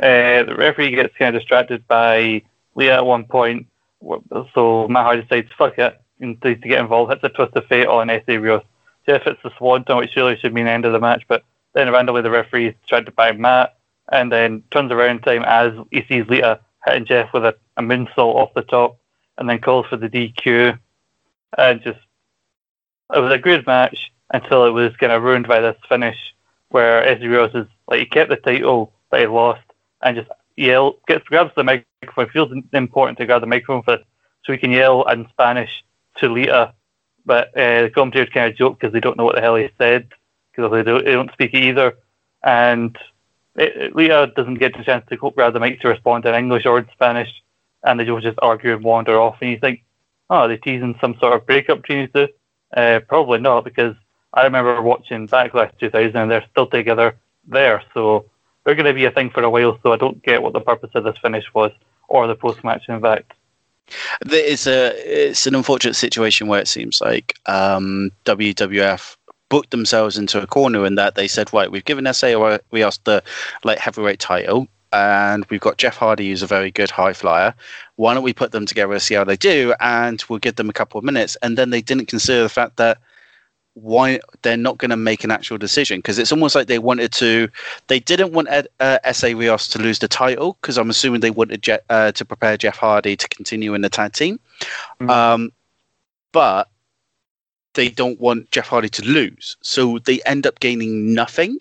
[0.00, 2.42] Uh, the referee gets kind of distracted by
[2.74, 3.66] Lita at one point,
[4.54, 7.86] so Matt decides, fuck it, and decides to get involved, hits a twist of fate
[7.86, 8.62] on Essa Rios.
[9.06, 11.42] Jeff hits the swanton, which surely should mean the end of the match, but
[11.74, 13.76] then randomly the referee is distracted by Matt
[14.12, 18.34] and then turns around time as he sees Lita hitting Jeff with a, a moonsault
[18.34, 18.98] off the top
[19.36, 20.78] and then calls for the DQ.
[21.56, 21.98] And just,
[23.14, 26.16] it was a good match until it was kind of ruined by this finish
[26.68, 29.62] where Rios is like, he kept the title, but he lost
[30.02, 33.98] and just yell, gets, grabs the microphone, It feels important to grab the microphone for,
[34.44, 35.84] so he can yell in Spanish
[36.18, 36.74] to Lita.
[37.24, 39.68] But uh, the commentators kind of joke because they don't know what the hell he
[39.78, 40.08] said
[40.58, 41.96] because they don't, they don't speak it either.
[42.42, 42.96] And
[43.56, 46.78] it, Lita doesn't get the chance to grab the mic to respond in English or
[46.78, 47.30] in Spanish,
[47.84, 49.38] and they just argue and wander off.
[49.40, 49.82] And you think,
[50.30, 52.28] oh, are they teasing some sort of breakup between these two?
[52.76, 53.94] Uh, probably not, because
[54.32, 57.82] I remember watching Backlash 2000 and they're still together there.
[57.94, 58.26] So
[58.68, 59.78] they're going to be a thing for a while.
[59.82, 61.72] So I don't get what the purpose of this finish was
[62.08, 63.32] or the post match, in fact.
[64.26, 69.16] It's a it's an unfortunate situation where it seems like um, WWF
[69.48, 72.82] booked themselves into a corner in that they said, right, we've given Essa or we
[72.82, 73.22] asked the
[73.64, 77.54] light heavyweight title, and we've got Jeff Hardy, who's a very good high flyer.
[77.96, 79.72] Why don't we put them together and see how they do?
[79.80, 81.38] And we'll give them a couple of minutes.
[81.40, 82.98] And then they didn't consider the fact that
[83.82, 87.12] why they're not going to make an actual decision because it's almost like they wanted
[87.12, 87.48] to
[87.86, 88.62] they didn't want uh,
[89.04, 92.56] Essa Rios to lose the title because I'm assuming they wanted Je- uh, to prepare
[92.56, 94.40] Jeff Hardy to continue in the tag team
[95.00, 95.10] mm.
[95.10, 95.52] um,
[96.32, 96.68] but
[97.74, 99.56] they don't want Jeff Hardy to lose.
[99.62, 101.58] So they end up gaining nothing.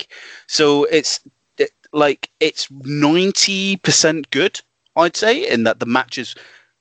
[0.47, 1.19] So it's
[1.59, 4.59] it, like it's 90% good,
[4.95, 6.33] I'd say, in that the match is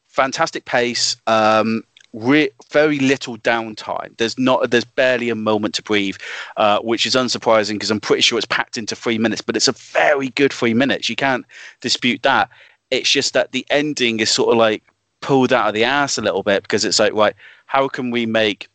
[0.07, 1.83] fantastic pace, um,
[2.17, 4.17] re- very little downtime.
[4.17, 6.17] There's not there's barely a moment to breathe,
[6.57, 9.69] uh, which is unsurprising because I'm pretty sure it's packed into 3 minutes, but it's
[9.69, 11.09] a very good 3 minutes.
[11.09, 11.45] You can't
[11.81, 12.49] dispute that.
[12.91, 14.83] It's just that the ending is sort of like
[15.21, 17.35] pulled out of the ass a little bit because it's like right,
[17.67, 18.69] how can we make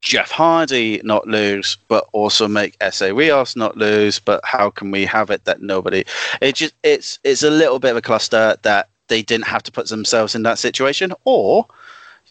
[0.00, 4.18] Jeff Hardy not lose, but also make Essa Rios not lose.
[4.18, 6.04] But how can we have it that nobody?
[6.42, 9.72] It just it's it's a little bit of a cluster that they didn't have to
[9.72, 11.66] put themselves in that situation, or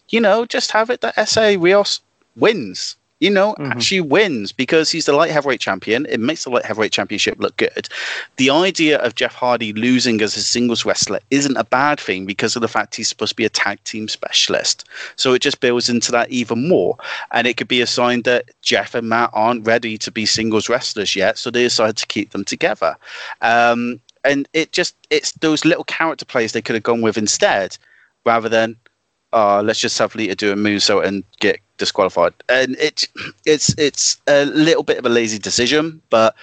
[0.08, 2.00] you know, just have it that Essa Rios
[2.36, 3.72] wins you know, mm-hmm.
[3.72, 6.04] actually wins because he's the light heavyweight champion.
[6.10, 7.88] It makes the light heavyweight championship look good.
[8.36, 12.54] The idea of Jeff Hardy losing as a singles wrestler isn't a bad thing because
[12.54, 14.86] of the fact he's supposed to be a tag team specialist.
[15.16, 16.98] So it just builds into that even more.
[17.32, 20.68] And it could be a sign that Jeff and Matt aren't ready to be singles
[20.68, 21.38] wrestlers yet.
[21.38, 22.94] So they decide to keep them together.
[23.40, 27.78] Um, and it just, it's those little character plays they could have gone with instead
[28.26, 28.76] rather than,
[29.34, 32.32] uh, let's just have Lita do a moonsault and get disqualified.
[32.48, 33.08] And it,
[33.44, 36.34] it's it's a little bit of a lazy decision, but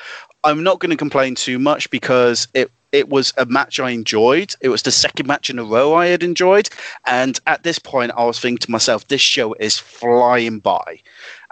[0.44, 4.54] I'm not going to complain too much because it it was a match I enjoyed.
[4.60, 6.70] It was the second match in a row I had enjoyed,
[7.06, 11.00] and at this point, I was thinking to myself, "This show is flying by,"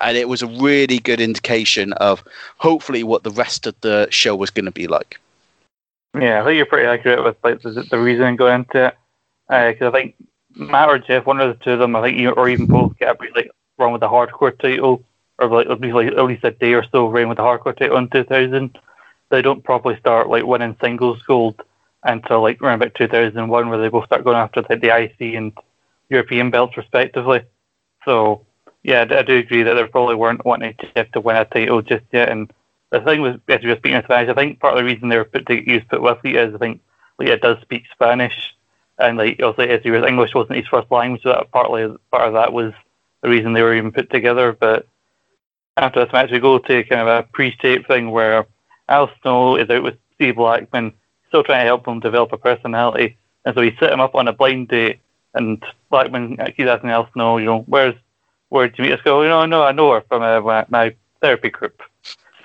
[0.01, 2.21] and it was a really good indication of
[2.57, 5.19] hopefully what the rest of the show was going to be like.
[6.19, 8.97] Yeah, I think you're pretty accurate with like the, the reason going into it,
[9.47, 10.15] because uh, I think
[10.59, 13.09] Matt or Jeff, one of the two of them, I think or even both get
[13.09, 15.03] a pretty like run with the hardcore title,
[15.39, 17.77] or like at least, like, at least a day or so reign with the hardcore
[17.77, 18.77] title in 2000.
[19.29, 21.61] They don't probably start like winning singles gold
[22.03, 25.53] until like around about 2001, where they both start going after like, the IC and
[26.09, 27.43] European belts respectively.
[28.03, 28.45] So
[28.83, 32.05] yeah, I do agree that they probably weren't wanting Jeff to win a title just
[32.11, 32.29] yet.
[32.29, 32.51] And
[32.91, 35.09] the thing was, as we were speaking in Spanish, I think part of the reason
[35.09, 36.81] they were put to use put with Lita is I think
[37.17, 38.55] Lita does speak Spanish,
[38.99, 42.27] and like also as he was English wasn't his first language, so that partly part
[42.27, 42.73] of that was
[43.21, 44.53] the reason they were even put together.
[44.53, 44.87] But
[45.77, 48.45] after this match, we go to kind of a pre-tape thing where
[48.87, 50.93] Al Snow is out with Steve Blackman,
[51.29, 54.27] still trying to help him develop a personality, and so he set him up on
[54.27, 54.99] a blind date.
[55.35, 57.95] And Blackman keeps asking Al Snow, you know, where's
[58.49, 59.01] where did you meet us?
[59.03, 61.81] Go, you know, no, I know her from uh, my, therapy group.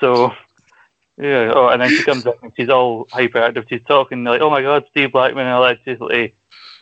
[0.01, 0.35] So
[1.17, 1.53] Yeah.
[1.55, 3.69] Oh, and then she comes up and she's all hyperactive.
[3.69, 6.01] She's talking like, "Oh my God, Steve Blackman!" and all that.
[6.01, 6.35] Like,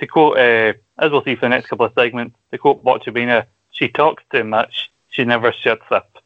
[0.03, 3.47] to quote, uh, as we'll see for the next couple of segments, to quote Botchabina,
[3.71, 4.91] "She talks too much.
[5.09, 6.19] She never shuts up."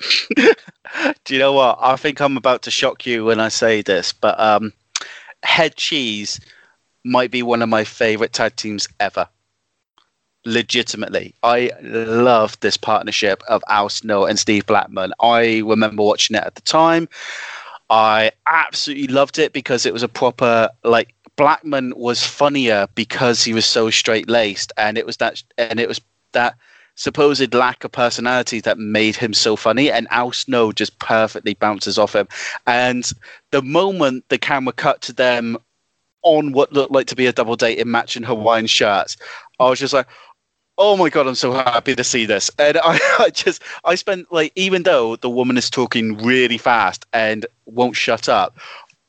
[1.24, 1.78] Do you know what?
[1.80, 4.72] I think I'm about to shock you when I say this, but um,
[5.44, 6.40] Head Cheese
[7.04, 9.28] might be one of my favorite tag teams ever.
[10.44, 15.12] Legitimately, I love this partnership of Al Snow and Steve Blackman.
[15.20, 17.08] I remember watching it at the time.
[17.88, 23.54] I absolutely loved it because it was a proper like Blackman was funnier because he
[23.54, 26.00] was so straight laced, and it was that, and it was
[26.32, 26.56] that
[26.94, 31.98] supposed lack of personality that made him so funny, and Al Snow just perfectly bounces
[31.98, 32.28] off him.
[32.66, 33.10] And
[33.50, 35.56] the moment the camera cut to them
[36.22, 39.16] on what looked like to be a double date in matching Hawaiian shirts,
[39.58, 40.06] I was just like,
[40.78, 42.50] oh my god, I'm so happy to see this.
[42.58, 47.06] And I, I, just, I spent like, even though the woman is talking really fast
[47.12, 48.58] and won't shut up,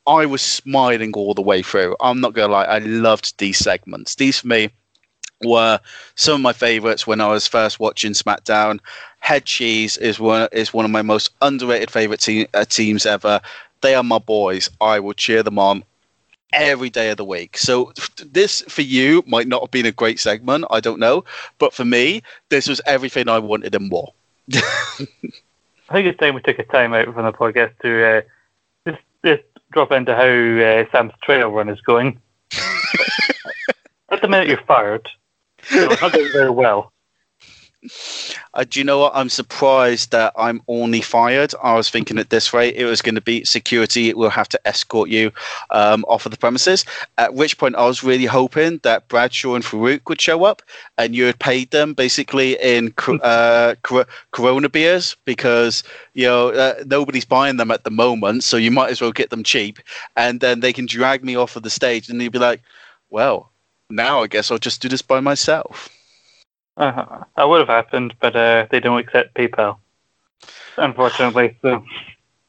[0.08, 1.96] I was smiling all the way through.
[2.00, 4.16] I'm not gonna lie, I loved these segments.
[4.16, 4.70] These for me
[5.44, 5.80] were
[6.16, 8.80] some of my favorites when I was first watching SmackDown.
[9.20, 13.42] Head Cheese is one is one of my most underrated favorite te- uh, teams ever.
[13.82, 14.70] They are my boys.
[14.80, 15.84] I will cheer them on
[16.54, 17.58] every day of the week.
[17.58, 17.92] So
[18.26, 20.66] this for you might not have been a great segment.
[20.70, 21.24] I don't know,
[21.60, 24.14] but for me, this was everything I wanted and more.
[25.90, 28.22] I think it's time we took a time out from the podcast to uh,
[28.88, 29.44] just just
[29.74, 32.20] drop into how uh, Sam's trail run is going.
[34.10, 35.08] At the minute you're fired,
[35.64, 36.94] so not going very well.
[38.54, 39.12] Uh, do you know what?
[39.16, 41.54] I'm surprised that I'm only fired.
[41.64, 44.50] I was thinking at this rate it was going to be security It will have
[44.50, 45.32] to escort you
[45.72, 46.86] um, off of the premises.
[47.18, 50.62] At which point I was really hoping that Bradshaw and Faarooq would show up
[50.98, 52.94] and you had paid them basically in
[53.24, 53.76] uh,
[54.32, 55.84] Corona beers because
[56.14, 59.30] you know uh, nobody's buying them at the moment, so you might as well get
[59.30, 59.80] them cheap,
[60.16, 62.62] and then they can drag me off of the stage and you'd be like,
[63.10, 63.52] well,
[63.90, 65.90] now I guess I'll just do this by myself.
[66.76, 69.78] Uh, that would have happened, but uh, they don't accept PayPal,
[70.78, 71.58] unfortunately.
[71.62, 71.84] So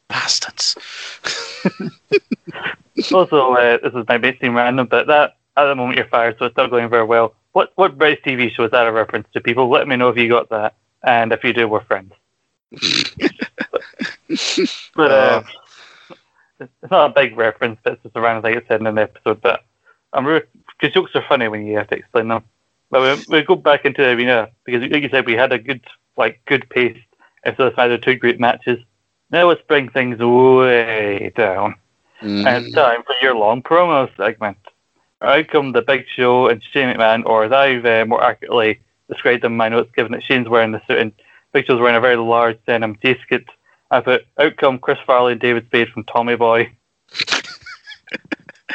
[0.09, 0.77] bastards.
[3.13, 6.37] also, uh, this is my bit seem random, but that at the moment you're fired,
[6.39, 7.35] so it's not going very well.
[7.53, 9.41] What what British TV show is that a reference to?
[9.41, 12.13] People, let me know if you got that, and if you do, we're friends.
[14.97, 15.43] but uh,
[16.59, 18.99] it's not a big reference, but it's just a random thing I said in an
[18.99, 19.41] episode.
[19.41, 19.65] But
[20.13, 20.45] I'm really.
[20.81, 22.45] because jokes are funny when you have to explain them.
[22.95, 25.59] But we, we go back into the arena because, like you said, we had a
[25.59, 25.85] good,
[26.17, 26.97] like, good pace.
[27.57, 28.79] So it's either two great matches.
[29.33, 31.75] Now let's bring things way down.
[32.23, 32.47] Mm.
[32.47, 34.59] And it's time for your long promo segment.
[35.21, 38.79] Out come the Big Show and Shane McMahon, or as I've uh, more accurately
[39.09, 41.13] described them in my notes, given that Shane's wearing the suit and
[41.53, 43.45] Big Show's wearing a very large denim jacket.
[43.91, 46.71] I put out come Chris Farley and David Spade from Tommy Boy.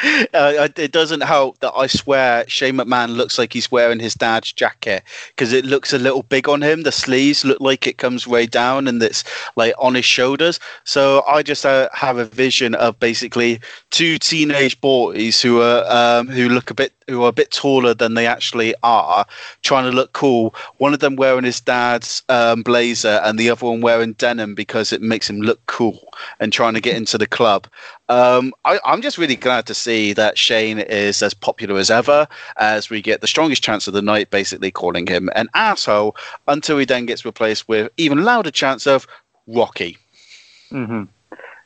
[0.32, 4.52] Uh, it doesn't help that I swear Shane McMahon looks like he's wearing his dad's
[4.52, 6.82] jacket because it looks a little big on him.
[6.82, 9.24] The sleeves look like it comes way down and it's
[9.56, 10.60] like on his shoulders.
[10.84, 16.28] So I just uh, have a vision of basically two teenage boys who are um,
[16.28, 19.26] who look a bit who are a bit taller than they actually are,
[19.62, 20.54] trying to look cool.
[20.78, 24.92] One of them wearing his dad's um, blazer, and the other one wearing denim because
[24.92, 27.66] it makes him look cool and trying to get into the club.
[28.08, 32.26] Um, I, am just really glad to see that Shane is as popular as ever,
[32.56, 36.16] as we get the strongest chance of the night, basically calling him an asshole,
[36.48, 39.06] until he then gets replaced with even louder chance of
[39.46, 39.98] Rocky.
[40.70, 41.04] Mm-hmm.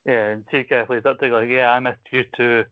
[0.06, 2.66] Yeah, and Chief Carefully is up to like, yeah, I missed you too,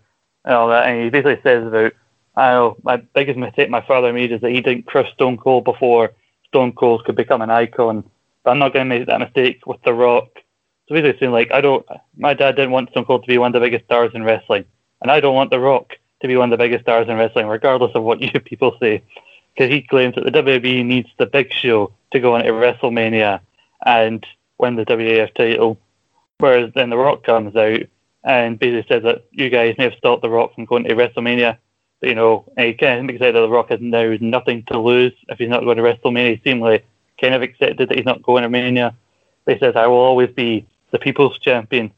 [0.44, 0.86] and all that.
[0.86, 1.92] And he basically says about
[2.34, 5.64] I know my biggest mistake my father made is that he didn't crush Stone Cold
[5.64, 6.12] before
[6.48, 8.04] Stone Cold could become an icon.
[8.42, 10.28] But I'm not going to make that mistake with The Rock.
[10.88, 11.86] So basically saying like I don't,
[12.16, 14.64] my dad didn't want Stone Cold to be one of the biggest stars in wrestling,
[15.02, 17.46] and I don't want The Rock to be one of the biggest stars in wrestling,
[17.46, 19.02] regardless of what you people say,
[19.54, 23.40] because he claims that the WWE needs the Big Show to go into WrestleMania
[23.84, 24.24] and
[24.58, 25.78] win the WAF title,
[26.38, 27.80] whereas then The Rock comes out
[28.24, 31.58] and basically says that you guys may have stopped The Rock from going to WrestleMania
[32.02, 35.38] you know, he kind of out that The Rock has now nothing to lose if
[35.38, 36.36] he's not going to WrestleMania.
[36.36, 36.82] He seemingly
[37.20, 38.94] kind of accepted that he's not going to Mania.
[39.46, 41.92] He says, I will always be the people's champion.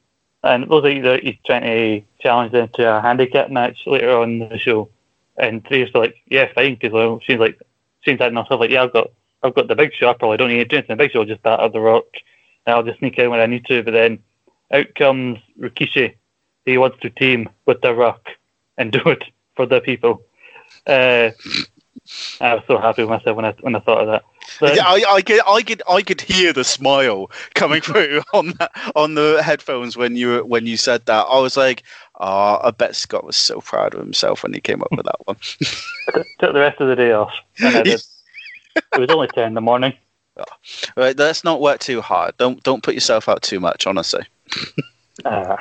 [0.45, 4.11] And it looks like that he's trying to challenge them to a handicap match later
[4.11, 4.91] on in the show.
[5.39, 7.61] And Tria's like, yeah, fine, because well, she's like,
[8.03, 8.49] she's had enough.
[8.51, 9.11] Like, yeah, I've got,
[9.43, 10.11] I've got the big show.
[10.11, 10.97] I probably don't need to do anything.
[10.97, 12.05] The big show will just batter The Rock.
[12.67, 13.83] And I'll just sneak out when I need to.
[13.83, 14.19] But then
[14.71, 16.15] out comes Rikishi.
[16.67, 18.29] He wants to team with The Rock
[18.77, 19.25] and do it
[19.57, 20.23] for the people.
[20.87, 21.31] Uh,
[22.41, 24.25] I was so happy with myself when I when I thought of that.
[24.61, 28.49] But- Yeah, I, I could, I could, I could hear the smile coming through on
[28.49, 31.23] the, on the headphones when you when you said that.
[31.23, 31.83] I was like,
[32.21, 35.27] oh, I bet Scott was so proud of himself when he came up with that
[35.27, 35.37] one.
[36.41, 37.33] took the rest of the day off.
[37.59, 38.03] And I did.
[38.77, 39.93] it was only 10 in the morning.
[40.97, 42.37] Right, let's not work too hard.
[42.39, 43.87] Don't don't put yourself out too much.
[43.87, 44.23] Honestly.
[45.25, 45.57] Ah.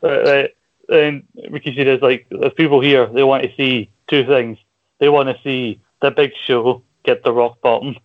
[0.00, 0.48] but, uh,
[0.88, 4.58] and Rikishi does like, there's people here, they want to see two things.
[4.98, 7.96] They want to see the big show get the rock bottom,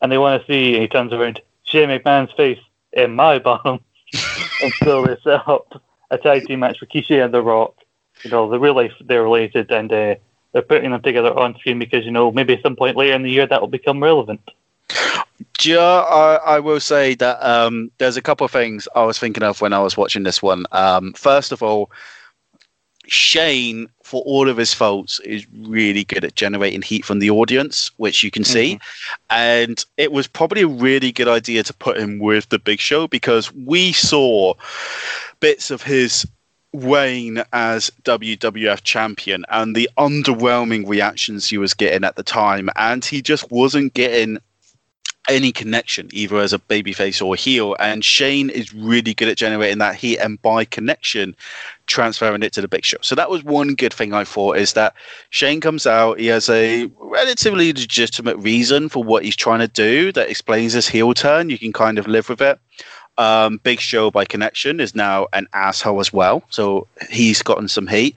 [0.00, 2.58] and they want to see, and he turns around, Shane McMahon's face
[2.92, 3.80] in my bottom.
[4.62, 7.74] and so they set up a tag team match for Rikishi and The Rock.
[8.22, 10.14] You know, the real life, they're related, and uh,
[10.52, 13.22] they're putting them together on screen because, you know, maybe at some point later in
[13.22, 14.40] the year that will become relevant.
[15.62, 19.42] Yeah, I, I will say that um, there's a couple of things I was thinking
[19.42, 20.64] of when I was watching this one.
[20.72, 21.90] Um, first of all,
[23.06, 27.90] Shane, for all of his faults, is really good at generating heat from the audience,
[27.96, 28.74] which you can see.
[28.74, 29.26] Mm-hmm.
[29.30, 33.06] And it was probably a really good idea to put him with the big show
[33.06, 34.54] because we saw
[35.40, 36.26] bits of his
[36.72, 42.68] reign as WWF champion and the underwhelming reactions he was getting at the time.
[42.76, 44.38] And he just wasn't getting
[45.28, 47.76] any connection either as a babyface or a heel.
[47.78, 51.34] And Shane is really good at generating that heat and by connection
[51.86, 52.98] transferring it to the big show.
[53.00, 54.94] So that was one good thing I thought is that
[55.30, 60.12] Shane comes out he has a relatively legitimate reason for what he's trying to do
[60.12, 61.50] that explains his heel turn.
[61.50, 62.58] You can kind of live with it.
[63.16, 67.86] Um, Big Show by connection is now an asshole as well so he's gotten some
[67.86, 68.16] heat.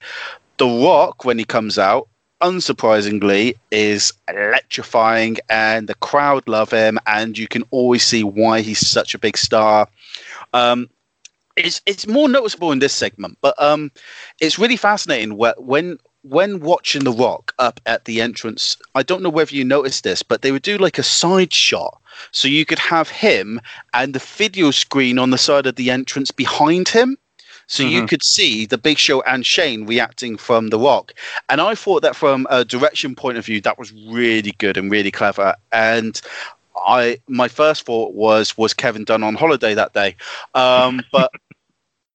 [0.57, 2.07] The Rock when he comes out
[2.41, 8.85] unsurprisingly, is electrifying, and the crowd love him, and you can always see why he's
[8.85, 9.87] such a big star.
[10.53, 10.89] Um,
[11.55, 13.91] it's it's more noticeable in this segment, but um,
[14.39, 18.77] it's really fascinating wh- when when watching The Rock up at the entrance.
[18.95, 21.99] I don't know whether you noticed this, but they would do like a side shot.
[22.31, 23.61] So you could have him
[23.93, 27.17] and the video screen on the side of the entrance behind him.
[27.67, 28.07] So you Mhm.
[28.07, 31.13] could see the Big Show and Shane reacting from The Rock.
[31.49, 34.91] And I thought that from a direction point of view, that was really good and
[34.91, 35.55] really clever.
[35.71, 36.19] And
[36.75, 40.15] I my first thought was was Kevin Dunn on holiday that day.
[40.53, 41.31] Um, but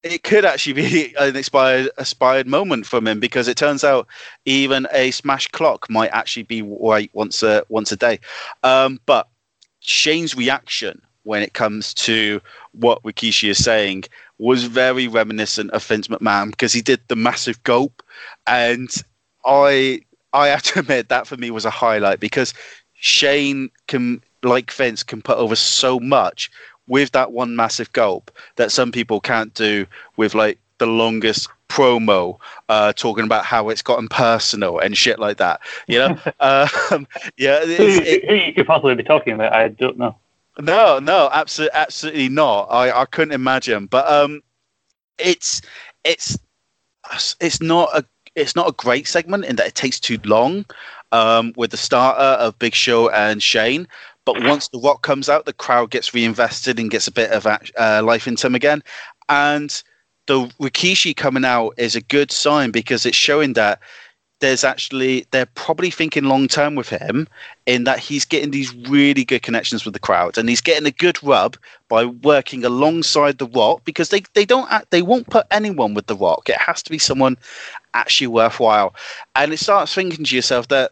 [0.02, 4.06] it could actually be an inspired aspired moment from him because it turns out
[4.44, 8.18] even a smash clock might actually be right once a once a day.
[8.62, 9.28] Um, but
[9.80, 12.40] Shane's reaction when it comes to
[12.72, 14.04] what Rikishi is saying
[14.42, 18.02] was very reminiscent of Vince McMahon because he did the massive gulp,
[18.46, 18.90] and
[19.44, 20.00] I
[20.32, 22.52] I have to admit that for me was a highlight because
[22.94, 26.50] Shane can like Vince can put over so much
[26.88, 29.86] with that one massive gulp that some people can't do
[30.16, 32.36] with like the longest promo
[32.68, 35.60] uh, talking about how it's gotten personal and shit like that.
[35.86, 36.08] You know,
[36.40, 37.60] um, yeah.
[37.62, 40.16] It, who you could possibly be talking about, I don't know.
[40.60, 42.64] No, no, absolutely, absolutely not.
[42.70, 43.86] I, I couldn't imagine.
[43.86, 44.42] But um,
[45.18, 45.60] it's
[46.04, 46.38] it's
[47.40, 50.64] it's not a it's not a great segment in that it takes too long.
[51.12, 53.86] Um, with the starter of Big Show and Shane,
[54.24, 57.46] but once The Rock comes out, the crowd gets reinvested and gets a bit of
[57.46, 58.82] uh, life into him again.
[59.28, 59.82] And
[60.26, 63.80] the Rikishi coming out is a good sign because it's showing that
[64.42, 67.28] there's actually they're probably thinking long term with him
[67.64, 70.90] in that he's getting these really good connections with the crowd and he's getting a
[70.90, 71.56] good rub
[71.88, 76.16] by working alongside the rock because they, they don't they won't put anyone with the
[76.16, 76.48] rock.
[76.48, 77.38] It has to be someone
[77.94, 78.94] actually worthwhile.
[79.36, 80.90] And it starts thinking to yourself that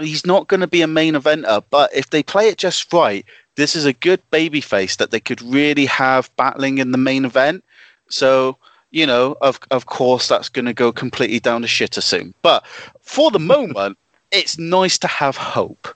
[0.00, 3.24] he's not going to be a main eventer but if they play it just right
[3.56, 7.24] this is a good baby face that they could really have battling in the main
[7.24, 7.64] event.
[8.10, 8.58] So
[8.94, 12.32] you know, of of course that's going to go completely down the shitter soon.
[12.42, 12.64] But
[13.00, 13.98] for the moment,
[14.30, 15.88] it's nice to have hope.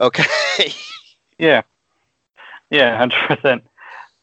[0.00, 0.24] Okay.
[1.38, 1.64] Yeah,
[2.70, 3.62] yeah, hundred percent.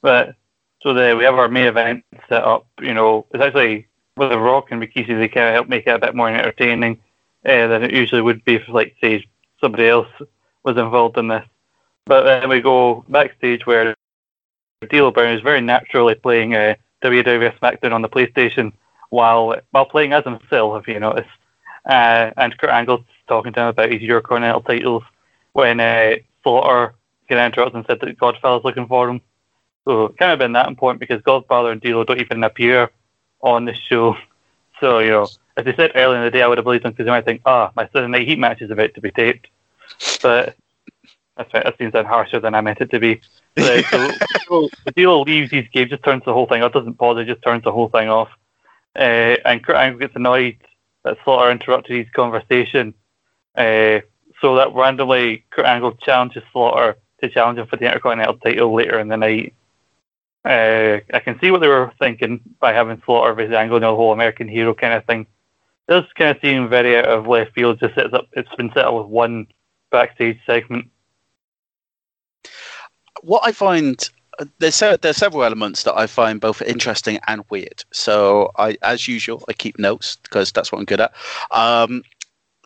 [0.02, 0.36] But
[0.82, 2.66] so the, we have our main event set up.
[2.82, 3.86] You know, it's actually
[4.18, 5.18] with the Rock and Rikishi.
[5.18, 7.00] They kind of help make it a bit more entertaining
[7.46, 9.26] uh, than it usually would be if, like, say,
[9.62, 10.08] somebody else
[10.64, 11.46] was involved in this.
[12.06, 13.96] But then we go backstage where
[14.90, 18.74] D'Lo Brown is very naturally playing uh, WWF SmackDown on the PlayStation
[19.10, 21.28] while while playing as himself, if you notice.
[21.86, 25.04] Uh, and Kurt Angle's talking to him about his Eurocontinental titles
[25.52, 26.96] when uh, Slaughter
[27.30, 29.22] got interrupted and said that Godfather's looking for him.
[29.86, 32.90] So it kind of been that important because Godfather and D'Lo don't even appear
[33.42, 34.16] on the show.
[34.80, 36.92] So, you know, as I said earlier in the day, I would have believed them
[36.92, 39.48] because they might think, ah, my Sunday Night Heat match is about to be taped.
[40.22, 40.58] But
[41.38, 43.22] that's right, that seems harsher than I meant it to be.
[43.58, 43.82] So,
[44.48, 47.26] so, the D'Lo leaves his game, just turns the whole thing off, doesn't pause, it
[47.26, 48.30] just turns the whole thing off.
[48.96, 50.58] Uh, and Kurt Angle gets annoyed
[51.04, 52.94] that Slaughter interrupted his conversation.
[53.56, 54.00] Uh,
[54.42, 59.00] So that randomly Kurt Angle challenges Slaughter to challenge him for the Intercontinental title later
[59.00, 59.54] in the night.
[60.44, 63.96] Uh, I can see what they were thinking by having Slaughter versus Angle, know, the
[63.96, 65.22] whole American hero kind of thing.
[65.22, 67.80] It does kind of seem very out of left field.
[67.80, 68.28] Just sets up.
[68.34, 69.48] It's been set up with one
[69.92, 70.90] backstage segment.
[73.24, 74.10] What I find
[74.60, 77.84] there's there's several elements that I find both interesting and weird.
[77.92, 81.14] So I, as usual, I keep notes because that's what I'm good at.
[81.52, 82.04] Um,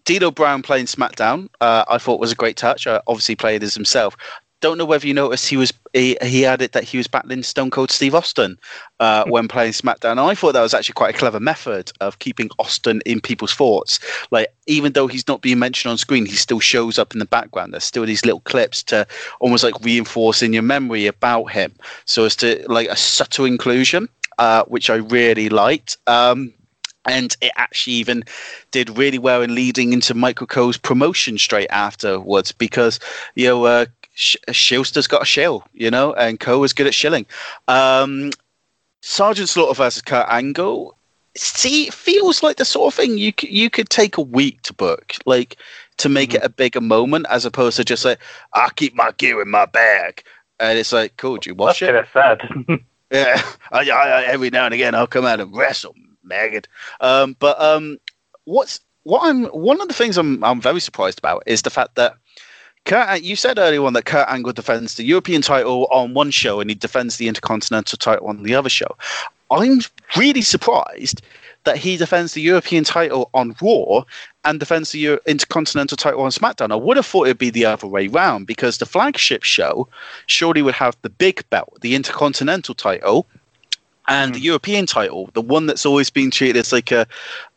[0.06, 2.88] D'Lo Brown playing SmackDown, uh, I thought was a great touch.
[2.88, 4.16] Uh, obviously, played as himself
[4.60, 7.72] don't know whether you noticed he was he, he added that he was battling Stone
[7.72, 8.58] Cold Steve Austin
[9.00, 9.32] uh, hmm.
[9.32, 10.12] when playing SmackDown.
[10.12, 13.54] And I thought that was actually quite a clever method of keeping Austin in people's
[13.54, 14.00] thoughts.
[14.32, 17.26] Like even though he's not being mentioned on screen, he still shows up in the
[17.26, 17.74] background.
[17.74, 19.08] There's still these little clips to
[19.40, 21.74] almost like reinforce in your memory about him,
[22.06, 25.98] so as to like a subtle inclusion, uh, which I really liked.
[26.08, 26.54] Um,
[27.08, 28.24] and it actually even
[28.72, 33.00] did really well in leading into Michael Cole's promotion straight afterwards because
[33.36, 33.86] you know uh,
[34.18, 37.28] Schuster's got a shill, you know, and Cole is good at shilling.
[37.68, 38.32] Um,
[39.02, 40.98] Sergeant Slaughter versus Kurt Angle.
[41.36, 44.74] See, it feels like the sort of thing you you could take a week to
[44.74, 45.58] book, like
[45.98, 46.38] to make mm-hmm.
[46.38, 48.20] it a bigger moment, as opposed to just like
[48.54, 50.24] I keep my gear in my bag,
[50.60, 52.12] and it's like, cool, do you watch That's it?
[52.12, 52.42] sad.
[53.12, 53.42] yeah,
[53.72, 55.94] I, I, every now and again I'll come out and wrestle,
[56.24, 56.68] maggot.
[57.02, 58.00] Um, but um,
[58.46, 61.94] what's what I'm one of the things I'm I'm very surprised about is the fact
[61.96, 62.16] that
[62.88, 66.62] Kurt, you said earlier on that Kurt Angle defends the European title on one show
[66.62, 68.96] and he defends the Intercontinental title on the other show.
[69.52, 69.82] I'm
[70.16, 71.22] really surprised
[71.66, 74.04] that he defends the European title on Raw
[74.46, 76.72] and defends the Euro- Intercontinental title on SmackDown.
[76.72, 79.90] I would have thought it'd be the other way round because the flagship show
[80.28, 83.28] surely would have the big belt, the Intercontinental title,
[84.08, 84.36] and mm.
[84.36, 84.46] the hmm.
[84.46, 87.06] European title, the one that's always been treated as like a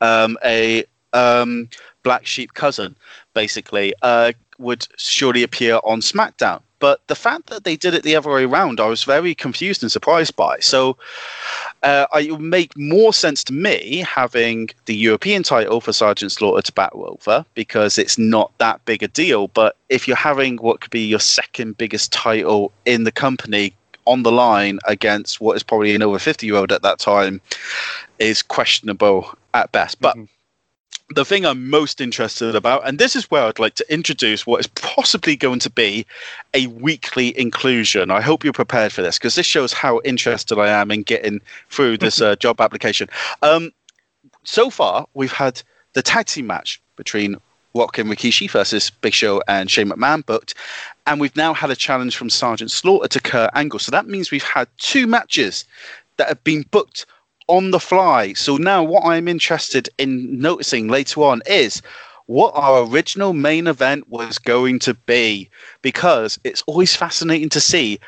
[0.01, 1.69] um, a um,
[2.03, 2.97] black sheep cousin,
[3.35, 3.95] basically.
[4.03, 6.63] Uh, would surely appear on SmackDown.
[6.81, 9.83] But the fact that they did it the other way around, I was very confused
[9.83, 10.59] and surprised by.
[10.61, 10.97] So
[11.83, 16.63] uh, it would make more sense to me having the European title for Sergeant Slaughter
[16.63, 19.49] to battle over because it's not that big a deal.
[19.49, 23.75] But if you're having what could be your second biggest title in the company
[24.07, 27.43] on the line against what is probably an over 50 year old at that time
[28.19, 30.01] is questionable at best.
[30.01, 30.25] But mm-hmm
[31.15, 34.61] the thing I'm most interested about, and this is where I'd like to introduce what
[34.61, 36.07] is possibly going to be
[36.55, 38.11] a weekly inclusion.
[38.11, 41.41] I hope you're prepared for this because this shows how interested I am in getting
[41.69, 43.09] through this uh, job application.
[43.43, 43.73] Um,
[44.45, 45.63] so far, we've had
[45.95, 47.37] the tag team match between
[47.75, 50.55] Rock and Rikishi versus Big Show and Shane McMahon booked,
[51.07, 53.79] and we've now had a challenge from Sergeant Slaughter to Kurt Angle.
[53.79, 55.65] So that means we've had two matches
[56.17, 57.07] that have been booked
[57.51, 58.33] on the fly.
[58.33, 61.83] So now what I'm interested in noticing later on is
[62.27, 65.51] what our original main event was going to be
[65.83, 67.99] because it's always fascinating to see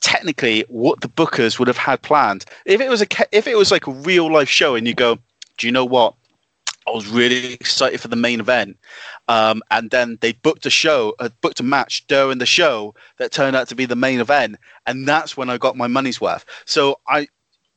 [0.00, 2.44] technically what the bookers would have had planned.
[2.64, 5.18] If it was a if it was like a real life show and you go,
[5.58, 6.14] do you know what?
[6.86, 8.76] I was really excited for the main event,
[9.28, 13.30] um, and then they booked a show, uh, booked a match during the show that
[13.30, 16.44] turned out to be the main event, and that's when I got my money's worth.
[16.64, 17.28] So I,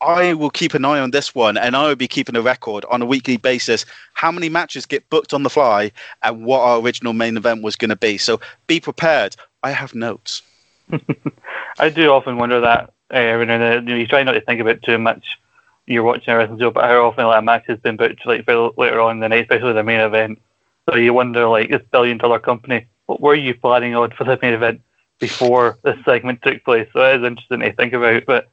[0.05, 2.85] I will keep an eye on this one, and I will be keeping a record
[2.91, 5.91] on a weekly basis how many matches get booked on the fly
[6.21, 8.19] and what our original main event was going to be.
[8.19, 9.35] So be prepared.
[9.63, 10.43] I have notes.
[11.79, 13.99] I do often wonder that uh, every now and then.
[13.99, 15.39] You, try not to think about too much.
[15.87, 18.47] You're watching a wrestling show, but how often like, a match has been booked like
[18.47, 20.39] later on in the night, especially the main event.
[20.87, 24.37] So you wonder, like, this billion dollar company, what were you planning on for the
[24.39, 24.81] main event
[25.19, 26.87] before this segment took place?
[26.93, 28.49] So it is interesting to think about, but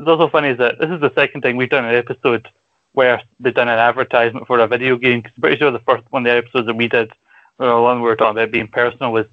[0.00, 2.48] it's also funny is that this is the second time we've done an episode
[2.92, 5.22] where they've done an advertisement for a video game.
[5.22, 7.12] Cause I'm pretty sure the first one of the episodes that we did,
[7.58, 9.26] the one we were talking about being personal, was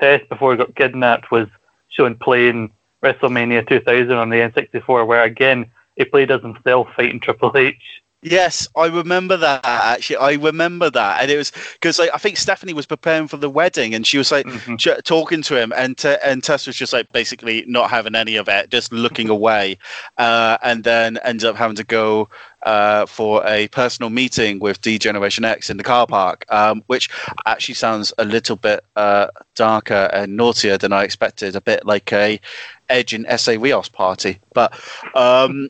[0.00, 1.46] Test before he got kidnapped was
[1.88, 2.72] showing playing
[3.04, 7.76] WrestleMania 2000 on the N64, where again he played as himself fighting Triple H.
[8.24, 9.60] Yes, I remember that.
[9.64, 13.36] Actually, I remember that, and it was because like, I think Stephanie was preparing for
[13.36, 14.76] the wedding, and she was like mm-hmm.
[14.76, 18.36] ch- talking to him, and t- and Test was just like basically not having any
[18.36, 19.76] of it, just looking away,
[20.16, 22.30] uh, and then ended up having to go
[22.62, 27.10] uh, for a personal meeting with D Generation X in the car park, um, which
[27.44, 32.10] actually sounds a little bit uh, darker and naughtier than I expected, a bit like
[32.10, 32.40] a
[32.88, 34.72] Edge and Essa Rios party, but.
[35.14, 35.68] Um,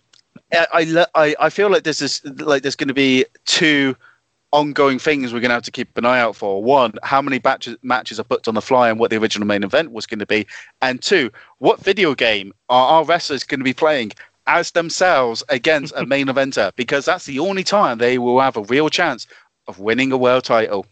[0.54, 3.96] I, I, I feel like this is like there's going to be two
[4.54, 6.62] ongoing things we're going to have to keep an eye out for.
[6.62, 9.64] One, how many batches, matches are booked on the fly and what the original main
[9.64, 10.46] event was going to be.
[10.80, 14.12] And two, what video game are our wrestlers going to be playing
[14.46, 16.70] as themselves against a main eventer?
[16.76, 19.26] Because that's the only time they will have a real chance
[19.66, 20.86] of winning a world title.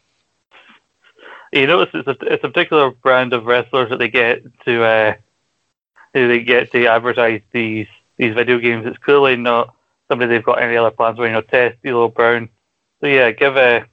[1.53, 5.15] you notice it's a, it's a particular brand of wrestlers that they get to uh,
[6.15, 7.87] they get to advertise these
[8.17, 8.87] these video games.
[8.87, 9.75] It's clearly not
[10.09, 11.27] somebody they've got any other plans for.
[11.27, 12.49] You know, Test, D'Lo Brown.
[13.01, 13.87] So yeah, give a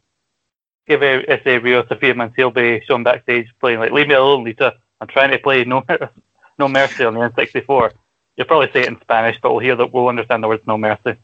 [0.87, 4.75] give a SA Rio Sophia Mancil be shown backstage playing like "Leave me alone, Lita."
[5.01, 5.83] I'm trying to play No
[6.59, 7.91] No Mercy on the N64.
[8.35, 10.77] You'll probably say it in Spanish, but we'll hear that we'll understand the words "No
[10.77, 11.15] Mercy."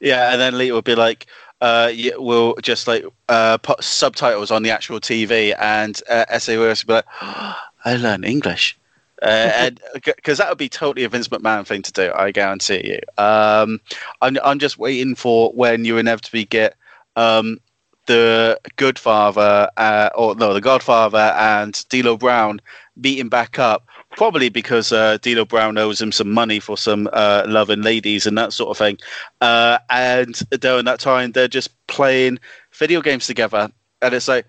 [0.00, 1.26] Yeah, and then Lita will be like,
[1.60, 6.56] uh, yeah, we'll just like uh, put subtitles on the actual TV, and uh, Essa
[6.56, 8.76] will be like, oh, I learn English.
[9.22, 12.86] Uh, and because that would be totally a Vince McMahon thing to do, I guarantee
[12.86, 13.22] you.
[13.22, 13.80] Um,
[14.20, 16.76] I'm I'm just waiting for when you inevitably get
[17.16, 17.60] um,
[18.06, 22.60] the Good Father, uh, or no, the Godfather and D'Lo Brown
[23.00, 23.86] beating back up,
[24.16, 28.38] probably because uh, D'Lo Brown owes him some money for some uh, loving ladies and
[28.38, 28.98] that sort of thing.
[29.40, 32.38] Uh, and during that time, they're just playing
[32.72, 33.70] video games together,
[34.00, 34.46] and it's like,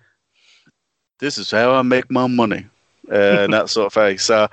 [1.18, 2.66] this is how I make my money,
[3.10, 4.18] and that sort of thing.
[4.18, 4.48] So.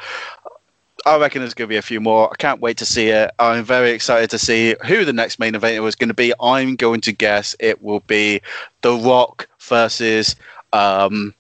[1.08, 2.32] I reckon there's going to be a few more.
[2.32, 3.30] I can't wait to see it.
[3.38, 6.34] I'm very excited to see who the next main event was going to be.
[6.42, 8.42] I'm going to guess it will be
[8.82, 10.36] The Rock versus
[10.74, 11.36] um,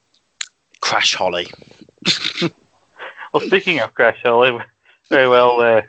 [0.81, 1.47] Crash Holly.
[3.33, 4.55] well, speaking of Crash Holly,
[5.09, 5.81] very well uh,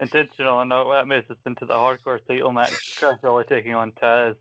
[0.00, 0.60] intentional.
[0.60, 2.96] And that moves us into the hardcore title match.
[2.96, 4.36] Crash Holly taking on Taz.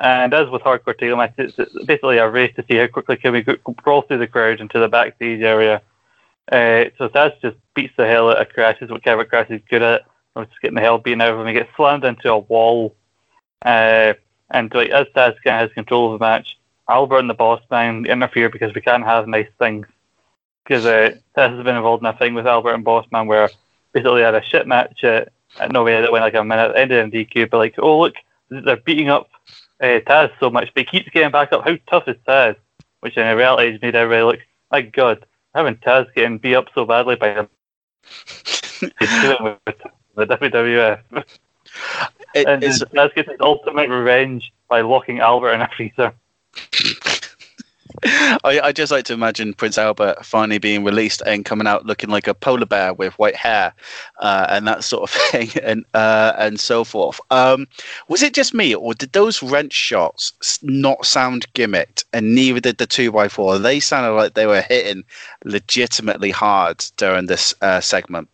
[0.00, 3.32] And as with hardcore title matches, it's basically a race to see how quickly can
[3.32, 3.44] we
[3.82, 5.82] crawl through the crowd into the backstage area
[6.50, 10.02] uh, so Taz just beats the hell out of Crashes, whichever Crash is good at.
[10.34, 11.46] I'm just getting the hell beaten out of him.
[11.46, 12.96] He gets slammed into a wall.
[13.64, 14.14] Uh,
[14.50, 16.58] and like as Taz kind of has control of the match,
[16.88, 19.86] Albert and the boss man interfere because we can't have nice things.
[20.64, 23.48] Because uh, Taz has been involved in a thing with Albert and Boss Man where
[23.92, 26.72] basically they had a shit match at, at No Way that went like a minute,
[26.76, 28.14] ended in DQ, but like, oh look,
[28.50, 29.30] they're beating up
[29.80, 31.64] uh, Taz so much, but he keeps getting back up.
[31.64, 32.56] How tough is Taz?
[33.00, 34.40] Which in reality has made everybody look,
[34.70, 35.24] my god,
[35.54, 37.48] having Taz getting beat up so badly by him.
[38.80, 39.78] He's doing with
[40.16, 41.24] the WWF.
[42.34, 46.12] It, and Taz gets his ultimate revenge by locking Albert in a freezer.
[48.44, 52.08] I, I just like to imagine Prince Albert finally being released and coming out looking
[52.08, 53.74] like a polar bear with white hair
[54.20, 57.20] uh, and that sort of thing and uh, and so forth.
[57.30, 57.66] Um,
[58.08, 62.04] was it just me, or did those wrench shots not sound gimmicked?
[62.12, 63.58] And neither did the two by four.
[63.58, 65.04] They sounded like they were hitting
[65.44, 68.28] legitimately hard during this uh, segment.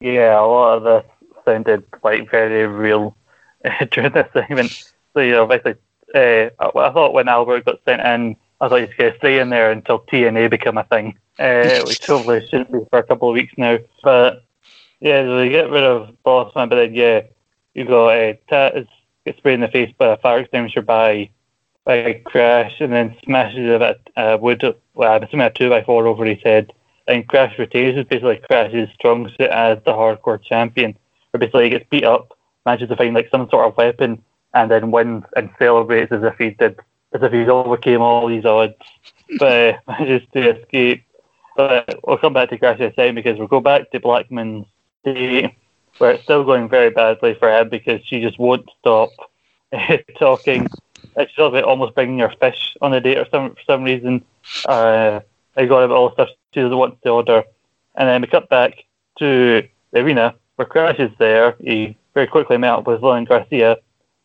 [0.00, 1.12] Yeah, a lot of this
[1.44, 3.16] sounded like very real
[3.90, 4.92] during this segment.
[5.12, 5.74] So you know, basically
[6.14, 9.38] uh, I thought when Albert got sent in, I thought he was going to stay
[9.38, 13.28] in there until TNA become a thing, uh, which hopefully shouldn't be for a couple
[13.28, 13.78] of weeks now.
[14.02, 14.44] But
[15.00, 17.22] yeah, they get rid of Bossman, but then yeah,
[17.74, 18.88] you got uh, Taz
[19.24, 21.30] gets sprayed in the face by a fire extinguisher by
[21.84, 24.62] by a crash, and then smashes a bit uh, wood.
[24.94, 26.72] Well, I'm assuming a two by four over his head.
[27.08, 30.94] And Crash retains is basically Crash's strong suit as the hardcore champion,
[31.30, 32.36] where basically he gets beat up,
[32.66, 34.22] manages to find like some sort of weapon,
[34.58, 36.78] and then wins and celebrates as if he did,
[37.12, 38.74] as if he's overcame all these odds,
[39.38, 41.04] but manages to escape.
[41.56, 44.66] But we'll come back to Crash in a second because we'll go back to Blackman's
[45.04, 45.56] day,
[45.98, 49.10] where it's still going very badly for him because she just won't stop
[50.18, 50.68] talking.
[51.16, 54.24] She's almost bringing her fish on a date or some for some reason.
[54.66, 55.20] Uh,
[55.56, 57.44] I got about all the stuff she doesn't want to order,
[57.96, 58.84] and then we cut back
[59.18, 61.56] to the arena where Crash is there.
[61.60, 63.78] He very quickly met up with Lillian Garcia,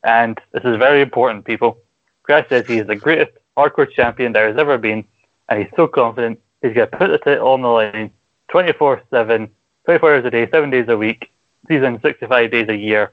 [0.03, 1.77] and this is very important, people.
[2.23, 5.03] Crash says he is the greatest hardcore champion there has ever been,
[5.49, 8.11] and he's so confident he's going to put the title on the line
[8.49, 9.49] 24 7,
[9.85, 11.31] 24 hours a day, 7 days a week,
[11.67, 13.11] season 65 days a year.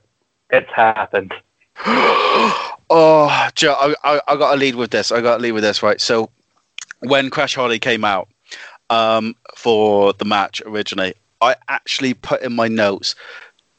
[0.50, 1.32] It's happened.
[1.86, 5.12] oh, Joe, I, I, I got to lead with this.
[5.12, 6.00] I got to lead with this, right?
[6.00, 6.30] So,
[7.00, 8.28] when Crash Holly came out
[8.90, 13.14] um, for the match originally, I actually put in my notes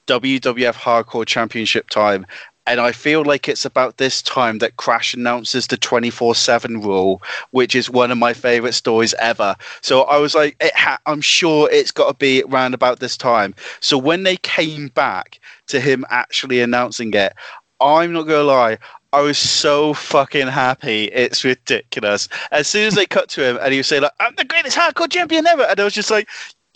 [0.08, 2.26] WWF Hardcore Championship time
[2.68, 7.22] and I feel like it's about this time that Crash announces the 24 7 rule,
[7.52, 9.56] which is one of my favorite stories ever.
[9.82, 13.56] So I was like, ha- I'm sure it's got to be around about this time.
[13.80, 17.34] So when they came back to him actually announcing it,
[17.80, 18.78] I'm not going to lie,
[19.14, 21.06] I was so fucking happy.
[21.06, 22.30] It's ridiculous.
[22.52, 24.78] As soon as they cut to him and he was saying, like, I'm the greatest
[24.78, 25.64] hardcore champion ever.
[25.64, 26.30] And I was just like,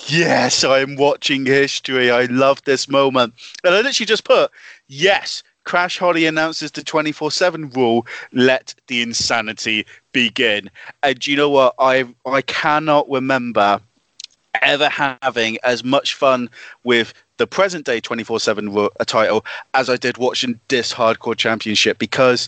[0.07, 2.11] yes, I'm watching history.
[2.11, 3.35] I love this moment.
[3.63, 4.51] And I literally just put,
[4.87, 10.69] yes, Crash Holly announces the 24 7 rule let the insanity begin.
[11.03, 11.75] And you know what?
[11.79, 13.81] I, I cannot remember
[14.61, 16.49] ever having as much fun
[16.83, 21.97] with the present day 24 7 uh, title as I did watching this hardcore championship
[21.97, 22.47] because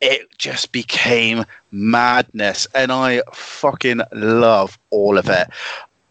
[0.00, 2.66] it just became madness.
[2.74, 5.48] And I fucking love all of it.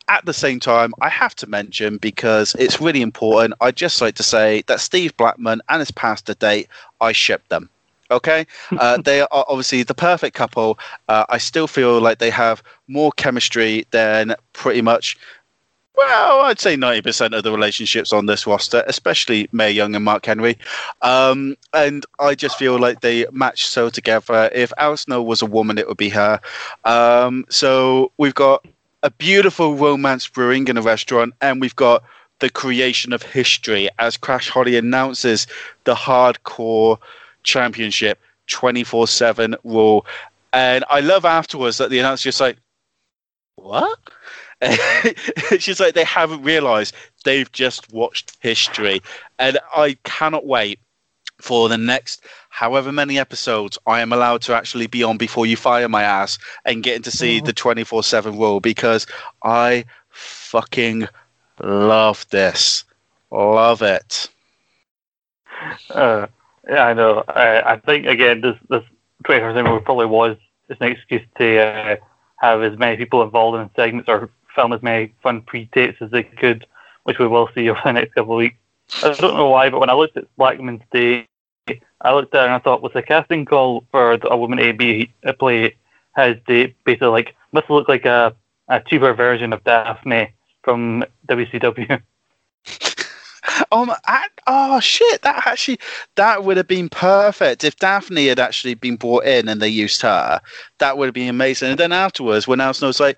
[0.10, 3.54] At the same time, I have to mention because it's really important.
[3.60, 6.68] I'd just like to say that Steve Blackman and his pastor date,
[7.02, 7.70] I ship them.
[8.10, 8.48] Okay,
[8.80, 10.80] uh, they are obviously the perfect couple.
[11.10, 15.18] Uh, I still feel like they have more chemistry than pretty much
[15.98, 20.28] well, I'd say 90% of the relationships on this roster, especially Mae Young and Mark
[20.28, 20.56] Henry.
[21.02, 24.52] Um, and I just feel like they match so together.
[24.54, 26.40] If Al Snow was a woman, it would be her.
[26.86, 28.64] Um, so we've got
[29.08, 32.04] a beautiful romance brewing in a restaurant, and we've got
[32.40, 35.48] the creation of history as Crash Holly announces
[35.86, 36.98] the hardcore
[37.44, 40.06] championship 24 7 rule.
[40.52, 42.58] And I love afterwards that the announcer just like,
[43.56, 43.98] what?
[45.58, 46.94] she's like, they haven't realized
[47.24, 49.02] they've just watched history.
[49.40, 50.80] And I cannot wait
[51.40, 52.26] for the next
[52.58, 56.40] however many episodes I am allowed to actually be on before you fire my ass
[56.66, 59.06] and getting to see the 24 7 rule because
[59.44, 61.08] I fucking
[61.62, 62.84] love this.
[63.30, 64.30] Love it.
[65.92, 66.26] Uh,
[66.68, 67.24] yeah, I know.
[67.28, 68.84] I, I think, again, this, this
[69.26, 70.36] 24 7 rule probably was
[70.68, 71.96] just an excuse to uh,
[72.42, 76.24] have as many people involved in segments or film as many fun pre-tapes as they
[76.24, 76.66] could,
[77.04, 78.58] which we will see over the next couple of weeks.
[79.04, 81.28] I don't know why, but when I looked at Blackman's Day,
[82.02, 84.72] I looked at it and I thought, was the casting call for a woman A
[84.72, 85.76] B play
[86.16, 88.36] has date basically like must look like a
[88.68, 90.34] a tuber version of Daphne
[90.64, 92.02] from WCW.
[93.72, 95.22] Um, I, oh shit!
[95.22, 95.80] That actually
[96.16, 100.02] that would have been perfect if Daphne had actually been brought in and they used
[100.02, 100.42] her.
[100.80, 101.70] That would have been amazing.
[101.72, 103.18] And then afterwards, when Al Snow's like,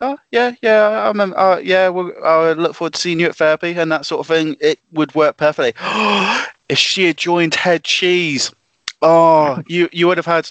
[0.00, 1.38] oh yeah, yeah, I remember.
[1.38, 4.26] Uh, yeah, we'll, I look forward to seeing you at therapy and that sort of
[4.26, 4.56] thing.
[4.60, 5.72] It would work perfectly.
[6.68, 8.52] if she had joined Head Cheese,
[9.02, 10.50] oh, you you would have had,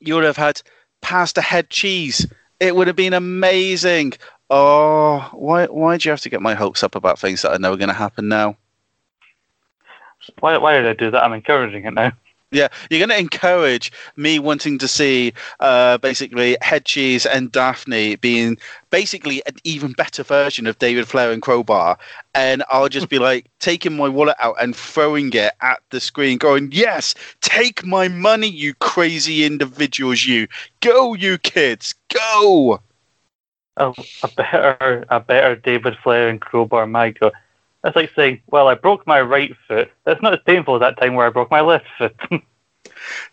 [0.00, 0.62] you would have had
[1.00, 2.26] pasta head cheese.
[2.58, 4.14] It would have been amazing.
[4.50, 7.58] Oh, why why do you have to get my hopes up about things that are
[7.58, 8.56] never going to happen now?
[10.40, 11.22] Why why did I do that?
[11.22, 12.12] I'm encouraging it now.
[12.52, 18.16] Yeah, you're going to encourage me wanting to see uh, basically Head Cheese and Daphne
[18.16, 18.58] being
[18.90, 21.96] basically an even better version of David Flair and Crowbar.
[22.34, 26.38] And I'll just be like taking my wallet out and throwing it at the screen,
[26.38, 30.48] going, Yes, take my money, you crazy individuals, you.
[30.80, 32.80] Go, you kids, go.
[33.76, 33.94] Oh,
[34.24, 37.32] a better, a better David Flair and Crowbar, my God.
[37.82, 39.90] That's like saying, well, I broke my right foot.
[40.04, 42.14] That's not as painful as that time where I broke my left foot.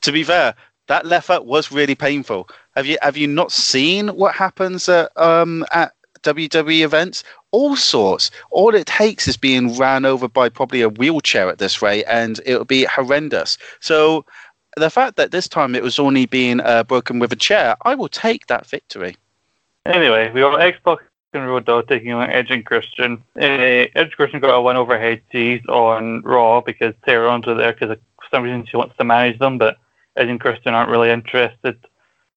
[0.01, 0.55] to be fair,
[0.87, 2.49] that left foot was really painful.
[2.75, 7.23] Have you have you not seen what happens at um, at WWE events?
[7.51, 8.31] All sorts.
[8.51, 12.39] All it takes is being ran over by probably a wheelchair at this rate, and
[12.45, 13.57] it'll be horrendous.
[13.81, 14.25] So
[14.77, 17.95] the fact that this time it was only being uh, broken with a chair, I
[17.95, 19.17] will take that victory.
[19.85, 20.99] Anyway, we got X-Pac
[21.33, 23.23] Road Dogg taking on Edge and Christian.
[23.35, 27.97] Uh, Edge Christian got a win over Cheese on Raw because Terri Runnels there because
[28.17, 29.77] for some reason she wants to manage them, but
[30.15, 31.77] Edge and Christian aren't really interested.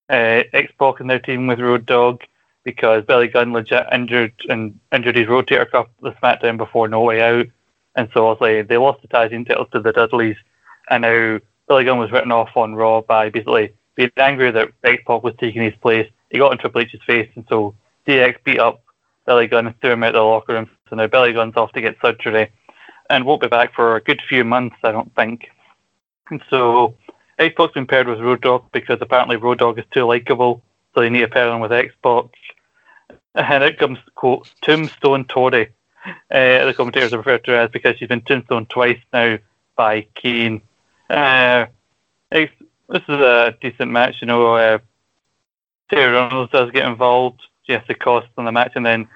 [0.09, 2.23] Uh, X-Pac and their team with Road Dogg
[2.65, 7.23] because Billy Gunn legit injured and injured his rotator cuff the SmackDown before No Way
[7.23, 7.47] Out,
[7.95, 10.37] and so obviously they lost the tag team titles to the Dudleys,
[10.91, 11.39] and now
[11.69, 15.63] Billy Gunn was written off on Raw by basically being angry that X-Pac was taking
[15.63, 16.11] his place.
[16.31, 17.75] He got in Triple H's face, and so
[18.07, 18.83] DX beat up
[19.27, 20.71] Billy Gunn and threw him out of the locker room.
[20.89, 22.51] So now Billy Gunn's off to get surgery
[23.09, 25.51] and won't be back for a good few months, I don't think.
[26.31, 26.95] And so
[27.39, 30.63] X-Pac's been paired with Road Dogg because apparently Road Dogg is too likable,
[30.95, 32.25] so they need to pair him with X-Pac.
[33.35, 35.69] And out comes, quote, Tombstone Tori.
[36.07, 39.39] uh, the commentators refer to her as because she's been tombstone twice now
[39.77, 40.63] by Kane.
[41.09, 41.67] Uh,
[42.31, 42.49] this
[42.91, 44.55] is a decent match, you know.
[44.55, 44.79] Uh,
[45.91, 47.43] Terri Runnels does get involved.
[47.79, 49.09] To cost on the match, and then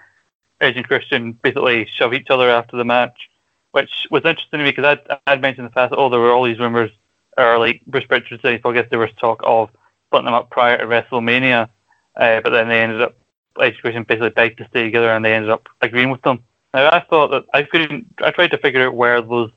[0.60, 3.28] Edge and Christian basically shove each other after the match,
[3.72, 6.30] which was interesting to me because I'd, I'd mentioned in the past, oh, there were
[6.30, 6.92] all these rumors,
[7.36, 9.70] or like Bruce Pritchard said, I guess there was talk of
[10.06, 11.68] splitting them up prior to WrestleMania,
[12.14, 13.16] uh, but then they ended up,
[13.60, 16.38] Edge and Christian basically begged to stay together, and they ended up agreeing with them.
[16.72, 19.50] Now I thought that I couldn't, I tried to figure out where those,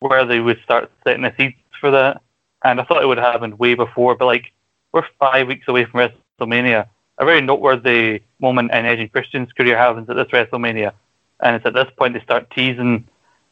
[0.00, 2.20] where they would start setting the seats for that,
[2.64, 4.50] and I thought it would have happened way before, but like
[4.90, 6.10] we're five weeks away from
[6.40, 6.88] WrestleMania
[7.22, 10.92] a very noteworthy moment in Edge and Christian's career happens at this WrestleMania,
[11.40, 13.04] and it's at this point they start teasing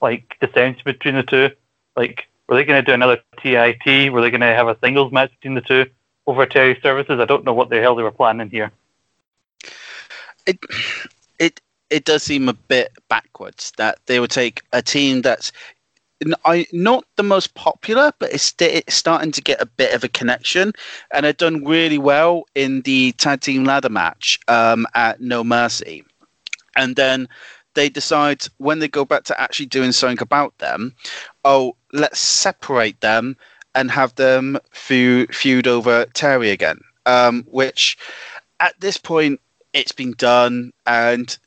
[0.02, 1.51] like dissension between the two.
[1.97, 4.12] Like, were they going to do another TIT?
[4.12, 5.86] Were they going to have a singles match between the two
[6.26, 7.20] over Terri Services?
[7.20, 8.72] I don't know what the hell they were planning here.
[10.47, 10.59] It
[11.38, 11.60] it
[11.90, 15.52] it does seem a bit backwards that they would take a team that's
[16.44, 20.09] I not the most popular, but it's, it's starting to get a bit of a
[20.09, 20.72] connection,
[21.12, 26.05] and had done really well in the tag team ladder match um, at No Mercy,
[26.76, 27.28] and then
[27.74, 30.94] they decide when they go back to actually doing something about them,
[31.44, 33.36] oh, let's separate them
[33.74, 37.97] and have them feud, feud over Terri again, um, which
[38.59, 39.40] at this point
[39.72, 41.38] it's been done and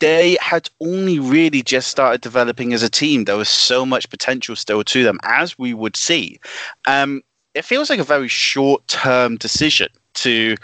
[0.00, 3.24] they had only really just started developing as a team.
[3.24, 6.40] There was so much potential still to them, as we would see.
[6.86, 7.22] Um,
[7.54, 10.56] it feels like a very short term decision to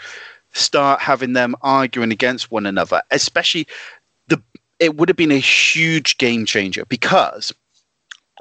[0.53, 3.67] start having them arguing against one another, especially
[4.27, 4.41] the.
[4.79, 7.51] It would have been a huge game changer because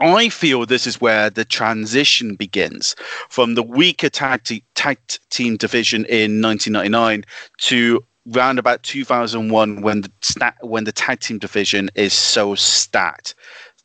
[0.01, 2.95] I feel this is where the transition begins
[3.31, 4.99] from the weaker tag, tag
[5.31, 7.25] team division in 1999
[7.59, 13.35] to round about 2001 when the when the tag team division is so stacked.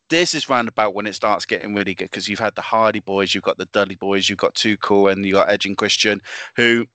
[0.10, 3.00] This is round about when it starts getting really good because you've had the Hardy
[3.00, 5.78] Boys, you've got the Dudley Boys, you've got Too Cool, and you got Edge and
[5.78, 6.22] Christian,
[6.56, 6.86] who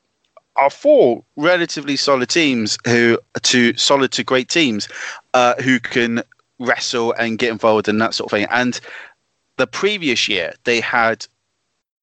[0.57, 4.89] are four relatively solid teams who are to solid to great teams
[5.35, 6.23] uh, who can
[6.59, 8.47] wrestle and get involved in that sort of thing.
[8.51, 8.79] And
[9.57, 11.27] the previous year, they had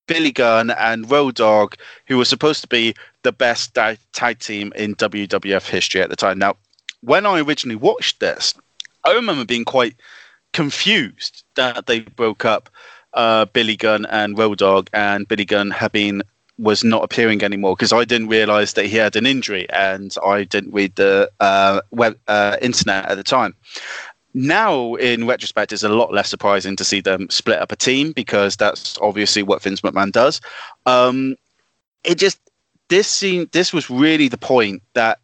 [0.08, 1.76] Billy Gunn and Road Dog,
[2.08, 6.40] who were supposed to be the best tag team in WWF history at the time.
[6.40, 6.56] Now,
[7.02, 8.54] when I originally watched this,
[9.06, 9.96] I remember being quite
[10.54, 12.70] confused that they broke up
[13.14, 16.24] uh, Billy Gunn and Road Dog, and Billy Gunn had been
[16.60, 20.44] was not appearing anymore because I didn't realize that he had an injury and I
[20.44, 23.56] didn't read the uh, web uh, internet at the time
[24.34, 28.12] now in retrospect it's a lot less surprising to see them split up a team
[28.12, 30.42] because that's obviously what Vince McMahon does.
[30.86, 31.36] Um,
[32.04, 32.40] it just
[32.94, 35.18] this scene this was really the point that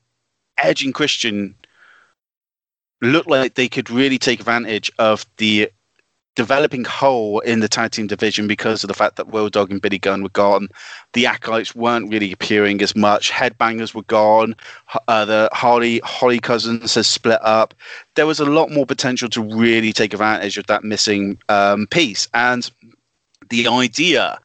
[0.58, 1.54] Edge and Christian
[3.00, 5.70] looked like they could really take advantage of the
[6.36, 9.82] developing hole in the tag team division because of the fact that Road Dogg and
[9.84, 10.70] Billy Gunn were gone.
[11.14, 13.30] The Acolytes weren't really appearing as much.
[13.30, 14.56] Headbangers were gone.
[15.08, 17.76] Uh, the Holly Holly Cousins has split up.
[18.16, 22.28] There was a lot more potential to really take advantage of that missing um, piece.
[22.34, 22.68] And
[23.52, 24.40] the idea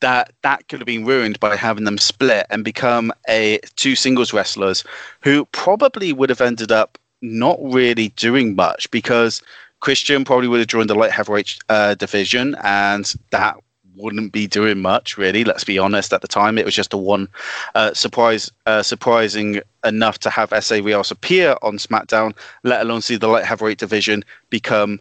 [0.00, 4.32] that that could have been ruined by having them split and become a two singles
[4.32, 4.84] wrestlers
[5.22, 9.42] who probably would have ended up not really doing much because
[9.80, 13.56] Christian probably would have joined the light heavyweight uh, division, and that
[13.96, 15.44] wouldn't be doing much really.
[15.44, 16.12] Let's be honest.
[16.12, 17.28] At the time, it was just a one
[17.74, 23.16] uh, surprise, uh, surprising enough to have Essa Rios appear on SmackDown, let alone see
[23.16, 25.00] the light heavyweight division become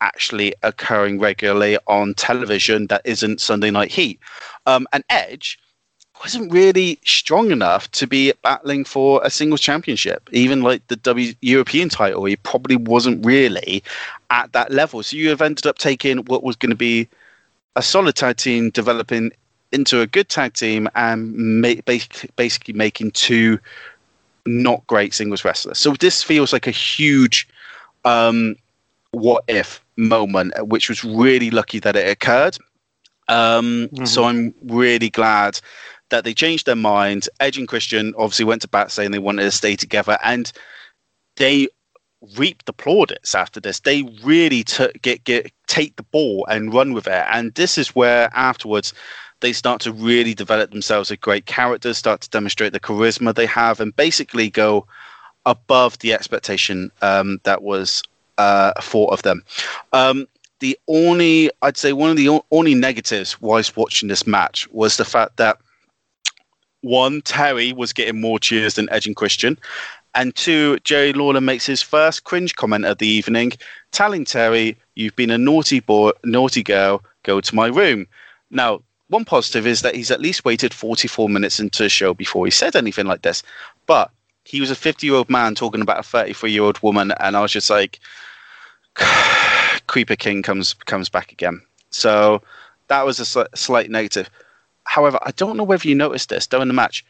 [0.00, 4.18] actually occurring regularly on television that isn't Sunday Night Heat.
[4.66, 5.58] Um, and Edge
[6.22, 10.28] wasn't really strong enough to be battling for a singles championship.
[10.32, 13.82] Even like the W European title, he probably wasn't really
[14.30, 15.02] at that level.
[15.02, 17.08] So you have ended up taking what was going to be
[17.76, 19.32] a solid tag team, developing
[19.72, 23.58] into a good tag team, and basically making two
[24.46, 25.78] not great singles wrestlers.
[25.78, 27.48] So this feels like a huge
[28.04, 28.56] um,
[29.12, 32.56] what if moment, which was really lucky that it occurred.
[33.28, 34.04] Um, mm-hmm.
[34.04, 35.60] So I'm really glad
[36.10, 37.28] that they changed their mind.
[37.38, 40.52] Edge and Christian obviously went to bat saying they wanted to stay together, and
[41.36, 41.68] they
[42.36, 43.80] reaped the plaudits after this.
[43.80, 47.94] They really took get get take the ball and run with it, and this is
[47.94, 48.92] where afterwards
[49.40, 53.46] they start to really develop themselves as great characters, start to demonstrate the charisma they
[53.46, 54.86] have, and basically go
[55.46, 58.02] above the expectation um, that was
[58.40, 59.44] uh, thought of them.
[59.92, 60.26] Um,
[60.60, 65.04] the only, I'd say, one of the only negatives whilst watching this match was the
[65.04, 65.58] fact that
[66.82, 69.58] one, Terri was getting more cheers than Edge and Christian.
[70.14, 73.52] And two, Jerry Lawler makes his first cringe comment of the evening,
[73.92, 78.06] telling Terri, You've been a naughty boy, naughty girl, go to my room.
[78.50, 82.44] Now, one positive is that he's at least waited 44 minutes into the show before
[82.46, 83.42] he said anything like this.
[83.86, 84.10] But
[84.44, 87.36] he was a 50 year old man talking about a 33 year old woman, and
[87.36, 88.00] I was just like,
[89.86, 91.60] Creeper King comes comes back again.
[91.90, 92.42] So
[92.88, 94.30] that was a sl- slight negative.
[94.84, 97.04] However, I don't know whether you noticed this during the match.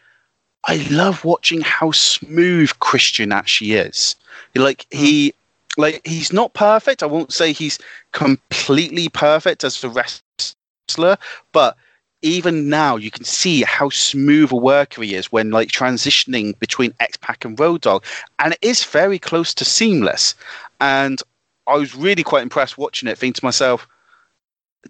[0.66, 4.15] I love watching how smooth Christian actually is.
[4.55, 5.35] Like he,
[5.74, 5.81] hmm.
[5.81, 7.02] like he's not perfect.
[7.02, 7.78] I won't say he's
[8.12, 11.16] completely perfect as a wrestler,
[11.52, 11.77] but
[12.23, 16.94] even now you can see how smooth a worker he is when like transitioning between
[17.01, 18.05] X Pac and Road Dog,
[18.39, 20.35] and it is very close to seamless.
[20.81, 21.23] And
[21.71, 23.87] I was really quite impressed watching it, thinking to myself,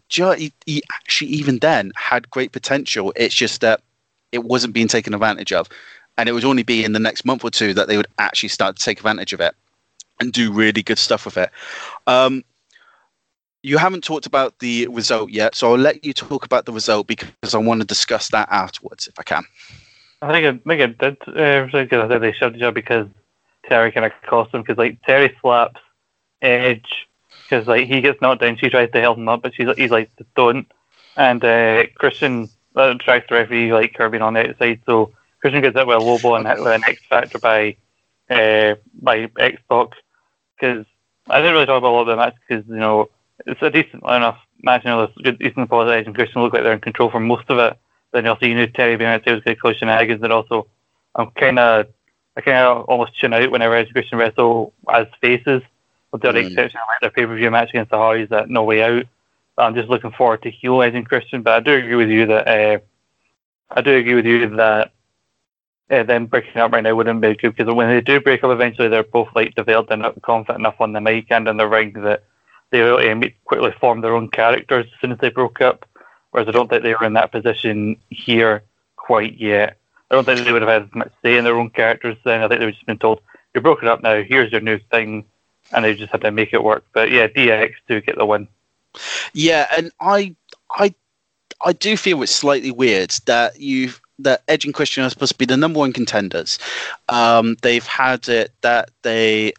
[0.08, 3.12] he, he actually even then had great potential.
[3.16, 3.82] It's just that
[4.32, 5.68] it wasn't being taken advantage of,
[6.16, 8.48] and it would only be in the next month or two that they would actually
[8.48, 9.54] start to take advantage of it
[10.20, 11.50] and do really good stuff with it.
[12.06, 12.44] Um,
[13.62, 17.06] you haven't talked about the result yet, so I'll let you talk about the result
[17.06, 19.44] because I want to discuss that afterwards if I can.
[20.22, 21.16] I think I think it did.
[21.28, 23.06] Uh, because I think they shoved each because
[23.68, 25.80] Terri kind of cost him because like Terri slaps
[26.42, 27.08] Edge
[27.42, 29.90] because like he gets knocked down, she tries to help him up, but she's he's
[29.90, 30.70] like don't,
[31.16, 35.62] and uh, Christian uh, tries to referee like her being on the outside, so Christian
[35.62, 37.76] gets hit with a low blow and hit with an X Factor by
[38.30, 39.88] uh, by X Pac
[40.58, 40.86] because
[41.28, 43.10] I didn't really talk about a lot of the match because you know
[43.46, 44.84] it's a decent enough match.
[44.84, 47.48] You know, there's good, decent quality, and Christian look like they're in control for most
[47.48, 47.78] of it.
[48.12, 50.66] Then also you knew Terri being out there was going to cause shenanigans, and also
[51.14, 51.86] I'm kind of
[52.36, 55.62] I kind of almost tune out whenever Edge and Christian wrestle as faces,
[56.12, 56.46] with the mm.
[56.46, 59.06] exception of like their pay per view match against the Hardys that No Way Out.
[59.56, 61.42] But I'm just looking forward to heel Edge and Christian.
[61.42, 62.78] But I do agree with you that uh,
[63.70, 64.92] I do agree with you that
[65.90, 68.50] uh, them breaking up right now wouldn't be good because when they do break up
[68.50, 71.66] eventually, they're both like developed and not confident enough on the mic and in the
[71.66, 72.24] ring that
[72.70, 75.84] they will quickly form their own characters as soon as they broke up.
[76.30, 78.62] Whereas I don't think they were in that position here
[78.96, 79.78] quite yet.
[80.10, 82.42] I don't think they would have had much say in their own characters then.
[82.42, 83.20] I think they've just been told,
[83.52, 85.24] you're broken up now, here's your new thing,
[85.72, 86.84] and they just had to make it work.
[86.92, 88.48] But yeah, DX do get the win.
[89.32, 90.34] Yeah, and I,
[90.70, 90.94] I,
[91.64, 95.38] I do feel it's slightly weird that you've that Edge and Christian are supposed to
[95.38, 96.58] be the number one contenders.
[97.08, 99.54] Um, they've had it that they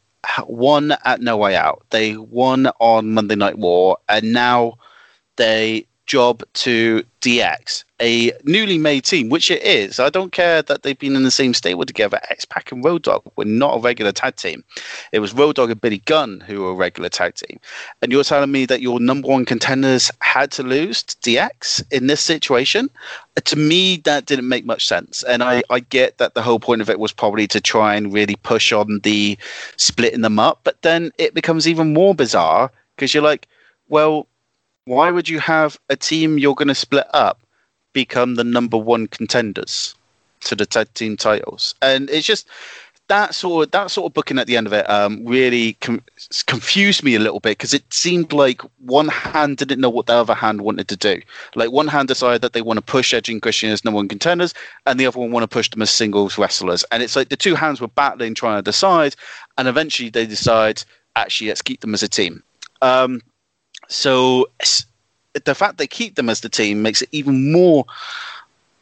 [0.47, 4.75] won at No Way Out, they won on Monday Night War, and now
[5.37, 9.99] they job to DX, a newly made team, which it is.
[9.99, 12.19] I don't care that they've been in the same stable together.
[12.29, 14.63] X Pac and Road Dog were not a regular tag team.
[15.11, 17.59] It was Road Dog and Billy Gunn who were a regular tag team.
[18.01, 22.07] And you're telling me that your number one contenders had to lose to DX in
[22.07, 22.89] this situation?
[23.45, 25.23] To me, that didn't make much sense.
[25.23, 28.11] And I, I get that the whole point of it was probably to try and
[28.11, 29.37] really push on the
[29.77, 30.61] splitting them up.
[30.63, 33.47] But then it becomes even more bizarre because you're like,
[33.89, 34.27] well,
[34.85, 37.39] why would you have a team you're going to split up
[37.93, 39.95] become the number one contenders
[40.41, 41.75] to the tag team titles?
[41.81, 42.47] And it's just
[43.11, 46.01] that sort of that sort of booking at the end of it um, really com-
[46.45, 50.13] confused me a little bit because it seemed like one hand didn't know what the
[50.13, 51.19] other hand wanted to do.
[51.53, 54.07] Like one hand decided that they want to push Edge and Christian as number one
[54.07, 54.53] contenders,
[54.85, 56.85] and the other one want to push them as singles wrestlers.
[56.89, 59.17] And it's like the two hands were battling, trying to decide,
[59.57, 60.81] and eventually they decide
[61.17, 62.41] actually let's keep them as a team.
[62.81, 63.21] Um,
[63.89, 64.47] so
[65.33, 67.85] the fact they keep them as the team makes it even more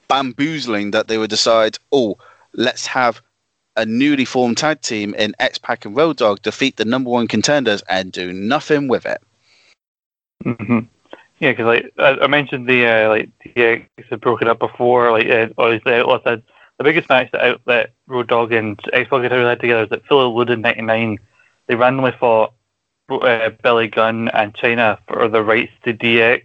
[0.07, 2.17] bamboozling that they would decide, oh,
[2.53, 3.21] let's have
[3.75, 7.27] a newly formed tag team in X Pac and Road Dog defeat the number one
[7.27, 9.21] contenders and do nothing with it.
[10.43, 10.79] Mm-hmm.
[11.39, 15.11] Yeah, because like I, mentioned, the uh, like DX had broken up before.
[15.11, 16.43] Like uh, obviously, Outlaw said
[16.77, 20.05] the biggest match that Outlet Road Dog and X Pac had had together was at
[20.05, 21.17] Fully Loaded '99.
[21.67, 22.53] They randomly fought
[23.11, 26.43] uh, Billy Gunn and Chyna for the rights to DX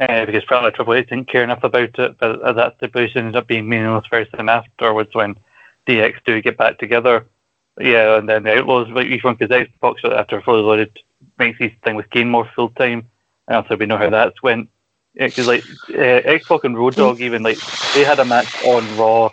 [0.00, 2.16] uh, because probably Triple H didn't care enough about it.
[2.18, 5.36] But uh, that stipulation ended up being meaningless very soon afterwards when
[5.86, 7.26] DX do get back together.
[7.78, 10.98] Yeah, and then the Outlaws like each one because X-Pac after Fully Loaded
[11.38, 13.06] makes his thing with Kane more full time.
[13.46, 14.68] And also we know how that's went.
[15.14, 17.58] Because yeah, like uh, X-Pac and Road Dog even like
[17.94, 19.30] they had a match on Raw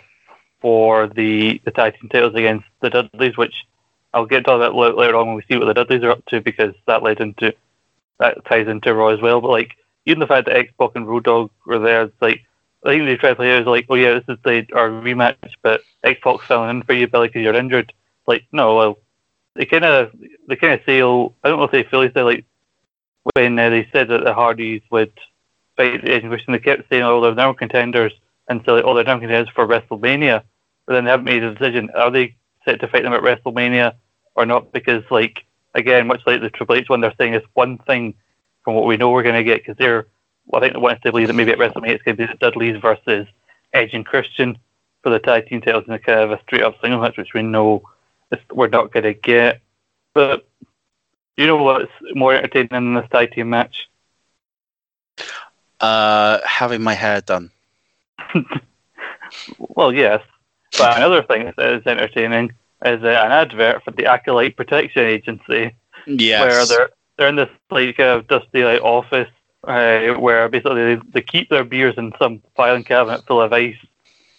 [0.60, 3.64] for the the tag team titles against the Dudleys, which
[4.14, 6.40] I'll get to that later on when we see what the Dudleys are up to
[6.40, 7.54] because that led into
[8.18, 9.40] that ties into Raw as well.
[9.40, 9.76] But like
[10.06, 12.44] even the fact that X-Pac and Road Dog were there, it's like
[12.84, 15.36] I think they tried to play it like, oh yeah, this is the our rematch,
[15.62, 17.92] but X-Pac filling in for you, Billy, because you're injured.
[18.26, 18.98] Like no, well,
[19.54, 20.12] they kind of
[20.48, 22.44] they kind of say, oh, I don't know if they fully say like
[23.34, 25.12] when uh, they said that the Hardys would
[25.76, 28.12] fight the Christian, they kept saying, oh, they're now contenders,
[28.48, 30.42] and so like, oh, they're now contenders for WrestleMania,
[30.86, 31.90] but then they haven't made a decision.
[31.94, 32.36] Are they
[32.68, 33.94] set to fight them at WrestleMania
[34.34, 34.72] or not?
[34.72, 38.14] Because like again, much like the Triple H one, they're saying it's one thing
[38.62, 40.06] from what we know we're going to get because they're.
[40.46, 42.32] Well, I think they want to believe that maybe at WrestleMania it's going to be
[42.32, 43.26] the Dudleys versus
[43.74, 44.58] Edge and Christian
[45.02, 47.34] for the tag team titles in a kind of a straight up single match, which
[47.34, 47.82] we know
[48.50, 49.60] we're not going to get.
[50.14, 50.48] But
[51.36, 53.90] you know what's more entertaining than this tag team match?
[55.80, 57.50] Uh, having my hair done.
[59.58, 60.22] well, yes.
[60.76, 62.50] But another thing that is entertaining
[62.84, 65.74] is uh, an advert for the Acolyte Protection Agency.
[66.06, 66.40] Yes.
[66.40, 69.28] Where they're they're in this like kind of dusty like office
[69.64, 73.76] uh, where basically they, they keep their beers in some filing cabinet full of ice,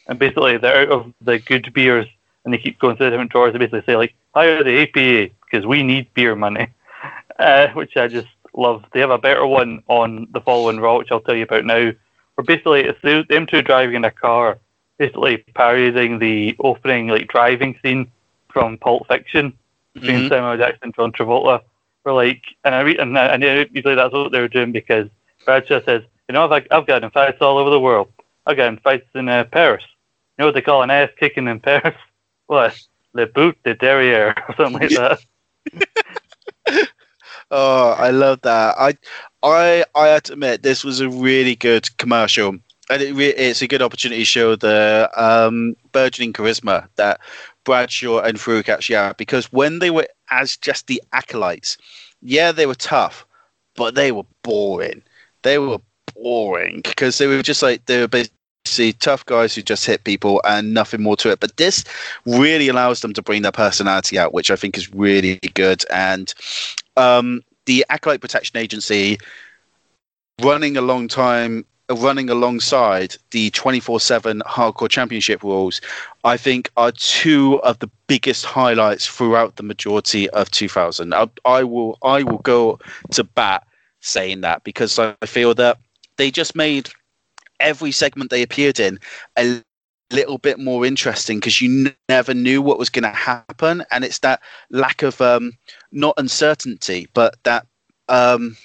[0.08, 2.08] and basically they're out of the good beers,
[2.44, 3.54] and they keep going through the different drawers.
[3.54, 6.68] They basically say like, "Hire the APA because we need beer money,"
[7.40, 8.84] uh, which I just love.
[8.94, 11.92] They have a better one on the following Raw, which I'll tell you about now.
[12.36, 14.58] Where basically it's them two driving in a car
[15.00, 18.12] basically parodying the opening like driving scene
[18.50, 19.54] from Pulp Fiction
[19.94, 20.28] between mm-hmm.
[20.28, 21.62] Samuel Jackson and John Travolta.
[22.06, 23.44] were like, and I read, and I, and
[23.74, 25.10] usually that's what they were doing because
[25.46, 28.12] Bradshaw says, you know, I've, I've gotten fights all over the world.
[28.46, 29.84] I've gotten fights in uh, Paris.
[30.38, 31.96] You know what they call an ass kicking in Paris?
[32.48, 32.76] What?
[33.14, 35.20] Le boot de derrière or something like that.
[37.52, 38.76] oh, I love that.
[38.76, 38.98] I,
[39.44, 42.58] I, I admit, this was a really good commercial.
[42.90, 47.20] And it it's a good opportunity to show the um, burgeoning charisma that
[47.64, 49.14] Bradshaw and Faarooq actually are.
[49.14, 51.78] Because when they were as just the acolytes,
[52.22, 53.26] yeah, they were tough,
[53.76, 55.04] but they were boring.
[55.44, 55.80] They were
[56.16, 60.42] boring because they were just like they were basically tough guys who just hit people
[60.46, 61.40] and nothing more to it.
[61.40, 61.84] But this
[62.26, 65.86] really allows them to bring their personality out, which I think is really good.
[65.90, 66.34] And
[66.98, 69.18] um, the Acolyte Protection Agency
[70.42, 75.82] running a long time running alongside the 24/7 hardcore championship rules
[76.24, 81.64] i think are two of the biggest highlights throughout the majority of 2000 I, I,
[81.64, 82.80] will i will go
[83.12, 83.66] to bat
[84.02, 85.78] saying that because i feel that
[86.18, 86.90] they just made
[87.60, 89.00] every segment they appeared in
[89.38, 89.62] a
[90.12, 94.04] little bit more interesting because you n- never knew what was going to happen and
[94.04, 95.54] it's that lack of um,
[95.92, 97.66] not uncertainty but that
[98.10, 98.58] um,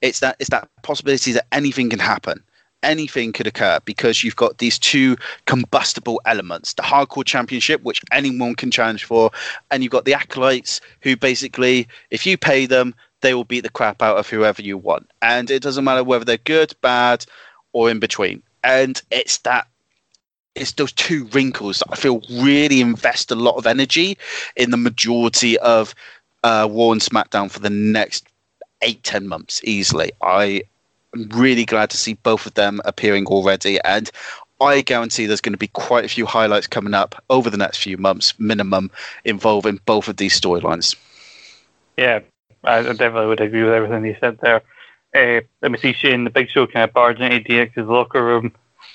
[0.00, 2.42] it's that it's that possibility that anything can happen
[2.82, 8.54] anything could occur because you've got these two combustible elements the hardcore championship which anyone
[8.54, 9.30] can challenge for
[9.70, 13.68] and you've got the acolytes who basically if you pay them they will beat the
[13.68, 17.24] crap out of whoever you want and it doesn't matter whether they're good bad
[17.72, 19.66] or in between and it's that
[20.54, 24.18] it's those two wrinkles that I feel really invest a lot of energy
[24.56, 25.94] in the majority of
[26.42, 28.26] uh, Raw and SmackDown for the next
[28.82, 30.10] eight ten months easily.
[30.22, 30.62] I
[31.14, 34.10] am really glad to see both of them appearing already, and
[34.60, 37.78] I guarantee there's going to be quite a few highlights coming up over the next
[37.78, 38.90] few months, minimum,
[39.24, 40.96] involving both of these storylines.
[41.96, 42.20] Yeah,
[42.64, 44.62] I definitely would agree with everything you said there.
[45.14, 48.52] Uh, let me see Shane, the Big Show, kind of barging into DX's locker room,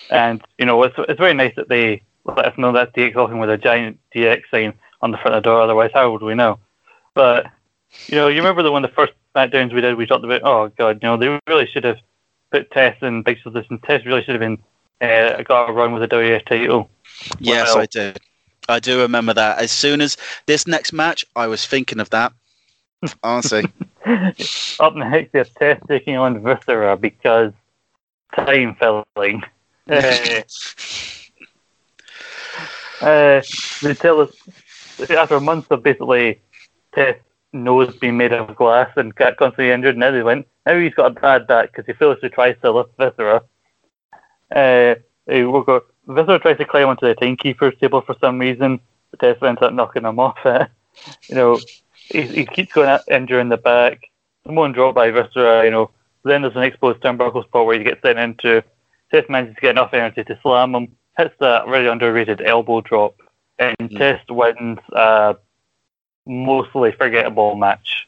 [0.10, 3.40] and you know it's it's very nice that they let us know that DX walking
[3.40, 5.62] with a giant DX sign on the front of the door.
[5.62, 6.60] Otherwise, how would we know?
[7.14, 7.48] But
[8.08, 10.70] you know, you remember the one the first SmackDowns we did, we talked about, oh
[10.78, 11.98] god, you know, they really should have
[12.52, 14.60] put Test in Big Show and Test really should have been
[15.02, 16.90] uh, got a run with the WF title.
[17.40, 18.14] Yes, well, I do.
[18.70, 19.60] I do remember that.
[19.60, 22.32] As soon as this next match, I was thinking of that.
[23.24, 23.66] Honestly.
[24.80, 27.52] Up next, Test taking on Viscera because
[28.36, 29.44] time filling.
[29.90, 30.42] uh,
[33.02, 33.42] uh,
[33.82, 34.32] they tell us
[35.10, 36.40] after months of basically
[36.96, 37.20] Test
[37.54, 39.98] nose being made of glass and got constantly injured.
[39.98, 40.48] Now they went.
[40.66, 43.44] Now he's got a bad back because he foolishly tries to lift Viscera.
[44.54, 44.96] Uh,
[45.28, 45.84] we'll go.
[46.08, 48.80] Viscera tries to climb onto the timekeeper's table for some reason,
[49.12, 50.70] but Test ends up knocking him off it.
[51.30, 51.60] you know,
[51.94, 54.10] he, he keeps going out injuring the back.
[54.46, 55.92] Someone dropped by Viscera, you know.
[56.26, 58.64] Then there's an exposed turnbuckle spot where he gets sent into.
[59.12, 63.16] Test manages to get enough energy to slam him, hits that really underrated elbow drop,
[63.60, 63.98] and mm.
[63.98, 65.34] Test wins uh,
[66.26, 68.08] mostly forgettable match.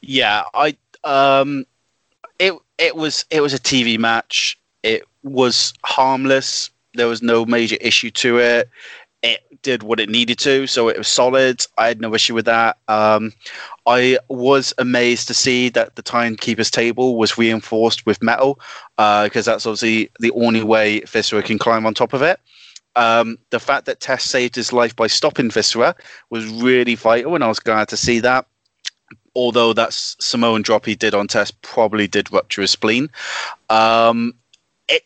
[0.00, 1.66] Yeah, I um,
[2.38, 4.58] it it was it was a TV match.
[4.82, 6.70] It was harmless.
[6.94, 8.68] There was no major issue to it.
[9.22, 11.66] It did what it needed to, so it was solid.
[11.76, 12.78] I had no issue with that.
[12.88, 13.34] Um,
[13.86, 18.58] I was amazed to see that the timekeeper's table was reinforced with metal,
[18.96, 22.40] because uh, that's obviously the only way Viscera can climb on top of it.
[22.96, 25.94] Um, the fact that Test saved his life by stopping Viscera
[26.30, 28.46] was really vital, and I was glad to see that.
[29.36, 33.08] Although that Samoan drop he did on Test probably did rupture his spleen.
[33.68, 34.34] Um,
[34.88, 35.02] it,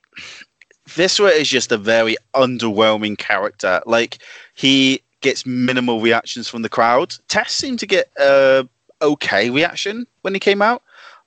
[0.89, 3.83] Viscera is just a very underwhelming character.
[3.85, 4.19] Like
[4.55, 7.15] he gets minimal reactions from the crowd.
[7.29, 8.67] Test seemed to get a
[9.03, 10.83] okay reaction when he came out.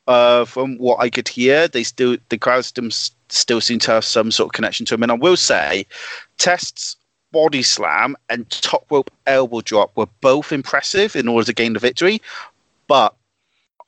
[0.08, 2.90] Uh, from what I could hear, they still the crowd still
[3.30, 5.04] still seem to have some sort of connection to him.
[5.04, 5.86] And I will say,
[6.38, 6.96] Test's
[7.32, 11.80] body slam and top rope elbow drop were both impressive in order to gain the
[11.80, 12.22] victory,
[12.88, 13.14] but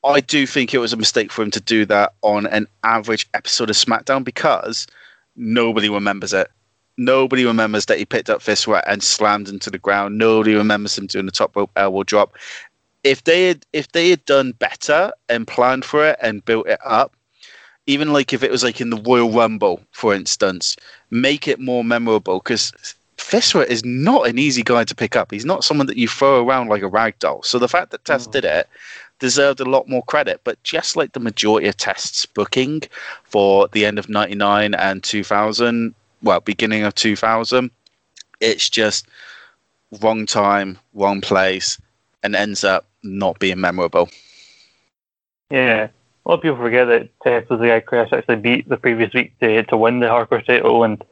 [0.04, 3.28] I do think it was a mistake for him to do that on an average
[3.34, 4.88] episode of SmackDown because
[5.36, 6.50] nobody remembers it.
[6.98, 10.18] Nobody remembers that he picked up Viscera and slammed into the ground.
[10.18, 12.36] Nobody remembers him doing the top rope elbow drop.
[13.04, 16.80] If they had if they had done better and planned for it and built it
[16.86, 17.14] up,
[17.88, 20.76] even like if it was like in the Royal Rumble, for instance,
[21.10, 22.74] make it more memorable because
[23.20, 25.32] Viscera is not an easy guy to pick up.
[25.32, 27.44] He's not someone that you throw around like a rag doll.
[27.44, 28.34] So the fact that Test mm.
[28.34, 28.70] did it
[29.20, 30.42] deserved a lot more credit.
[30.44, 32.82] But just like the majority of Test's booking
[33.26, 35.94] for the end of 99 and 2000,
[36.24, 37.70] well, beginning of 2000,
[38.40, 39.08] it's just
[40.02, 41.80] wrong time, wrong place,
[42.24, 44.10] and ends up not being memorable.
[45.50, 45.90] Yeah.
[46.26, 49.14] A lot of people forget that Test was the guy Crash actually beat the previous
[49.14, 50.84] week to, to win the hardcore title.
[50.84, 51.04] And,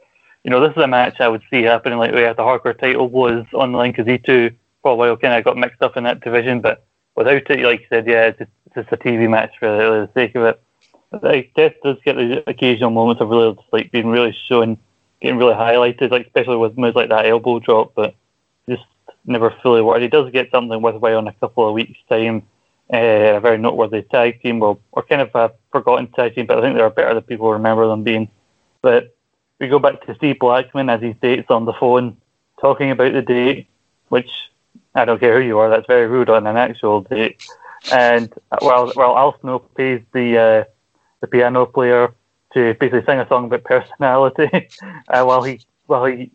[0.44, 2.78] you know, this is a match I would see happening like oh yeah, the hardcore
[2.78, 4.50] title was on the line because he too,
[4.82, 6.60] for a while, kind of got mixed up in that division.
[6.60, 6.86] But
[7.16, 8.38] without it, like you said, yeah, it's
[8.74, 10.62] just, a TV match for the, sake of it.
[11.10, 14.78] But, like, Test does get the occasional moments of really just, like being really shown,
[15.20, 18.14] getting really highlighted, like especially with moves like that elbow drop, but
[19.28, 20.02] never fully worked.
[20.02, 22.42] He does get something worthwhile in a couple of weeks' time
[22.92, 26.58] uh, a very noteworthy tag team, or, or kind of a forgotten tag team, but
[26.58, 28.30] I think they are better than people remember them being.
[28.80, 29.14] But
[29.60, 32.16] we go back to Steve Blackman as he dates on the phone,
[32.60, 33.66] talking about the date,
[34.08, 34.30] which
[34.94, 37.42] I don't care who you are, that's very rude on an actual date.
[37.92, 40.64] And while while Al Snow pays the uh,
[41.20, 42.14] the piano player
[42.54, 44.68] to basically sing a song about personality,
[45.08, 46.30] uh, while he while he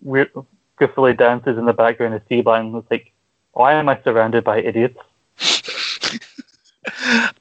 [0.88, 3.12] goofily dances in the background, Blackman was like,
[3.54, 5.00] "Why am I surrounded by idiots?"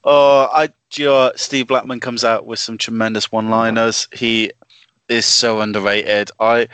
[0.04, 4.08] oh, I you know, Steve Blackman comes out with some tremendous one-liners.
[4.12, 4.52] He
[5.08, 6.30] is so underrated.
[6.38, 6.68] I,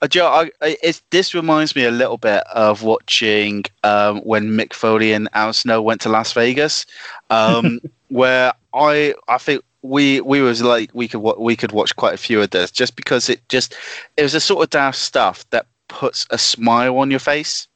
[0.00, 0.50] I, you know, I
[0.82, 5.52] it, this reminds me a little bit of watching um, when Mick Foley and Al
[5.52, 6.86] Snow went to Las Vegas,
[7.30, 12.14] um, where I I think we we was like we could we could watch quite
[12.14, 13.76] a few of this just because it just
[14.16, 17.68] it was a sort of daft stuff that puts a smile on your face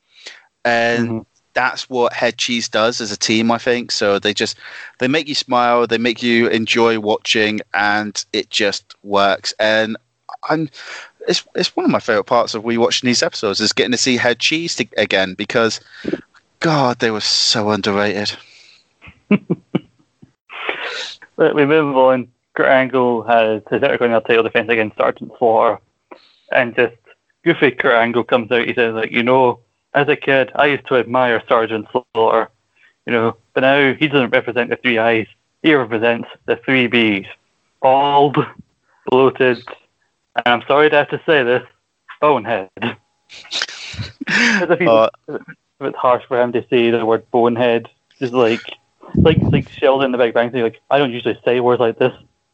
[0.65, 1.19] and mm-hmm
[1.55, 3.91] that's what Head Cheese does as a team, I think.
[3.91, 4.57] So they just
[4.99, 9.53] they make you smile, they make you enjoy watching, and it just works.
[9.59, 9.97] And
[10.49, 10.71] I'm
[11.27, 13.99] it's it's one of my favorite parts of we watching these episodes is getting to
[13.99, 15.81] see Head Cheese to, again because
[16.61, 18.37] God, they were so underrated.
[21.37, 22.27] But we move on.
[22.55, 25.79] Kurt Angle has his Intercontinental title defense against Sergeant Slaughter,
[26.51, 26.97] and just
[27.53, 28.67] goofy Kurt Angle comes out.
[28.67, 29.61] He says like, you know
[29.95, 32.51] as a kid, I used to admire Sergeant Slaughter,
[33.07, 35.27] you know, but now he doesn't represent the three I's.
[35.63, 37.27] He represents the three B's.
[37.81, 38.37] Bald,
[39.11, 39.59] bloated,
[40.37, 41.63] and I'm sorry to have to say this,
[42.21, 42.71] bonehead.
[44.29, 45.11] if, uh,
[45.81, 47.89] it's harsh for him to say the word bonehead,
[48.19, 48.61] just like
[49.15, 51.99] like like Sheldon in the Big Bang Theory, like I don't usually say words like
[51.99, 52.13] this,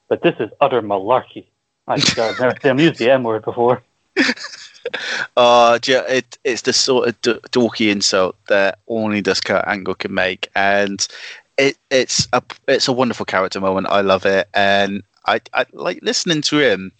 [0.08, 1.46] but this is utter malarkey.
[1.86, 3.82] I, have never seen him use the M word before.
[5.36, 10.14] uh, it, it's the sort of d- dorky insult that only this Kurt Angle can
[10.14, 11.06] make, and
[11.58, 13.86] it, it's a it's a wonderful character moment.
[13.88, 16.92] I love it, and I, I like listening to him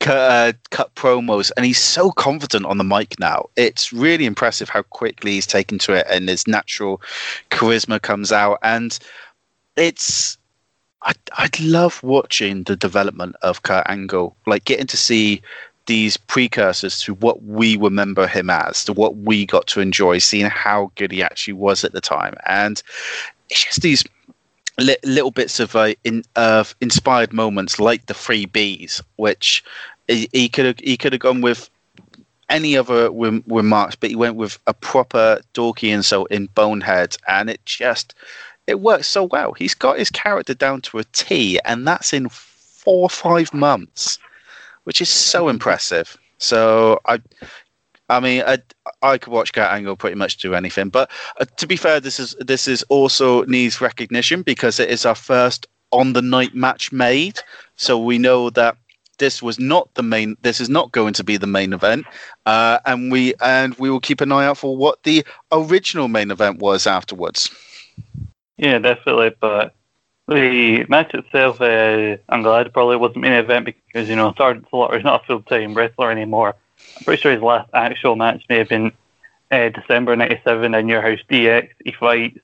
[0.00, 3.46] cut, uh, cut promos, and he's so confident on the mic now.
[3.56, 7.00] It's really impressive how quickly he's taken to it, and his natural
[7.50, 8.98] charisma comes out, and
[9.76, 10.38] it's
[11.02, 15.42] I I love watching the development of Kurt Angle, like getting to see
[15.90, 20.46] these precursors to what we remember him as, to what we got to enjoy, seeing
[20.46, 22.32] how good he actually was at the time.
[22.46, 22.80] And
[23.48, 24.04] it's just these
[24.78, 29.64] li- little bits of uh, in, of inspired moments, like the three Bs, which
[30.06, 31.68] he could have he could have gone with
[32.48, 37.50] any other rem- remarks, but he went with a proper dorky insult in Bonehead, and
[37.50, 38.14] it just
[38.68, 39.54] it works so well.
[39.54, 44.20] He's got his character down to a T, and that's in four or five months
[44.84, 46.16] which is so impressive.
[46.38, 47.20] So I,
[48.08, 48.58] I mean, I,
[49.02, 50.88] I could watch Kurt Angle pretty much do anything.
[50.88, 55.06] But uh, to be fair, this is this is also needs recognition because it is
[55.06, 57.40] our first on the night match made.
[57.76, 58.76] So we know that
[59.18, 60.36] this was not the main.
[60.42, 62.06] This is not going to be the main event,
[62.46, 66.30] uh, and we and we will keep an eye out for what the original main
[66.32, 67.50] event was afterwards.
[68.56, 69.32] Yeah, definitely.
[69.40, 69.74] But
[70.34, 74.96] the match itself, uh, I'm glad probably wasn't main event because you know Sergeant Slaughter
[74.96, 76.54] is not a full time wrestler anymore.
[76.98, 78.92] I'm pretty sure his last actual match may have been
[79.50, 81.70] uh, December '97 in Your House DX.
[81.84, 82.38] He fights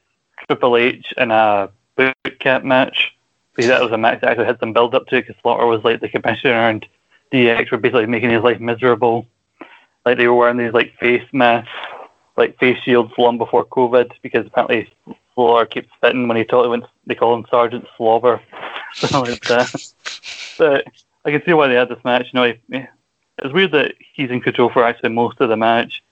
[0.47, 3.13] Triple H in a boot camp match.
[3.55, 5.83] Because that was a match that actually had some build up to because Slaughter was
[5.83, 6.87] like the commissioner and
[7.33, 9.27] DX were basically making his life miserable.
[10.05, 11.71] Like they were wearing these like face masks,
[12.37, 14.93] like face shields long before COVID because apparently
[15.37, 16.85] Slaughter keeps fitting when he totally went.
[17.07, 18.41] They call him Sergeant Slobber,
[18.95, 19.71] something like.
[20.59, 20.87] But
[21.25, 22.29] I can see why they had this match.
[22.33, 22.87] You know,
[23.39, 26.03] it's weird that he's in control for actually most of the match.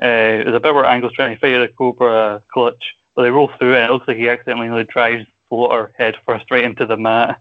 [0.00, 3.50] Uh, there's a bit where Angle's trying to fight a Cobra clutch, but they roll
[3.58, 3.84] through it.
[3.84, 7.40] It looks like he accidentally drives Slaughter head first right into the mat.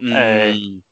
[0.00, 0.80] Mm.
[0.80, 0.82] Uh,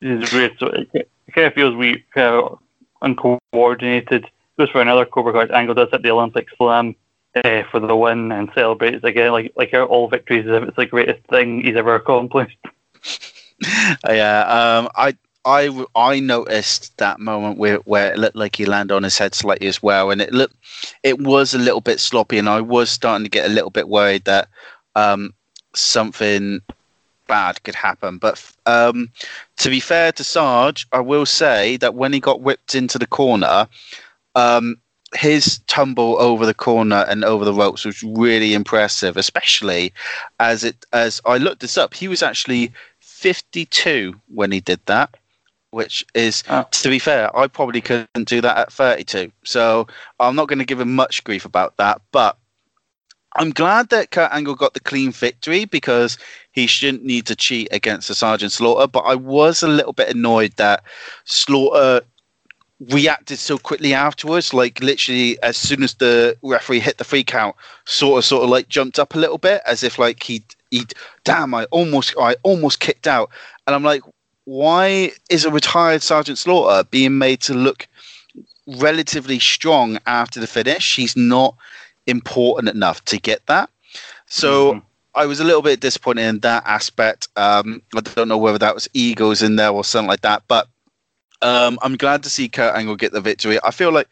[0.00, 0.56] it's weird.
[0.58, 2.58] So it, it kind of feels weird, kind of
[3.00, 4.26] uncoordinated.
[4.58, 5.50] Goes for another Cobra clutch.
[5.50, 6.94] Angle does at the Olympic Slam
[7.34, 10.86] uh, for the win and celebrates again like like all victories as if it's the
[10.86, 12.58] greatest thing he's ever accomplished.
[14.08, 18.94] yeah, um, I I, I noticed that moment where, where it looked like he landed
[18.94, 20.54] on his head slightly as well, and it looked
[21.02, 23.88] it was a little bit sloppy, and I was starting to get a little bit
[23.88, 24.48] worried that
[24.94, 25.34] um,
[25.74, 26.60] something
[27.26, 28.18] bad could happen.
[28.18, 29.10] But um,
[29.56, 33.06] to be fair to Sarge, I will say that when he got whipped into the
[33.06, 33.66] corner,
[34.34, 34.76] um,
[35.14, 39.92] his tumble over the corner and over the ropes was really impressive, especially
[40.40, 41.94] as it as I looked this up.
[41.94, 45.16] He was actually 52 when he did that,
[45.70, 46.66] which is oh.
[46.70, 49.30] to be fair, I probably couldn't do that at 32.
[49.44, 49.86] So
[50.18, 52.36] I'm not going to give him much grief about that, but
[53.36, 56.18] I'm glad that Kurt Angle got the clean victory because
[56.52, 58.86] he shouldn't need to cheat against the Sergeant Slaughter.
[58.86, 60.84] But I was a little bit annoyed that
[61.24, 62.02] Slaughter
[62.90, 64.52] reacted so quickly afterwards.
[64.52, 68.50] Like literally, as soon as the referee hit the free count, sort of, sort of
[68.50, 70.86] like jumped up a little bit, as if like he, he,
[71.24, 73.30] damn, I almost, I almost kicked out.
[73.66, 74.02] And I'm like,
[74.44, 77.86] why is a retired Sergeant Slaughter being made to look
[78.66, 80.96] relatively strong after the finish?
[80.96, 81.54] He's not
[82.06, 83.70] important enough to get that.
[84.26, 84.72] So.
[84.72, 84.86] Mm-hmm.
[85.14, 87.28] I was a little bit disappointed in that aspect.
[87.36, 90.68] Um, I don't know whether that was egos in there or something like that, but
[91.42, 93.58] um, I'm glad to see Kurt Angle get the victory.
[93.62, 94.08] I feel like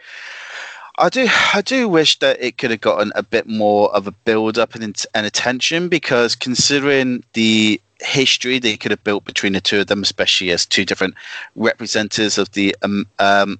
[0.99, 4.13] I do I do wish that it could have gotten a bit more of a
[4.13, 9.61] build up and, and attention because considering the history they could have built between the
[9.61, 11.15] two of them, especially as two different
[11.57, 13.59] representatives of the um, um,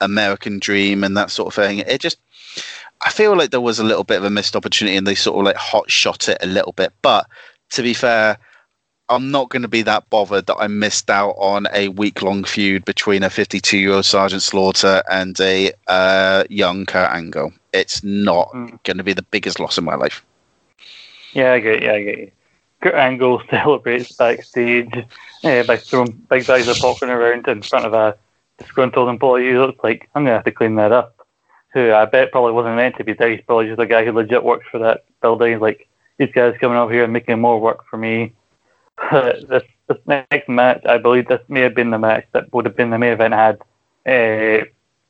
[0.00, 2.18] American dream and that sort of thing, it just
[3.02, 5.38] I feel like there was a little bit of a missed opportunity and they sort
[5.38, 6.92] of like hot shot it a little bit.
[7.02, 7.26] But
[7.70, 8.38] to be fair,
[9.08, 12.42] I'm not going to be that bothered that I missed out on a week long
[12.42, 17.52] feud between a 52 year old Sergeant Slaughter and a uh, young Kurt Angle.
[17.72, 18.82] It's not mm.
[18.82, 20.24] going to be the biggest loss in my life.
[21.34, 21.90] Yeah, I get you.
[21.90, 22.30] I get you.
[22.82, 24.92] Kurt Angle celebrates backstage
[25.44, 28.16] uh, by throwing big bags of popcorn around in front of a
[28.58, 31.14] disgruntled employee who looks like I'm going to have to clean that up.
[31.74, 33.30] Who I bet probably wasn't meant to be there.
[33.30, 35.52] He's probably just a guy who legit works for that building.
[35.52, 38.32] He's like, these guys coming over here and making more work for me
[39.12, 42.76] this this next match, I believe this may have been the match that would have
[42.76, 43.60] been the main event had
[44.06, 44.64] uh,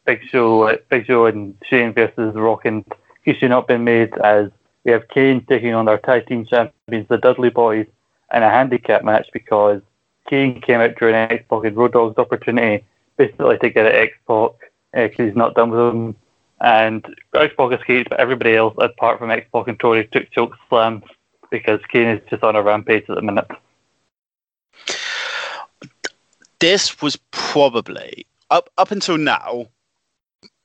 [0.05, 2.85] Big Show, Big Show and Shane versus Rock and
[3.27, 4.51] Rikishi not been made as
[4.85, 7.87] we have Kane taking on our tag team champions, the Dudley Boys,
[8.33, 9.81] in a handicap match because
[10.29, 12.85] Kane came out during X-Pac and Road Dogg's opportunity
[13.17, 14.51] basically to get at X Pac
[14.93, 16.17] because uh, he's not done with him.
[16.61, 17.05] And
[17.35, 21.05] X-Pac escaped, but everybody else, apart from X-Pac and Tori, took choke slams
[21.51, 23.47] because Kane is just on a rampage at the minute
[26.67, 29.67] this was probably up up until now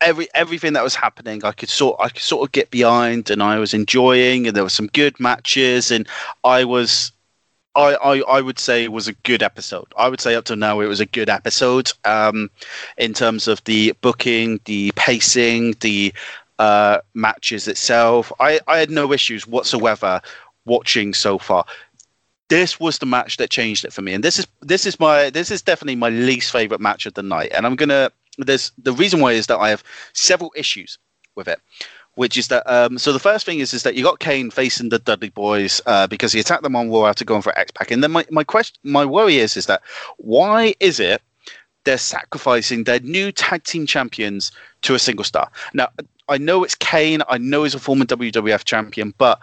[0.01, 3.43] every everything that was happening I could sort I could sort of get behind and
[3.43, 6.07] I was enjoying and there were some good matches and
[6.43, 7.11] I was
[7.75, 9.93] I, I, I would say it was a good episode.
[9.95, 12.49] I would say up to now it was a good episode um,
[12.97, 16.13] in terms of the booking, the pacing, the
[16.59, 18.29] uh, matches itself.
[18.41, 20.19] I, I had no issues whatsoever
[20.65, 21.63] watching so far
[22.51, 24.13] this was the match that changed it for me.
[24.13, 27.23] And this is this is my this is definitely my least favorite match of the
[27.23, 27.51] night.
[27.53, 29.83] And i'm gonna there's the reason why is that i have
[30.13, 30.97] several issues
[31.35, 31.59] with it
[32.15, 34.89] which is that um, so the first thing is is that you got Kane facing
[34.89, 38.03] the Dudley Boys uh, because he attacked them on Raw after going for X-Pac, and
[38.03, 39.81] then my, my question my worry is is that
[40.17, 41.21] why is it
[41.85, 44.51] they're sacrificing their new tag team champions
[44.81, 45.49] to a single star?
[45.73, 45.87] Now
[46.27, 49.39] I know it's Kane, I know he's a former WWF champion, but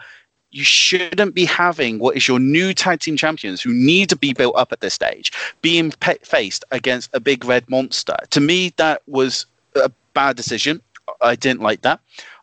[0.51, 4.33] you shouldn't be having what is your new tag team champions who need to be
[4.33, 8.17] built up at this stage being pe- faced against a big red monster.
[8.31, 10.81] To me, that was a bad decision.
[11.21, 12.01] I didn't like that.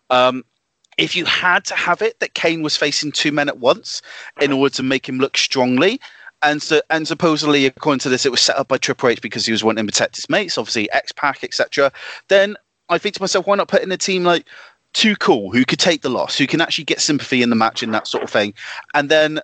[0.09, 0.43] Um,
[0.97, 4.01] if you had to have it that Kane was facing two men at once
[4.39, 5.99] in order to make him look strongly,
[6.41, 9.45] and so and supposedly according to this, it was set up by Triple H because
[9.45, 11.91] he was wanting to protect his mates, obviously X-Pac, etc.
[12.27, 12.55] Then
[12.87, 14.47] I think to myself, why not put in a team like
[14.95, 17.83] too cool, who could take the loss, who can actually get sympathy in the match
[17.83, 18.53] and that sort of thing.
[18.93, 19.41] And then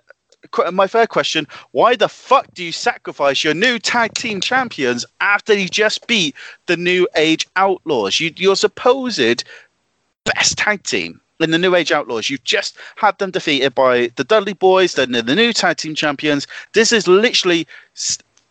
[0.72, 5.54] my third question why the fuck do you sacrifice your new tag team champions after
[5.54, 6.34] you just beat
[6.66, 8.18] the new age outlaws?
[8.18, 9.44] You, your supposed
[10.24, 12.30] best tag team in the new age outlaws.
[12.30, 16.46] You've just had them defeated by the dudley boys then the new tag team champions.
[16.72, 17.66] This is literally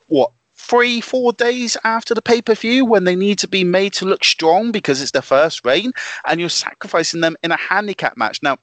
[0.08, 0.32] what
[0.62, 4.06] three, four days after the pay per view when they need to be made to
[4.06, 5.92] look strong because it's their first reign,
[6.28, 8.42] and you're sacrificing them in a handicap match.
[8.44, 8.58] Now,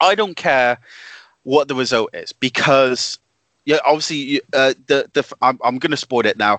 [0.00, 0.78] I don't care
[1.44, 3.18] what the result is because
[3.64, 6.58] yeah, obviously uh, the the I'm, I'm going to spoil it now.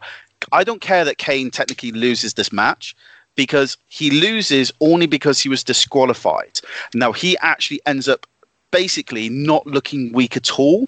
[0.51, 2.95] I don't care that Kane technically loses this match
[3.35, 6.61] because he loses only because he was disqualified.
[6.93, 8.25] Now he actually ends up
[8.71, 10.87] basically not looking weak at all,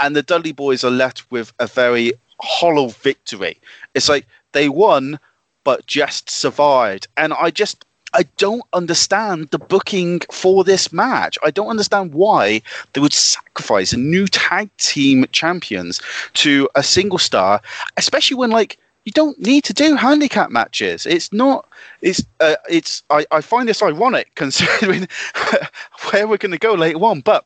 [0.00, 3.60] and the Dudley boys are left with a very hollow victory.
[3.94, 5.18] It's like they won,
[5.64, 7.08] but just survived.
[7.16, 7.84] And I just
[8.14, 11.36] I don't understand the booking for this match.
[11.44, 16.00] I don't understand why they would sacrifice a new tag team champions
[16.34, 17.60] to a single star,
[17.96, 21.06] especially when like you don't need to do handicap matches.
[21.06, 21.68] It's not.
[22.00, 22.24] It's.
[22.40, 23.02] Uh, it's.
[23.10, 25.08] I, I find this ironic considering
[26.10, 27.44] where we're going to go later on, but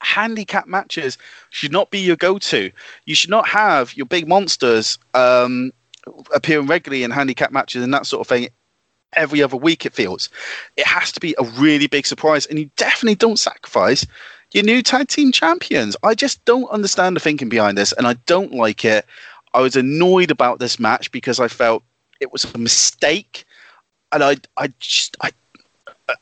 [0.00, 1.18] handicap matches
[1.50, 2.70] should not be your go-to.
[3.06, 5.72] You should not have your big monsters um,
[6.34, 8.48] appearing regularly in handicap matches and that sort of thing
[9.14, 10.28] every other week, it feels.
[10.76, 14.06] It has to be a really big surprise, and you definitely don't sacrifice
[14.52, 15.96] your new tag team champions.
[16.02, 19.06] I just don't understand the thinking behind this, and I don't like it.
[19.54, 21.82] I was annoyed about this match because I felt
[22.20, 23.44] it was a mistake,
[24.12, 25.30] and I, I just, I,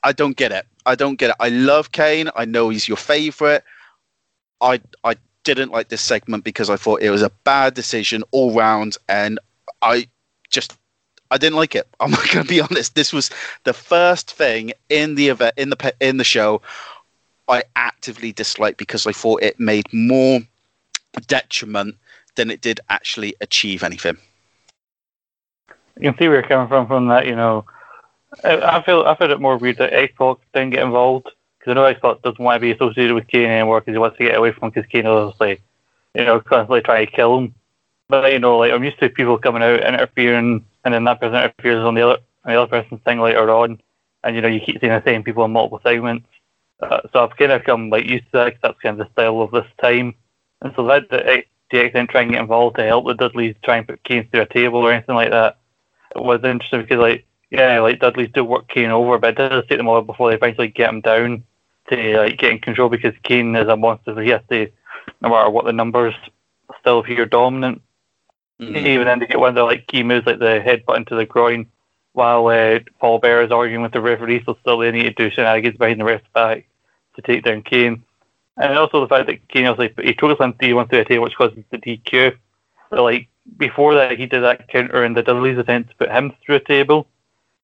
[0.02, 0.66] I don't get it.
[0.84, 1.36] I don't get it.
[1.40, 2.30] I love Kane.
[2.34, 3.64] I know he's your favorite.
[4.60, 8.52] I, I didn't like this segment because I thought it was a bad decision all
[8.52, 9.38] round, and
[9.82, 10.08] I
[10.50, 10.76] just
[11.30, 11.88] I didn't like it.
[12.00, 12.94] I'm not going to be honest.
[12.94, 13.30] This was
[13.64, 16.62] the first thing in the event in the in the show
[17.48, 20.40] I actively disliked because I thought it made more
[21.28, 21.96] detriment
[22.34, 24.18] than it did actually achieve anything.
[25.98, 27.26] You can see where you're coming from from that.
[27.26, 27.64] You know,
[28.44, 31.84] I feel I found it more weird that X-Pac didn't get involved because I know
[31.84, 34.52] X-Pac doesn't want to be associated with Kane anymore because he wants to get away
[34.52, 35.60] from because Kane obviously,
[36.14, 37.54] you know, constantly trying to kill him.
[38.08, 41.20] But you know, like I'm used to people coming out and interfering and then that
[41.20, 43.80] person appears on the other on the other person's thing later on,
[44.22, 46.28] and you know you keep seeing the same people in multiple segments.
[46.80, 48.52] Uh, so I've kind of come like used to that.
[48.52, 50.14] Cause that's kind of the style of this time,
[50.62, 53.78] and so that the DX then trying to get involved to help the Dudleys try
[53.78, 55.58] and put Kane through a table or anything like that
[56.14, 59.78] was interesting because like yeah, like Dudleys do work Kane over, but it does take
[59.78, 61.44] them a while before they eventually get him down
[61.88, 64.68] to like get in control because Kane is a monster, so he has to
[65.20, 66.14] no matter what the numbers
[66.80, 67.82] still appear dominant.
[68.60, 68.76] Mm-hmm.
[68.76, 71.26] Even then, they get one of the like key moves, like the headbutt into the
[71.26, 71.66] groin,
[72.12, 74.42] while uh, Paul Bearer is arguing with the referee.
[74.44, 76.66] So still, they need to do shenanigans behind the ref's back
[77.14, 78.02] to take down Kane.
[78.56, 81.62] And also the fact that Kane also he chokeslammed D-Von through a table, which causes
[81.70, 82.36] the DQ.
[82.90, 83.28] But like
[83.58, 86.60] before that, he did that counter in the Dudley's attempt to put him through a
[86.60, 87.06] table,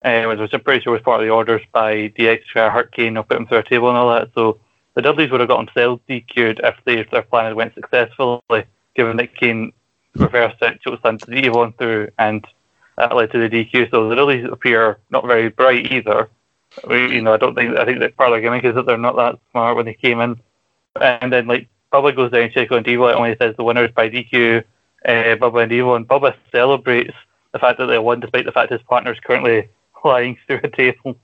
[0.05, 3.23] uh, which I'm pretty sure was part of the orders by to hurt Kane or
[3.23, 4.31] put him through a table and all that.
[4.35, 4.59] So
[4.95, 8.65] the Dudleys would have gotten themselves DQ'd if, they, if their plan had went successfully,
[8.95, 9.73] given that Kane
[10.17, 12.45] reversed it, chokeslam to D-Von through, and
[12.97, 13.91] that led to the DQ.
[13.91, 16.29] So the Dudleys appear not very bright either.
[16.89, 18.87] We, you know, I don't think I think that part of the gimmick is that
[18.87, 20.41] they're not that smart when they came in,
[21.01, 23.93] and then like Bubba goes down, and Devo, and when he says the winner is
[23.93, 24.65] by DQ,
[25.05, 27.15] uh, Bubba and Devo, and Bubba celebrates
[27.53, 29.69] the fact that they won despite the fact his partner is currently
[30.03, 31.17] flying through a table.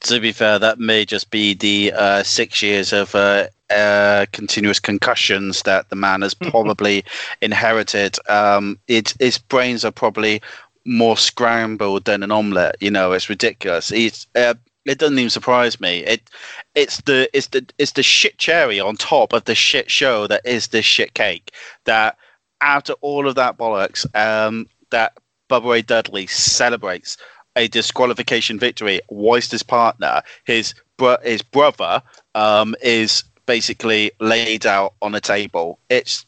[0.00, 4.78] To be fair, that may just be the uh, six years of uh, uh, continuous
[4.78, 7.04] concussions that the man has probably
[7.40, 8.16] inherited.
[8.28, 10.40] Um, it, his brains are probably
[10.84, 12.76] more scrambled than an omelette.
[12.80, 13.90] You know, it's ridiculous.
[13.90, 14.54] It's, uh,
[14.84, 16.00] it doesn't even surprise me.
[16.00, 16.28] It
[16.74, 20.44] it's the it's the it's the shit cherry on top of the shit show that
[20.44, 21.52] is this shit cake.
[21.84, 22.16] That
[22.60, 25.16] after all of that bollocks, um, that
[25.48, 27.16] Bubba Ray Dudley celebrates
[27.56, 32.02] a disqualification victory Weister's partner, his bro- his brother,
[32.34, 35.78] um, is basically laid out on a table.
[35.88, 36.24] It's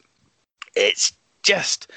[0.74, 1.90] it's just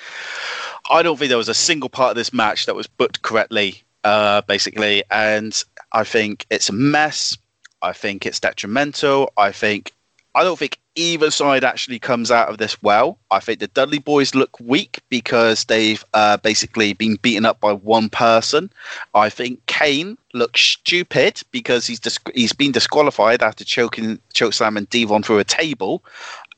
[0.90, 3.84] I don't think there was a single part of this match that was booked correctly,
[4.04, 7.38] uh, basically, and I think it's a mess.
[7.82, 9.32] I think it's detrimental.
[9.38, 9.94] I think
[10.38, 13.18] I don't think either side actually comes out of this well.
[13.32, 17.74] I think the Dudley boys look weak because they've uh, basically been beaten up by
[17.74, 18.72] one person.
[19.16, 25.24] I think Kane looks stupid because he's dis- he's been disqualified after choking chokeslamming Devon
[25.24, 26.04] through a table.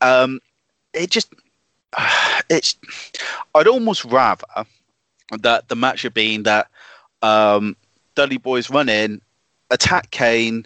[0.02, 0.42] Um,
[0.94, 1.34] it just
[2.50, 2.76] it's
[3.56, 4.66] I'd almost rather
[5.40, 6.68] that the match had been that
[7.22, 7.78] um,
[8.16, 9.22] Dudley boys run in,
[9.72, 10.66] attack Kane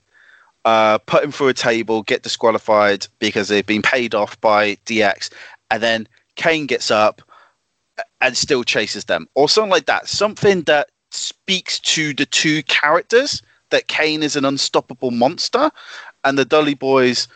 [0.66, 5.32] uh, put him through a table, get disqualified because they've been paid off by DX,
[5.72, 7.22] and then Kane gets up
[8.22, 10.08] and still chases them, or something like that.
[10.08, 15.70] Something that speaks to the two characters that Kane is an unstoppable monster,
[16.24, 17.28] and the Dudley Boys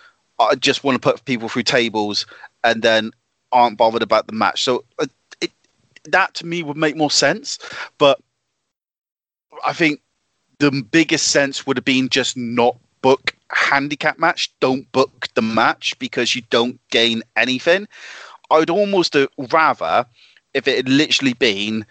[0.59, 2.25] just want to put people through tables
[2.63, 3.11] and then
[3.51, 4.63] aren't bothered about the match.
[4.63, 5.07] So uh,
[5.41, 5.51] it,
[6.05, 7.59] that to me would make more sense,
[7.97, 8.19] but
[9.65, 10.01] I think
[10.59, 15.97] the biggest sense would have been just not book handicap match, don't book the match
[15.99, 17.87] because you don't gain anything.
[18.49, 19.15] I would almost
[19.51, 20.05] rather
[20.53, 21.85] if it had literally been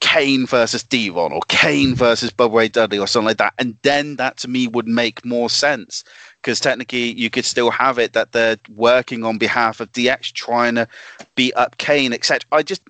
[0.00, 3.52] Kane versus Devon or Kane versus Bubba Ray Dudley or something like that.
[3.58, 6.04] And then that to me would make more sense
[6.40, 10.76] because technically you could still have it that they're working on behalf of DX trying
[10.76, 10.88] to
[11.34, 12.40] beat up Kane, etc.
[12.50, 12.82] I just,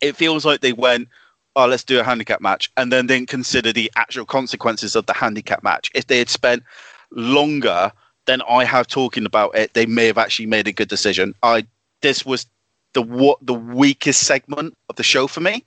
[0.00, 1.08] it feels like they went,
[1.56, 5.12] oh, let's do a handicap match and then didn't consider the actual consequences of the
[5.12, 5.90] handicap match.
[5.94, 6.62] If they had spent
[7.10, 7.92] longer
[8.26, 11.34] than I have talking about it, they may have actually made a good decision.
[11.42, 11.66] I
[12.02, 12.46] this was
[12.92, 15.64] the what the weakest segment of the show for me.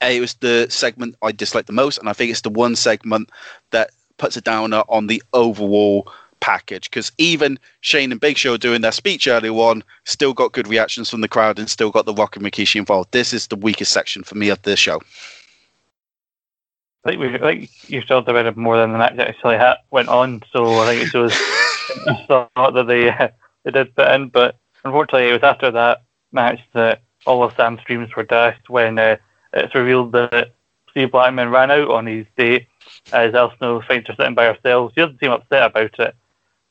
[0.00, 3.30] It was the segment I disliked the most, and I think it's the one segment
[3.70, 6.12] that puts a downer on the overall
[6.42, 6.90] package.
[6.90, 11.08] Because even Shane and Big Show doing their speech earlier on still got good reactions
[11.08, 13.12] from the crowd and still got the Rock and Rikishi involved.
[13.12, 15.00] This is the weakest section for me of the show.
[17.04, 20.08] I think we like you talked about it more than the match actually ha- went
[20.08, 20.42] on.
[20.52, 21.34] So I think it shows
[22.26, 23.28] thought that they uh,
[23.64, 26.02] they did put in, but unfortunately it was after that
[26.32, 29.16] match that all of Sam's dreams were dashed when uh,
[29.52, 30.52] it's revealed that
[30.90, 32.66] Steve Blackman ran out on his date
[33.12, 34.92] as Al Snow finds her sitting by herself.
[34.94, 36.14] She doesn't seem upset about it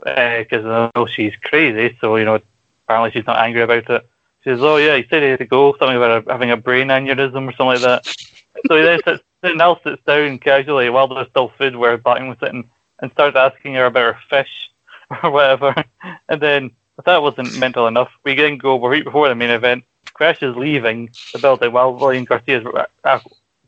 [0.03, 2.39] because uh, I know she's crazy, so you know
[2.85, 4.09] apparently she's not angry about it.
[4.43, 5.75] She says, "Oh yeah, he said he had to go.
[5.77, 8.05] Something about having a brain aneurysm or something like that."
[8.67, 12.37] so he then sits, Nell sits down casually while there's still food where Blackman was
[12.39, 12.69] sitting
[12.99, 14.71] and starts asking her about her fish
[15.23, 15.73] or whatever.
[16.29, 19.83] And then if that wasn't mental enough, we then go right before the main event.
[20.13, 23.21] Crash is leaving the building while Lillian Garcia is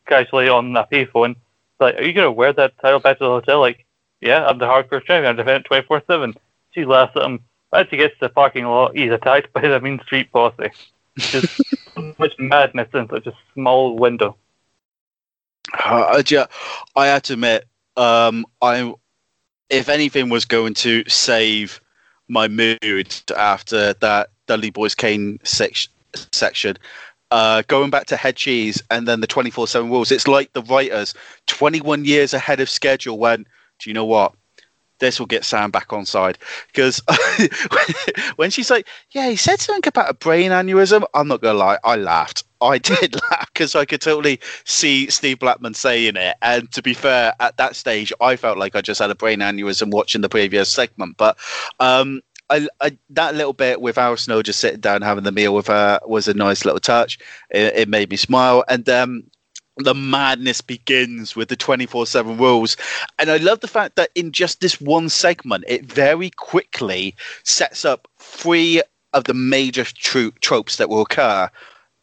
[0.05, 1.35] casually on a payphone.
[1.79, 3.59] Like, are you going to wear that title back to the hotel?
[3.59, 3.82] Like,
[4.23, 5.25] yeah, I'm the hardcore champion.
[5.25, 6.35] I'm defending 24 7.
[6.71, 7.39] She laughs at him.
[7.73, 10.71] As he gets to the parking lot, he's attacked by the Mean Street Posse.
[11.17, 11.47] Just
[11.95, 14.35] so much madness in such a small window.
[15.83, 16.45] Uh, yeah,
[16.95, 17.67] I have to admit,
[17.97, 18.93] um, I
[19.69, 21.81] if anything was going to save
[22.27, 25.87] my mood after that Dudley Boys Kane sec-
[26.31, 26.77] section,
[27.31, 30.61] uh, going back to head cheese and then the 24 7 rules, it's like the
[30.63, 31.15] writers
[31.47, 33.47] 21 years ahead of schedule when,
[33.83, 34.33] do you know what?
[34.99, 36.37] This will get Sam back on side.
[36.67, 37.01] Because
[38.37, 41.79] when she's like, yeah, he said something about a brain aneurysm, I'm not to lie,
[41.83, 42.43] I laughed.
[42.61, 46.37] I did laugh because I could totally see Steve Blackman saying it.
[46.41, 49.39] And to be fair, at that stage, I felt like I just had a brain
[49.39, 51.17] aneurysm watching the previous segment.
[51.17, 51.37] But
[51.81, 55.53] um, I, I, that little bit with Al Snow just sitting down having the meal
[55.53, 57.17] with her was a nice little touch.
[57.49, 58.63] It, it made me smile.
[58.69, 59.23] And um,
[59.77, 62.77] the madness begins with the 24 7 rules.
[63.19, 67.85] And I love the fact that in just this one segment, it very quickly sets
[67.85, 68.81] up three
[69.13, 71.49] of the major tro- tropes that will occur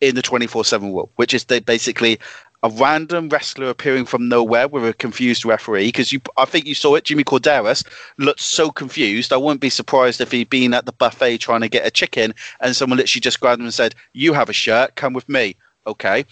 [0.00, 2.18] in the 24 7 rule, which is they basically
[2.62, 5.86] a random wrestler appearing from nowhere with a confused referee.
[5.88, 7.04] Because you, I think you saw it.
[7.04, 7.86] Jimmy Korderas
[8.18, 9.32] looked so confused.
[9.32, 12.34] I wouldn't be surprised if he'd been at the buffet trying to get a chicken,
[12.60, 14.96] and someone literally just grabbed him and said, "You have a shirt.
[14.96, 15.56] Come with me."
[15.86, 16.26] Okay.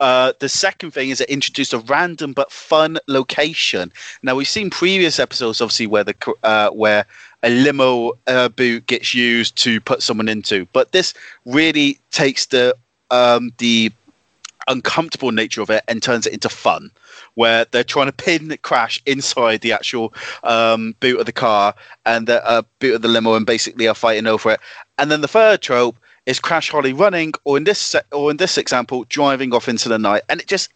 [0.00, 3.92] Uh, the second thing is it introduced a random but fun location.
[4.22, 7.06] Now we've seen previous episodes, obviously, where the uh, where
[7.42, 11.14] a limo uh, boot gets used to put someone into, but this
[11.44, 12.76] really takes the
[13.10, 13.92] um, the
[14.66, 16.90] uncomfortable nature of it and turns it into fun
[17.34, 21.74] where they're trying to pin crash inside the actual um, boot of the car
[22.06, 24.60] and the uh, boot of the limo and basically are fighting over it
[24.98, 25.96] and then the third trope
[26.26, 29.98] is crash holly running or in this or in this example driving off into the
[29.98, 30.70] night and it just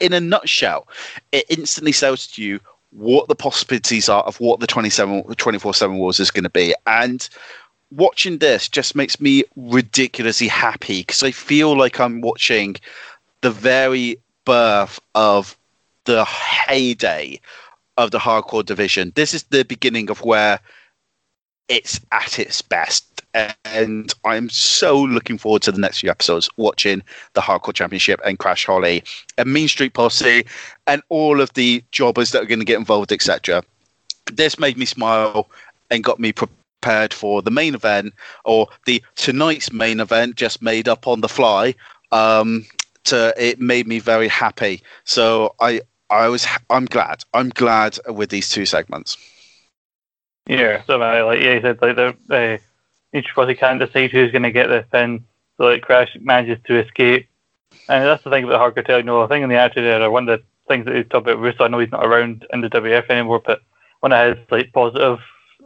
[0.00, 0.88] in a nutshell
[1.30, 6.20] it instantly sells to you what the possibilities are of what the 27 24-7 wars
[6.20, 7.28] is going to be and
[7.92, 12.76] watching this just makes me ridiculously happy because I feel like I'm watching
[13.42, 15.56] the very birth of
[16.04, 17.40] the heyday
[17.96, 19.12] of the hardcore division.
[19.14, 20.58] This is the beginning of where
[21.68, 23.06] it's at its best.
[23.34, 27.02] And I'm so looking forward to the next few episodes watching
[27.32, 29.02] the Hardcore Championship and Crash Holly
[29.38, 30.44] and Mean Street Posse
[30.86, 33.62] and all of the jobbers that are going to get involved, etc.
[34.32, 35.48] This made me smile
[35.90, 38.12] and got me prepared for the main event
[38.44, 41.74] or the tonight's main event just made up on the fly.
[42.10, 42.66] Um,
[43.04, 44.82] to it made me very happy.
[45.04, 45.80] So i
[46.10, 49.16] i was i'm glad i'm glad with these two segments.
[50.46, 52.58] Yeah so I, like yeah said like the uh,
[53.14, 55.24] each probably can't decide who's going to get the pin
[55.56, 57.28] so like crash manages to escape
[57.88, 59.84] and that's the thing about the hard cartel you know i think in the attitude
[59.84, 62.46] era one of the things that he talked about Russo, I know he's not around
[62.52, 63.62] in the WF anymore, but
[64.00, 65.18] one of his like positive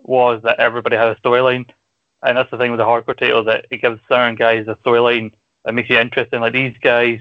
[0.02, 1.68] was that everybody had a storyline,
[2.22, 5.32] and that's the thing with the hardcore title that it gives certain guys a storyline
[5.64, 6.40] that makes you interested.
[6.40, 7.20] Like these guys,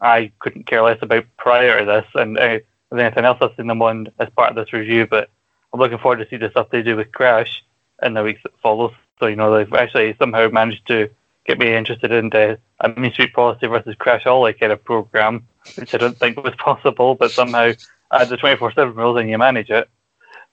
[0.00, 2.58] I couldn't care less about prior to this, and uh,
[2.92, 5.06] anything else I've seen them on as part of this review.
[5.06, 5.30] But
[5.72, 7.64] I'm looking forward to see the stuff they do with Crash
[8.02, 8.94] in the weeks that follow.
[9.24, 11.08] So you know they've actually somehow managed to
[11.46, 12.58] get me interested in the
[12.94, 17.14] mean Street Posse versus Crash Holly kind of program, which I don't think was possible,
[17.14, 17.72] but somehow
[18.12, 19.88] add the 24/7 rules and you manage it.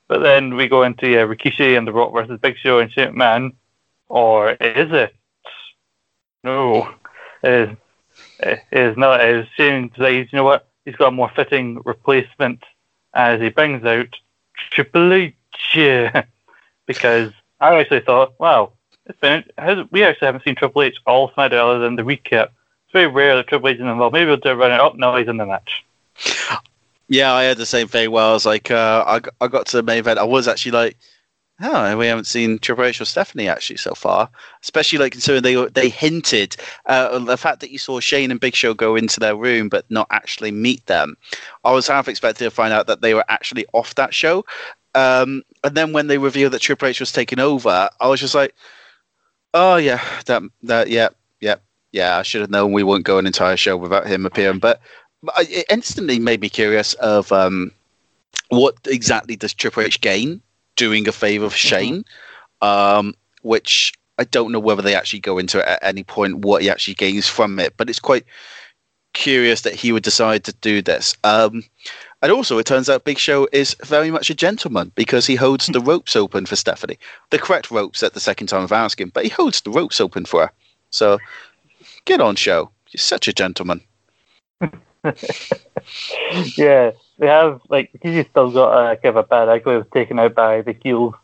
[0.07, 3.17] But then we go into uh, Rikishi and The Rock versus Big Show and Shane
[3.17, 3.51] Man,
[4.07, 5.13] or is it?
[6.45, 6.93] No,
[7.43, 7.77] it is,
[8.39, 9.19] it is not.
[9.19, 10.69] It is Shane decides, you know what?
[10.85, 12.63] He's got a more fitting replacement
[13.13, 14.15] as he brings out
[14.71, 15.35] Triple H.
[16.87, 18.73] because I actually thought, wow,
[19.05, 19.43] it's been,
[19.91, 22.49] we actually haven't seen Triple H all SmackDown other than the recap.
[22.85, 24.13] It's very rare that Triple H is involved.
[24.13, 24.97] Maybe we'll do a run it up.
[24.97, 25.85] No, he's in the match.
[27.07, 29.77] Yeah, I had the same thing where I was like, uh, I, I got to
[29.77, 30.17] the main event.
[30.17, 30.97] I was actually like,
[31.61, 34.29] oh, we haven't seen Triple H or Stephanie actually so far.
[34.63, 36.55] Especially like considering they they hinted
[36.85, 39.85] uh, the fact that you saw Shane and Big Show go into their room but
[39.89, 41.17] not actually meet them.
[41.63, 44.45] I was half expecting to find out that they were actually off that show.
[44.95, 48.35] Um, and then when they revealed that Triple H was taking over, I was just
[48.35, 48.55] like,
[49.53, 51.09] oh yeah, that that yeah
[51.39, 51.55] yeah
[51.91, 52.17] yeah.
[52.17, 54.59] I should have known we wouldn't go an entire show without him appearing.
[54.59, 54.81] But,
[55.21, 57.71] but it instantly made me curious of um,
[58.49, 60.41] what exactly does Triple H gain
[60.75, 61.67] doing a favor for mm-hmm.
[61.67, 62.05] Shane,
[62.61, 63.13] um,
[63.43, 66.95] which I don't know whether they actually go into at any point what he actually
[66.95, 67.75] gains from it.
[67.77, 68.25] But it's quite
[69.13, 71.15] curious that he would decide to do this.
[71.23, 71.63] Um,
[72.21, 75.65] and also, it turns out Big Show is very much a gentleman because he holds
[75.67, 76.99] the ropes open for Stephanie.
[77.31, 80.25] The correct ropes at the second time of asking, but he holds the ropes open
[80.25, 80.51] for her.
[80.91, 81.17] So,
[82.05, 82.69] get on, Show.
[82.91, 83.81] You're such a gentleman.
[86.55, 90.19] yeah, they have, like, he's still got a kind of a bad ugly was taken
[90.19, 91.15] out by the heel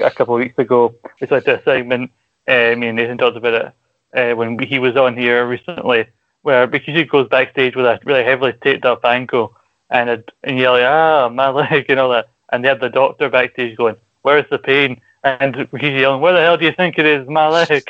[0.00, 0.94] a couple of weeks ago.
[1.20, 2.12] We saw a segment,
[2.46, 3.74] uh, me and Nathan talked about it
[4.14, 6.06] uh, when he was on here recently,
[6.42, 9.56] where because he goes backstage with a really heavily taped up ankle
[9.94, 12.28] and it, and you're like, ah, my leg and all that.
[12.52, 15.00] And they had the doctor backstage going, where's the pain?
[15.22, 17.68] And he's yelling, where the hell do you think it is, my leg?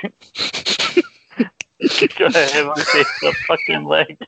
[1.81, 4.19] the fucking leg.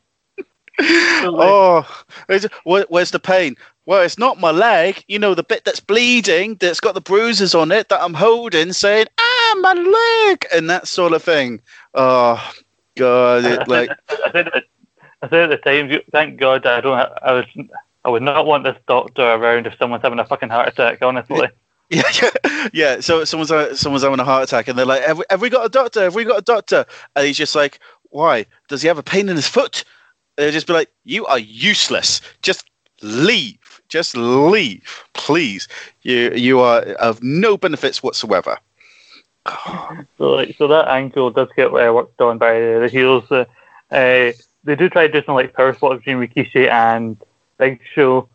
[0.81, 1.86] oh,
[2.27, 3.55] where's the pain?
[3.85, 5.05] Well, it's not my leg.
[5.07, 8.73] You know, the bit that's bleeding, that's got the bruises on it, that I'm holding,
[8.73, 11.61] saying, ah, my leg, and that sort of thing.
[11.94, 12.43] Oh,
[12.97, 13.44] God.
[13.44, 14.62] It, like, I
[15.22, 17.12] said at the time, thank God I don't.
[17.22, 17.47] I was.
[18.05, 21.02] I would not want this doctor around if someone's having a fucking heart attack.
[21.02, 21.48] Honestly.
[21.88, 23.01] Yeah, yeah, yeah.
[23.01, 25.48] So someone's uh, someone's having a heart attack, and they're like, have we, "Have we
[25.48, 26.02] got a doctor?
[26.02, 26.84] Have we got a doctor?"
[27.14, 27.78] And he's just like,
[28.10, 28.44] "Why?
[28.66, 29.84] Does he have a pain in his foot?"
[30.36, 32.20] They'll just be like, "You are useless.
[32.43, 32.68] Just
[33.02, 33.80] leave.
[33.88, 35.68] Just leave, please.
[36.02, 38.59] You you are of no benefits whatsoever."
[40.18, 43.30] so, like, so that ankle does get uh, worked on by the heels.
[43.30, 43.44] Uh,
[43.93, 44.32] uh,
[44.66, 47.16] they do try to do some like power spots between Rikishi and
[47.59, 48.28] Big Show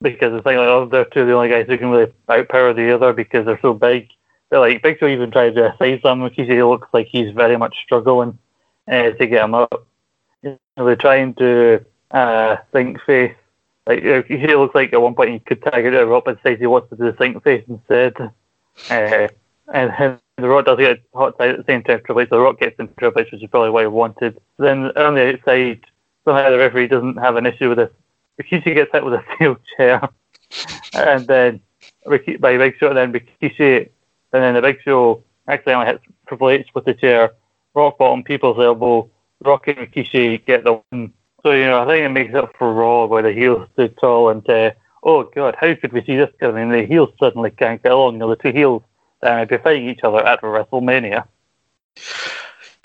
[0.00, 2.74] because it's like, like oh, they're two of the only guys who can really outpower
[2.74, 4.08] the other because they're so big.
[4.50, 6.68] But like Big Show even tried to side slam Rikishi.
[6.68, 8.38] looks like he's very much struggling
[8.88, 9.86] uh, to get him up.
[10.42, 13.34] You know, they're trying to uh, think face.
[13.86, 16.66] Like Rikishi looks like at one point he could tag it up and says he
[16.66, 18.14] wants to do the think face instead.
[18.90, 19.28] Uh,
[19.72, 22.00] and the Rock does get hot side at the same time.
[22.04, 24.38] Triple H, the Rock gets into Triple H, which is probably what he wanted.
[24.58, 25.80] Then on the outside,
[26.24, 27.90] somehow the referee doesn't have an issue with this.
[28.40, 30.08] Rikishi gets hit with a steel chair,
[30.94, 31.60] and then
[32.40, 33.88] by Big Show, and then Rikishi,
[34.32, 37.32] and then the Big Show accidentally hits Triple H with the chair.
[37.74, 39.08] Rock bottom, people's elbow.
[39.44, 41.12] Rock and Rikishi get the win.
[41.44, 44.30] So you know, I think it makes up for Raw where the heels stood tall
[44.30, 44.70] and uh,
[45.02, 46.70] oh god, how could we see this coming?
[46.70, 48.14] The heels suddenly can't get along.
[48.14, 48.82] You know, the two heels
[49.24, 51.26] uh, be fighting each other at WrestleMania.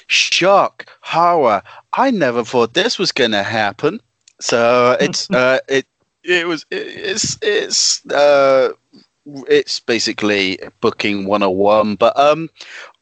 [0.08, 1.62] Shock, horror!
[1.94, 4.02] I never thought this was going to happen.
[4.40, 5.86] So it's uh, it
[6.24, 8.74] it was it's it's uh,
[9.48, 12.50] it's basically booking 101 but um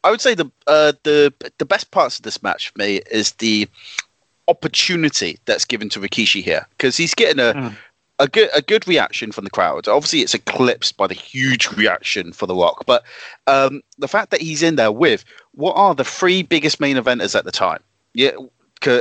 [0.04, 3.32] i would say the uh, the the best parts of this match for me is
[3.34, 3.66] the
[4.46, 7.74] opportunity that's given to rikishi here because he's getting a mm
[8.18, 9.88] a good a good reaction from the crowd.
[9.88, 13.04] Obviously, it's eclipsed by the huge reaction for The Rock, but
[13.46, 17.34] um, the fact that he's in there with what are the three biggest main eventers
[17.36, 17.82] at the time?
[18.14, 18.32] Yeah,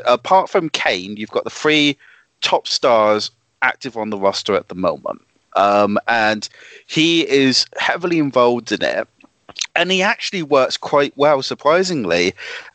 [0.06, 1.98] apart from Kane, you've got the three
[2.42, 3.32] top stars
[3.62, 5.22] active on the roster at the moment,
[5.56, 6.48] um, and
[6.86, 9.08] he is heavily involved in it.
[9.76, 12.34] And he actually works quite well, surprisingly,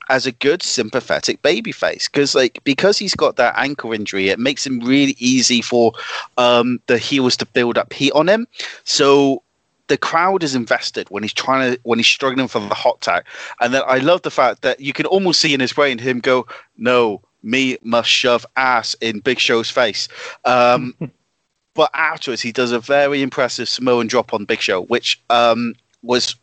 [0.08, 2.10] as a good sympathetic babyface.
[2.10, 5.92] Because like because he's got that ankle injury it makes him really easy for
[6.38, 8.46] um, the heels to build up heat on him.
[8.84, 9.42] So
[9.88, 13.24] the crowd is invested when he's trying to when he's struggling for the hot tag.
[13.60, 16.20] And then i love the fact that you can almost see in his brain him
[16.20, 16.46] go
[16.76, 20.08] no me must shove ass in big show's face.
[20.44, 20.94] Um,
[21.74, 26.36] but afterwards he does a very impressive samoan drop on big show which um, was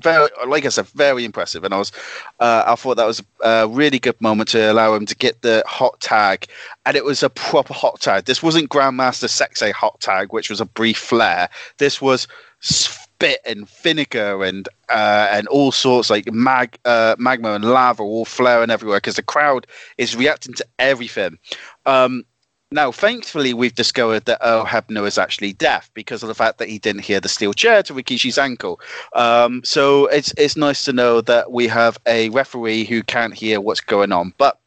[0.00, 1.64] very, like I said, very impressive.
[1.64, 1.92] And I was,
[2.40, 5.62] uh, I thought that was a really good moment to allow him to get the
[5.66, 6.46] hot tag,
[6.86, 8.24] and it was a proper hot tag.
[8.24, 11.48] This wasn't Grandmaster Sexay hot tag, which was a brief flare.
[11.78, 12.28] This was
[12.60, 18.24] spit and vinegar and uh, and all sorts like mag uh, magma and lava all
[18.24, 19.66] flaring everywhere because the crowd
[19.98, 21.38] is reacting to everything.
[21.86, 22.24] Um,
[22.72, 26.68] now, thankfully, we've discovered that Earl Hebner is actually deaf because of the fact that
[26.68, 28.80] he didn't hear the steel chair to Rikishi's ankle.
[29.14, 33.60] Um, so it's it's nice to know that we have a referee who can't hear
[33.60, 34.34] what's going on.
[34.38, 34.58] But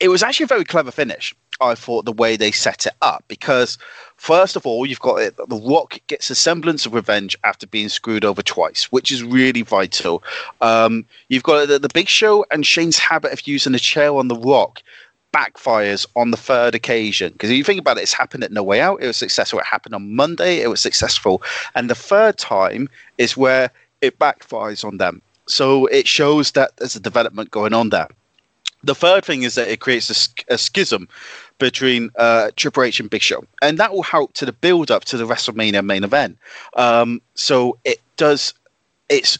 [0.00, 1.34] it was actually a very clever finish.
[1.60, 3.78] I thought the way they set it up because
[4.16, 7.88] first of all you've got it, the Rock gets a semblance of revenge after being
[7.88, 10.22] screwed over twice, which is really vital.
[10.60, 14.28] Um, you've got the, the Big Show and Shane's habit of using a chair on
[14.28, 14.82] the Rock
[15.32, 17.32] backfires on the third occasion.
[17.32, 19.02] Because if you think about it, it's happened at No Way Out.
[19.02, 19.58] It was successful.
[19.58, 20.60] It happened on Monday.
[20.60, 21.42] It was successful.
[21.74, 22.88] And the third time
[23.18, 23.70] is where
[24.00, 25.22] it backfires on them.
[25.46, 28.08] So it shows that there's a development going on there.
[28.82, 31.08] The third thing is that it creates a, a schism
[31.58, 35.04] between uh, Triple H and Big Show, and that will help to the build up
[35.06, 36.38] to the WrestleMania main event.
[36.74, 38.54] Um, so it does,
[39.08, 39.38] it's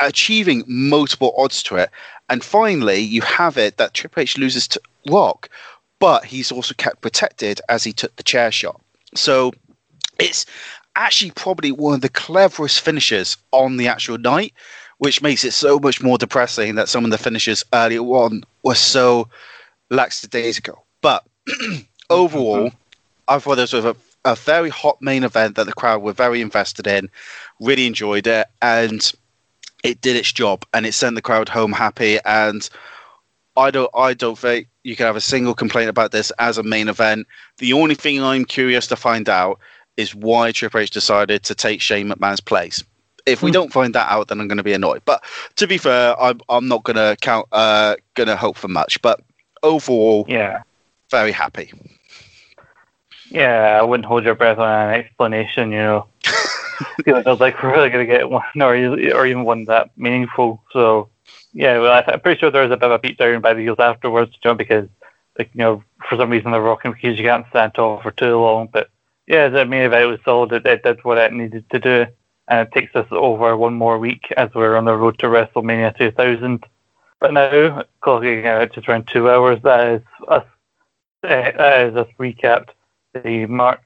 [0.00, 1.90] achieving multiple odds to it,
[2.30, 5.48] and finally you have it that Triple H loses to Rock,
[5.98, 8.80] but he's also kept protected as he took the chair shot.
[9.14, 9.52] So
[10.18, 10.46] it's
[10.96, 14.52] actually probably one of the cleverest finishes on the actual night,
[14.98, 18.74] which makes it so much more depressing that some of the finishes earlier on were
[18.74, 19.28] so
[19.90, 20.84] lackadaisical.
[21.00, 21.24] But
[22.10, 22.72] overall,
[23.28, 26.40] I thought this was a, a very hot main event that the crowd were very
[26.40, 27.08] invested in,
[27.60, 29.12] really enjoyed it, and
[29.82, 32.18] it did its job and it sent the crowd home happy.
[32.24, 32.68] And
[33.56, 36.62] I don't, I don't think you can have a single complaint about this as a
[36.62, 37.26] main event.
[37.58, 39.58] The only thing I'm curious to find out
[39.96, 42.82] is why Triple H decided to take Shane McMahon's place.
[43.26, 43.54] If we hmm.
[43.54, 45.02] don't find that out, then I'm going to be annoyed.
[45.04, 45.22] But
[45.56, 49.00] to be fair, I'm I'm not going to count, uh, going to hope for much.
[49.02, 49.20] But
[49.62, 50.62] overall, yeah,
[51.10, 51.72] very happy.
[53.28, 55.70] Yeah, I wouldn't hold your breath on an explanation.
[55.70, 56.06] You know,
[57.06, 60.62] I was like, we're really going to get one, or or even one that meaningful.
[60.72, 61.10] So
[61.52, 63.78] yeah, well, I'm pretty sure there was a bit of a beatdown by the heels
[63.78, 64.88] afterwards, John, because
[65.38, 68.36] like you know for some reason they're rocking because you can't stand tall for too
[68.36, 68.68] long.
[68.72, 68.90] But
[69.26, 70.52] yeah, the main event was solid.
[70.52, 72.06] It, it did what it needed to do,
[72.48, 75.96] and it takes us over one more week as we're on the road to WrestleMania
[75.96, 76.64] 2000.
[77.20, 80.44] But now, clocking out just around two hours, that is us.
[81.22, 82.70] Uh, that is us recapped
[83.12, 83.80] the March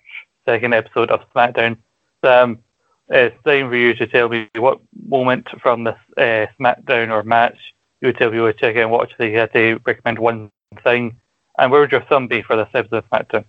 [0.45, 1.77] second episode of SmackDown.
[2.23, 2.61] Um,
[3.09, 7.59] it's time for you to tell me what moment from this uh, SmackDown or match
[8.01, 9.13] you would tell people to check out and watch.
[9.19, 10.51] If you had to recommend one
[10.83, 11.17] thing,
[11.59, 13.45] and where would your thumb be for this episode of SmackDown?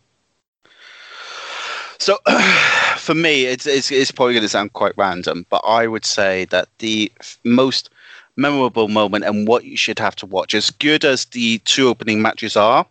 [1.98, 2.18] So,
[2.98, 6.46] for me, it's, it's, it's probably going to sound quite random, but I would say
[6.46, 7.12] that the
[7.44, 7.90] most
[8.38, 12.22] memorable moment and what you should have to watch, as good as the two opening
[12.22, 12.86] matches are,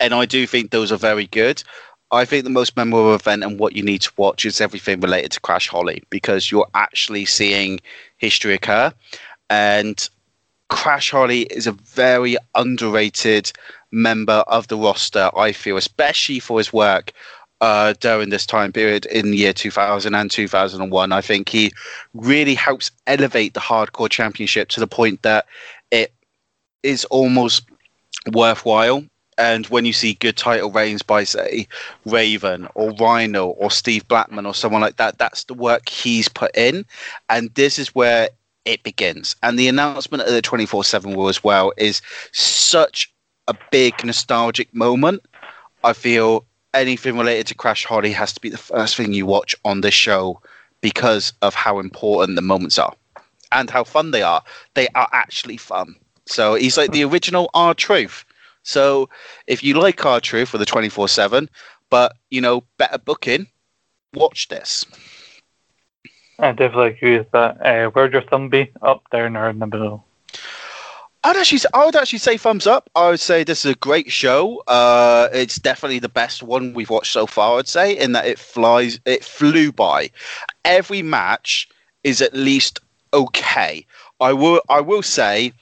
[0.00, 1.62] and I do think those are very good.
[2.12, 5.32] I think the most memorable event and what you need to watch is everything related
[5.32, 7.80] to Crash Holly because you're actually seeing
[8.18, 8.92] history occur.
[9.48, 10.08] And
[10.68, 13.50] Crash Holly is a very underrated
[13.92, 17.12] member of the roster, I feel, especially for his work
[17.62, 21.12] uh, during this time period in the year 2000 and 2001.
[21.12, 21.72] I think he
[22.12, 25.46] really helps elevate the hardcore championship to the point that
[25.90, 26.12] it
[26.82, 27.64] is almost
[28.32, 29.02] worthwhile
[29.38, 31.66] and when you see good title reigns by, say,
[32.04, 36.54] Raven or Rhino or Steve Blackman or someone like that, that's the work he's put
[36.56, 36.84] in.
[37.28, 38.28] And this is where
[38.64, 39.34] it begins.
[39.42, 42.02] And the announcement of the 24 7 rule as well is
[42.32, 43.12] such
[43.48, 45.24] a big nostalgic moment.
[45.84, 46.44] I feel
[46.74, 49.94] anything related to Crash Holly has to be the first thing you watch on this
[49.94, 50.40] show
[50.80, 52.94] because of how important the moments are
[53.50, 54.42] and how fun they are.
[54.74, 55.96] They are actually fun.
[56.26, 58.24] So he's like the original R-Truth.
[58.62, 59.08] So
[59.46, 61.48] if you like R-Truth for the 24 7,
[61.90, 63.48] but, you know, better booking,
[64.14, 64.84] watch this.
[66.38, 67.64] I definitely agree with that.
[67.64, 68.70] Uh, where'd your thumb be?
[68.82, 70.04] Up, down, or in the middle?
[71.24, 72.90] I'd actually, I would actually say thumbs up.
[72.96, 74.62] I would say this is a great show.
[74.66, 77.58] Uh, it's definitely the best one we've watched so far.
[77.58, 80.10] I'd say in that it flies, it flew by.
[80.64, 81.68] Every match
[82.02, 82.80] is at least
[83.14, 83.86] okay.
[84.18, 85.52] I will, I will say,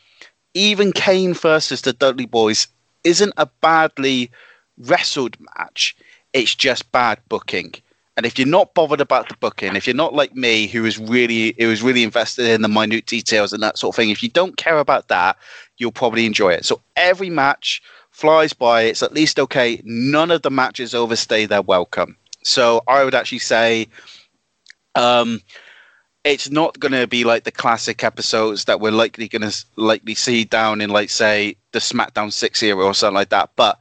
[0.54, 2.66] even Kane versus the Dudley Boys
[3.04, 4.30] isn't a badly
[4.78, 5.96] wrestled match.
[6.32, 7.74] It's just bad booking.
[8.16, 10.98] And if you're not bothered about the booking, if you're not like me, who is
[10.98, 14.22] really who is really invested in the minute details and that sort of thing, if
[14.22, 15.36] you don't care about that,
[15.78, 16.64] you'll probably enjoy it.
[16.64, 18.82] So every match flies by.
[18.82, 19.80] It's at least okay.
[19.84, 22.16] None of the matches overstay their welcome.
[22.42, 23.88] So I would actually say,
[24.94, 25.40] um,
[26.24, 30.14] it's not going to be like the classic episodes that we're likely going to likely
[30.14, 33.50] see down in, like, say, the SmackDown Six era or something like that.
[33.56, 33.78] But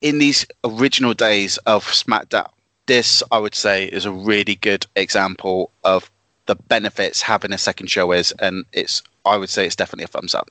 [0.00, 2.50] in these original days of SmackDown,
[2.86, 6.10] this I would say is a really good example of
[6.46, 10.08] the benefits having a second show is, and it's I would say it's definitely a
[10.08, 10.50] thumbs up.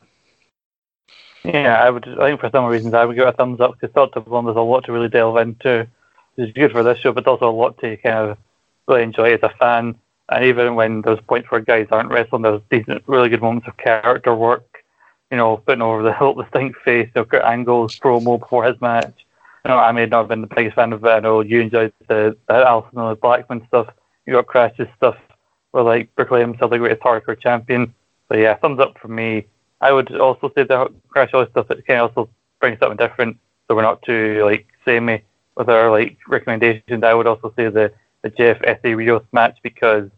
[1.44, 2.07] Yeah, I would.
[2.07, 4.28] I think for some reasons I would give it a thumbs up because thought of
[4.28, 5.88] one there's a lot to really delve into.
[6.38, 8.38] It's good for this show, but also a lot to kind of
[8.88, 9.95] really enjoy as a fan.
[10.30, 13.78] And even when there's points where guys aren't wrestling, there's decent, really good moments of
[13.78, 14.84] character work.
[15.32, 18.64] You know, putting over the Hulk the Stink face, you know, Kurt Angle's promo before
[18.64, 19.26] his match.
[19.66, 21.10] You know, I may not have been the biggest fan of it.
[21.10, 23.88] I know you enjoyed the, the Allison and the Blackman stuff.
[24.26, 25.18] You got Crash's stuff
[25.72, 27.94] where like proclaim himself the greatest hardcore champion.
[28.30, 29.45] So yeah, thumbs up for me.
[29.82, 32.30] I would also say the Crash Holly stuff that can also
[32.60, 33.38] bring something different,
[33.68, 35.24] so we're not too like samey
[35.56, 37.04] with our like recommendations.
[37.04, 37.91] I would also say the
[38.24, 40.10] the Jeff Rios match because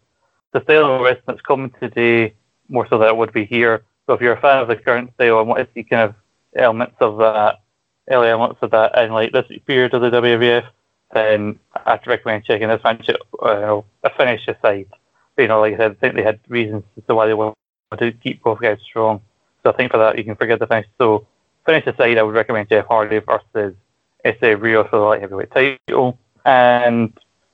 [0.51, 2.34] the sale wrestling that's coming today
[2.67, 3.84] more so than it would be here.
[4.05, 6.15] So if you're a fan of the current style and want to see kind of
[6.55, 7.61] elements of that,
[8.09, 10.67] early elements of that in like this period of the WWF,
[11.13, 13.09] then I'd recommend checking this match.
[13.41, 14.88] Uh, a finish aside,
[15.35, 17.34] but, you know, like I said, I think they had reasons as to why they
[17.34, 17.55] wanted
[17.99, 19.21] to keep both guys strong.
[19.63, 20.88] So I think for that you can forget the finish.
[20.97, 21.27] So
[21.65, 23.76] finish aside, I would recommend Jeff Hardy versus
[24.23, 26.17] Essa Rios for the light heavyweight title.
[26.45, 27.13] And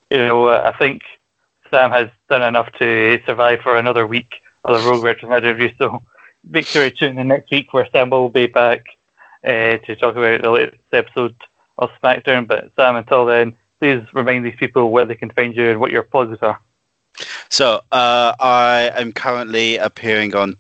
[0.10, 1.02] you know, I think
[1.76, 5.72] Sam has done enough to survive for another week of the Rogue Retro review.
[5.78, 6.02] So
[6.50, 8.86] make sure to tune in next week where Sam will be back
[9.44, 11.36] uh, to talk about the latest episode
[11.78, 12.48] of SmackDown.
[12.48, 15.92] But Sam, until then, please remind these people where they can find you and what
[15.92, 16.62] your plugs are.
[17.50, 20.56] So uh, I am currently appearing on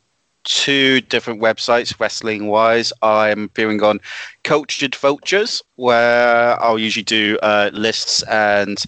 [0.46, 2.94] two different websites wrestling wise.
[3.02, 4.00] I'm appearing on
[4.44, 8.84] Cultured Vultures, where I'll usually do uh, lists and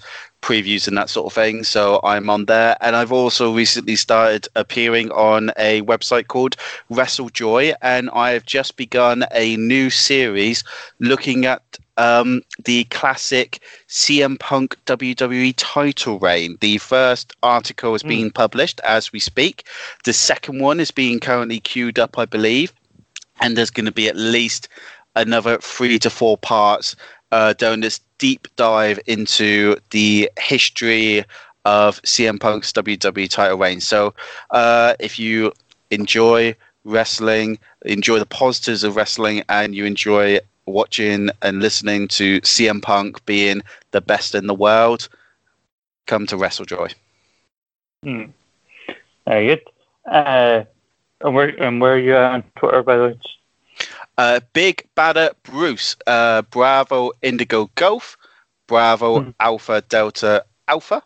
[0.47, 1.63] previews and that sort of thing.
[1.63, 2.77] So I'm on there.
[2.79, 6.55] And I've also recently started appearing on a website called
[6.89, 7.75] WrestleJoy.
[7.81, 10.63] And I've just begun a new series
[10.99, 11.61] looking at
[11.97, 13.59] um, the classic
[13.89, 16.57] CM Punk WWE title reign.
[16.61, 18.09] The first article is mm.
[18.09, 19.67] being published as we speak.
[20.05, 22.71] The second one is being currently queued up, I believe.
[23.41, 24.69] And there's going to be at least
[25.15, 26.95] another three to four parts
[27.31, 31.23] uh, doing this deep dive into the history
[31.65, 33.81] of CM Punk's WWE title reign.
[33.81, 34.13] So
[34.51, 35.51] uh, if you
[35.91, 42.81] enjoy wrestling, enjoy the positives of wrestling, and you enjoy watching and listening to CM
[42.81, 43.61] Punk being
[43.91, 45.09] the best in the world,
[46.05, 46.93] come to WrestleJoy.
[48.03, 48.23] Hmm.
[49.27, 49.61] Very good.
[50.09, 50.63] Uh,
[51.21, 53.19] and where and where are you on Twitter, by the way?
[54.17, 58.17] Uh, Big Bada Bruce, uh, Bravo Indigo Golf,
[58.67, 59.29] Bravo hmm.
[59.39, 61.03] Alpha Delta Alpha,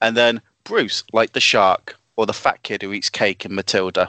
[0.00, 4.08] and then Bruce, like the shark or the fat kid who eats cake in Matilda.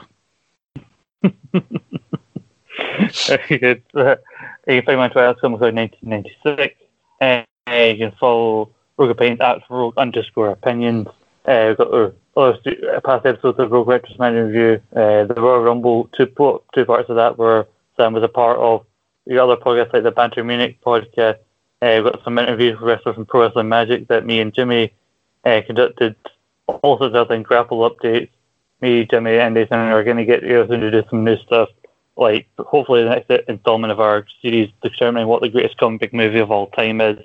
[3.26, 3.82] Very good.
[3.94, 4.16] Uh,
[4.66, 6.74] you can find my Twitter account 1996.
[7.20, 11.08] Uh, you can follow Rogue Opinions at Rogue underscore opinions.
[11.46, 14.80] Uh, we've got our other past episodes of Rogue Retrospective Review.
[14.94, 18.84] Uh, the Royal Rumble, two, two parts of that were Sam was a part of.
[19.26, 21.38] the other podcasts like the Banter Munich podcast.
[21.82, 24.92] Uh, got some interviews with wrestlers from Pro Wrestling Magic that me and Jimmy
[25.44, 26.16] uh, conducted.
[26.66, 28.30] Also, doing grapple updates.
[28.80, 31.68] Me, Jimmy, and Nathan are going to get you to do some new stuff
[32.16, 36.50] like hopefully the next installment of our series determining what the greatest comic movie of
[36.50, 37.18] all time is,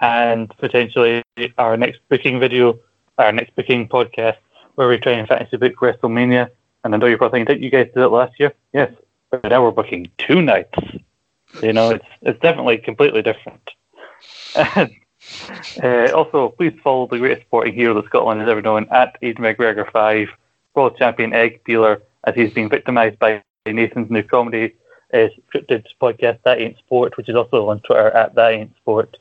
[0.00, 1.22] and potentially
[1.58, 2.78] our next booking video,
[3.18, 4.36] our next booking podcast,
[4.76, 6.50] where we try and fantasy book WrestleMania.
[6.84, 8.52] And I know you're probably thinking, did you guys do it last year?
[8.72, 8.92] Yes,
[9.30, 10.78] but now we're booking two nights.
[11.62, 13.70] You know, it's it's definitely completely different.
[14.56, 19.36] uh, also, please follow the greatest sporting hero that Scotland has ever known at Ian
[19.36, 20.28] McGregor five,
[20.74, 24.74] world champion egg dealer, as he's been victimised by Nathan's new comedy
[25.12, 29.16] uh, scripted podcast, That Ain't Sport, which is also on Twitter at That Ain't Sport.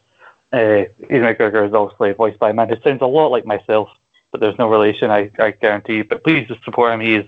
[0.53, 3.89] Uh, Ian McGregor is obviously voiced by a man who sounds a lot like myself,
[4.31, 6.01] but there's no relation, I, I guarantee.
[6.01, 7.01] But please just support him.
[7.01, 7.25] He is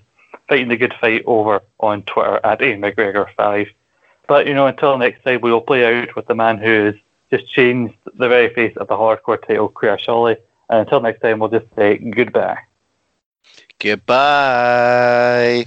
[0.47, 3.69] fighting the good fight over on Twitter at Ian McGregor5.
[4.27, 6.95] But, you know, until next time, we will play out with the man who has
[7.31, 10.37] just changed the very face of the hardcore title, Crash Holly.
[10.69, 12.59] And until next time, we'll just say goodbye.
[13.79, 15.65] Goodbye.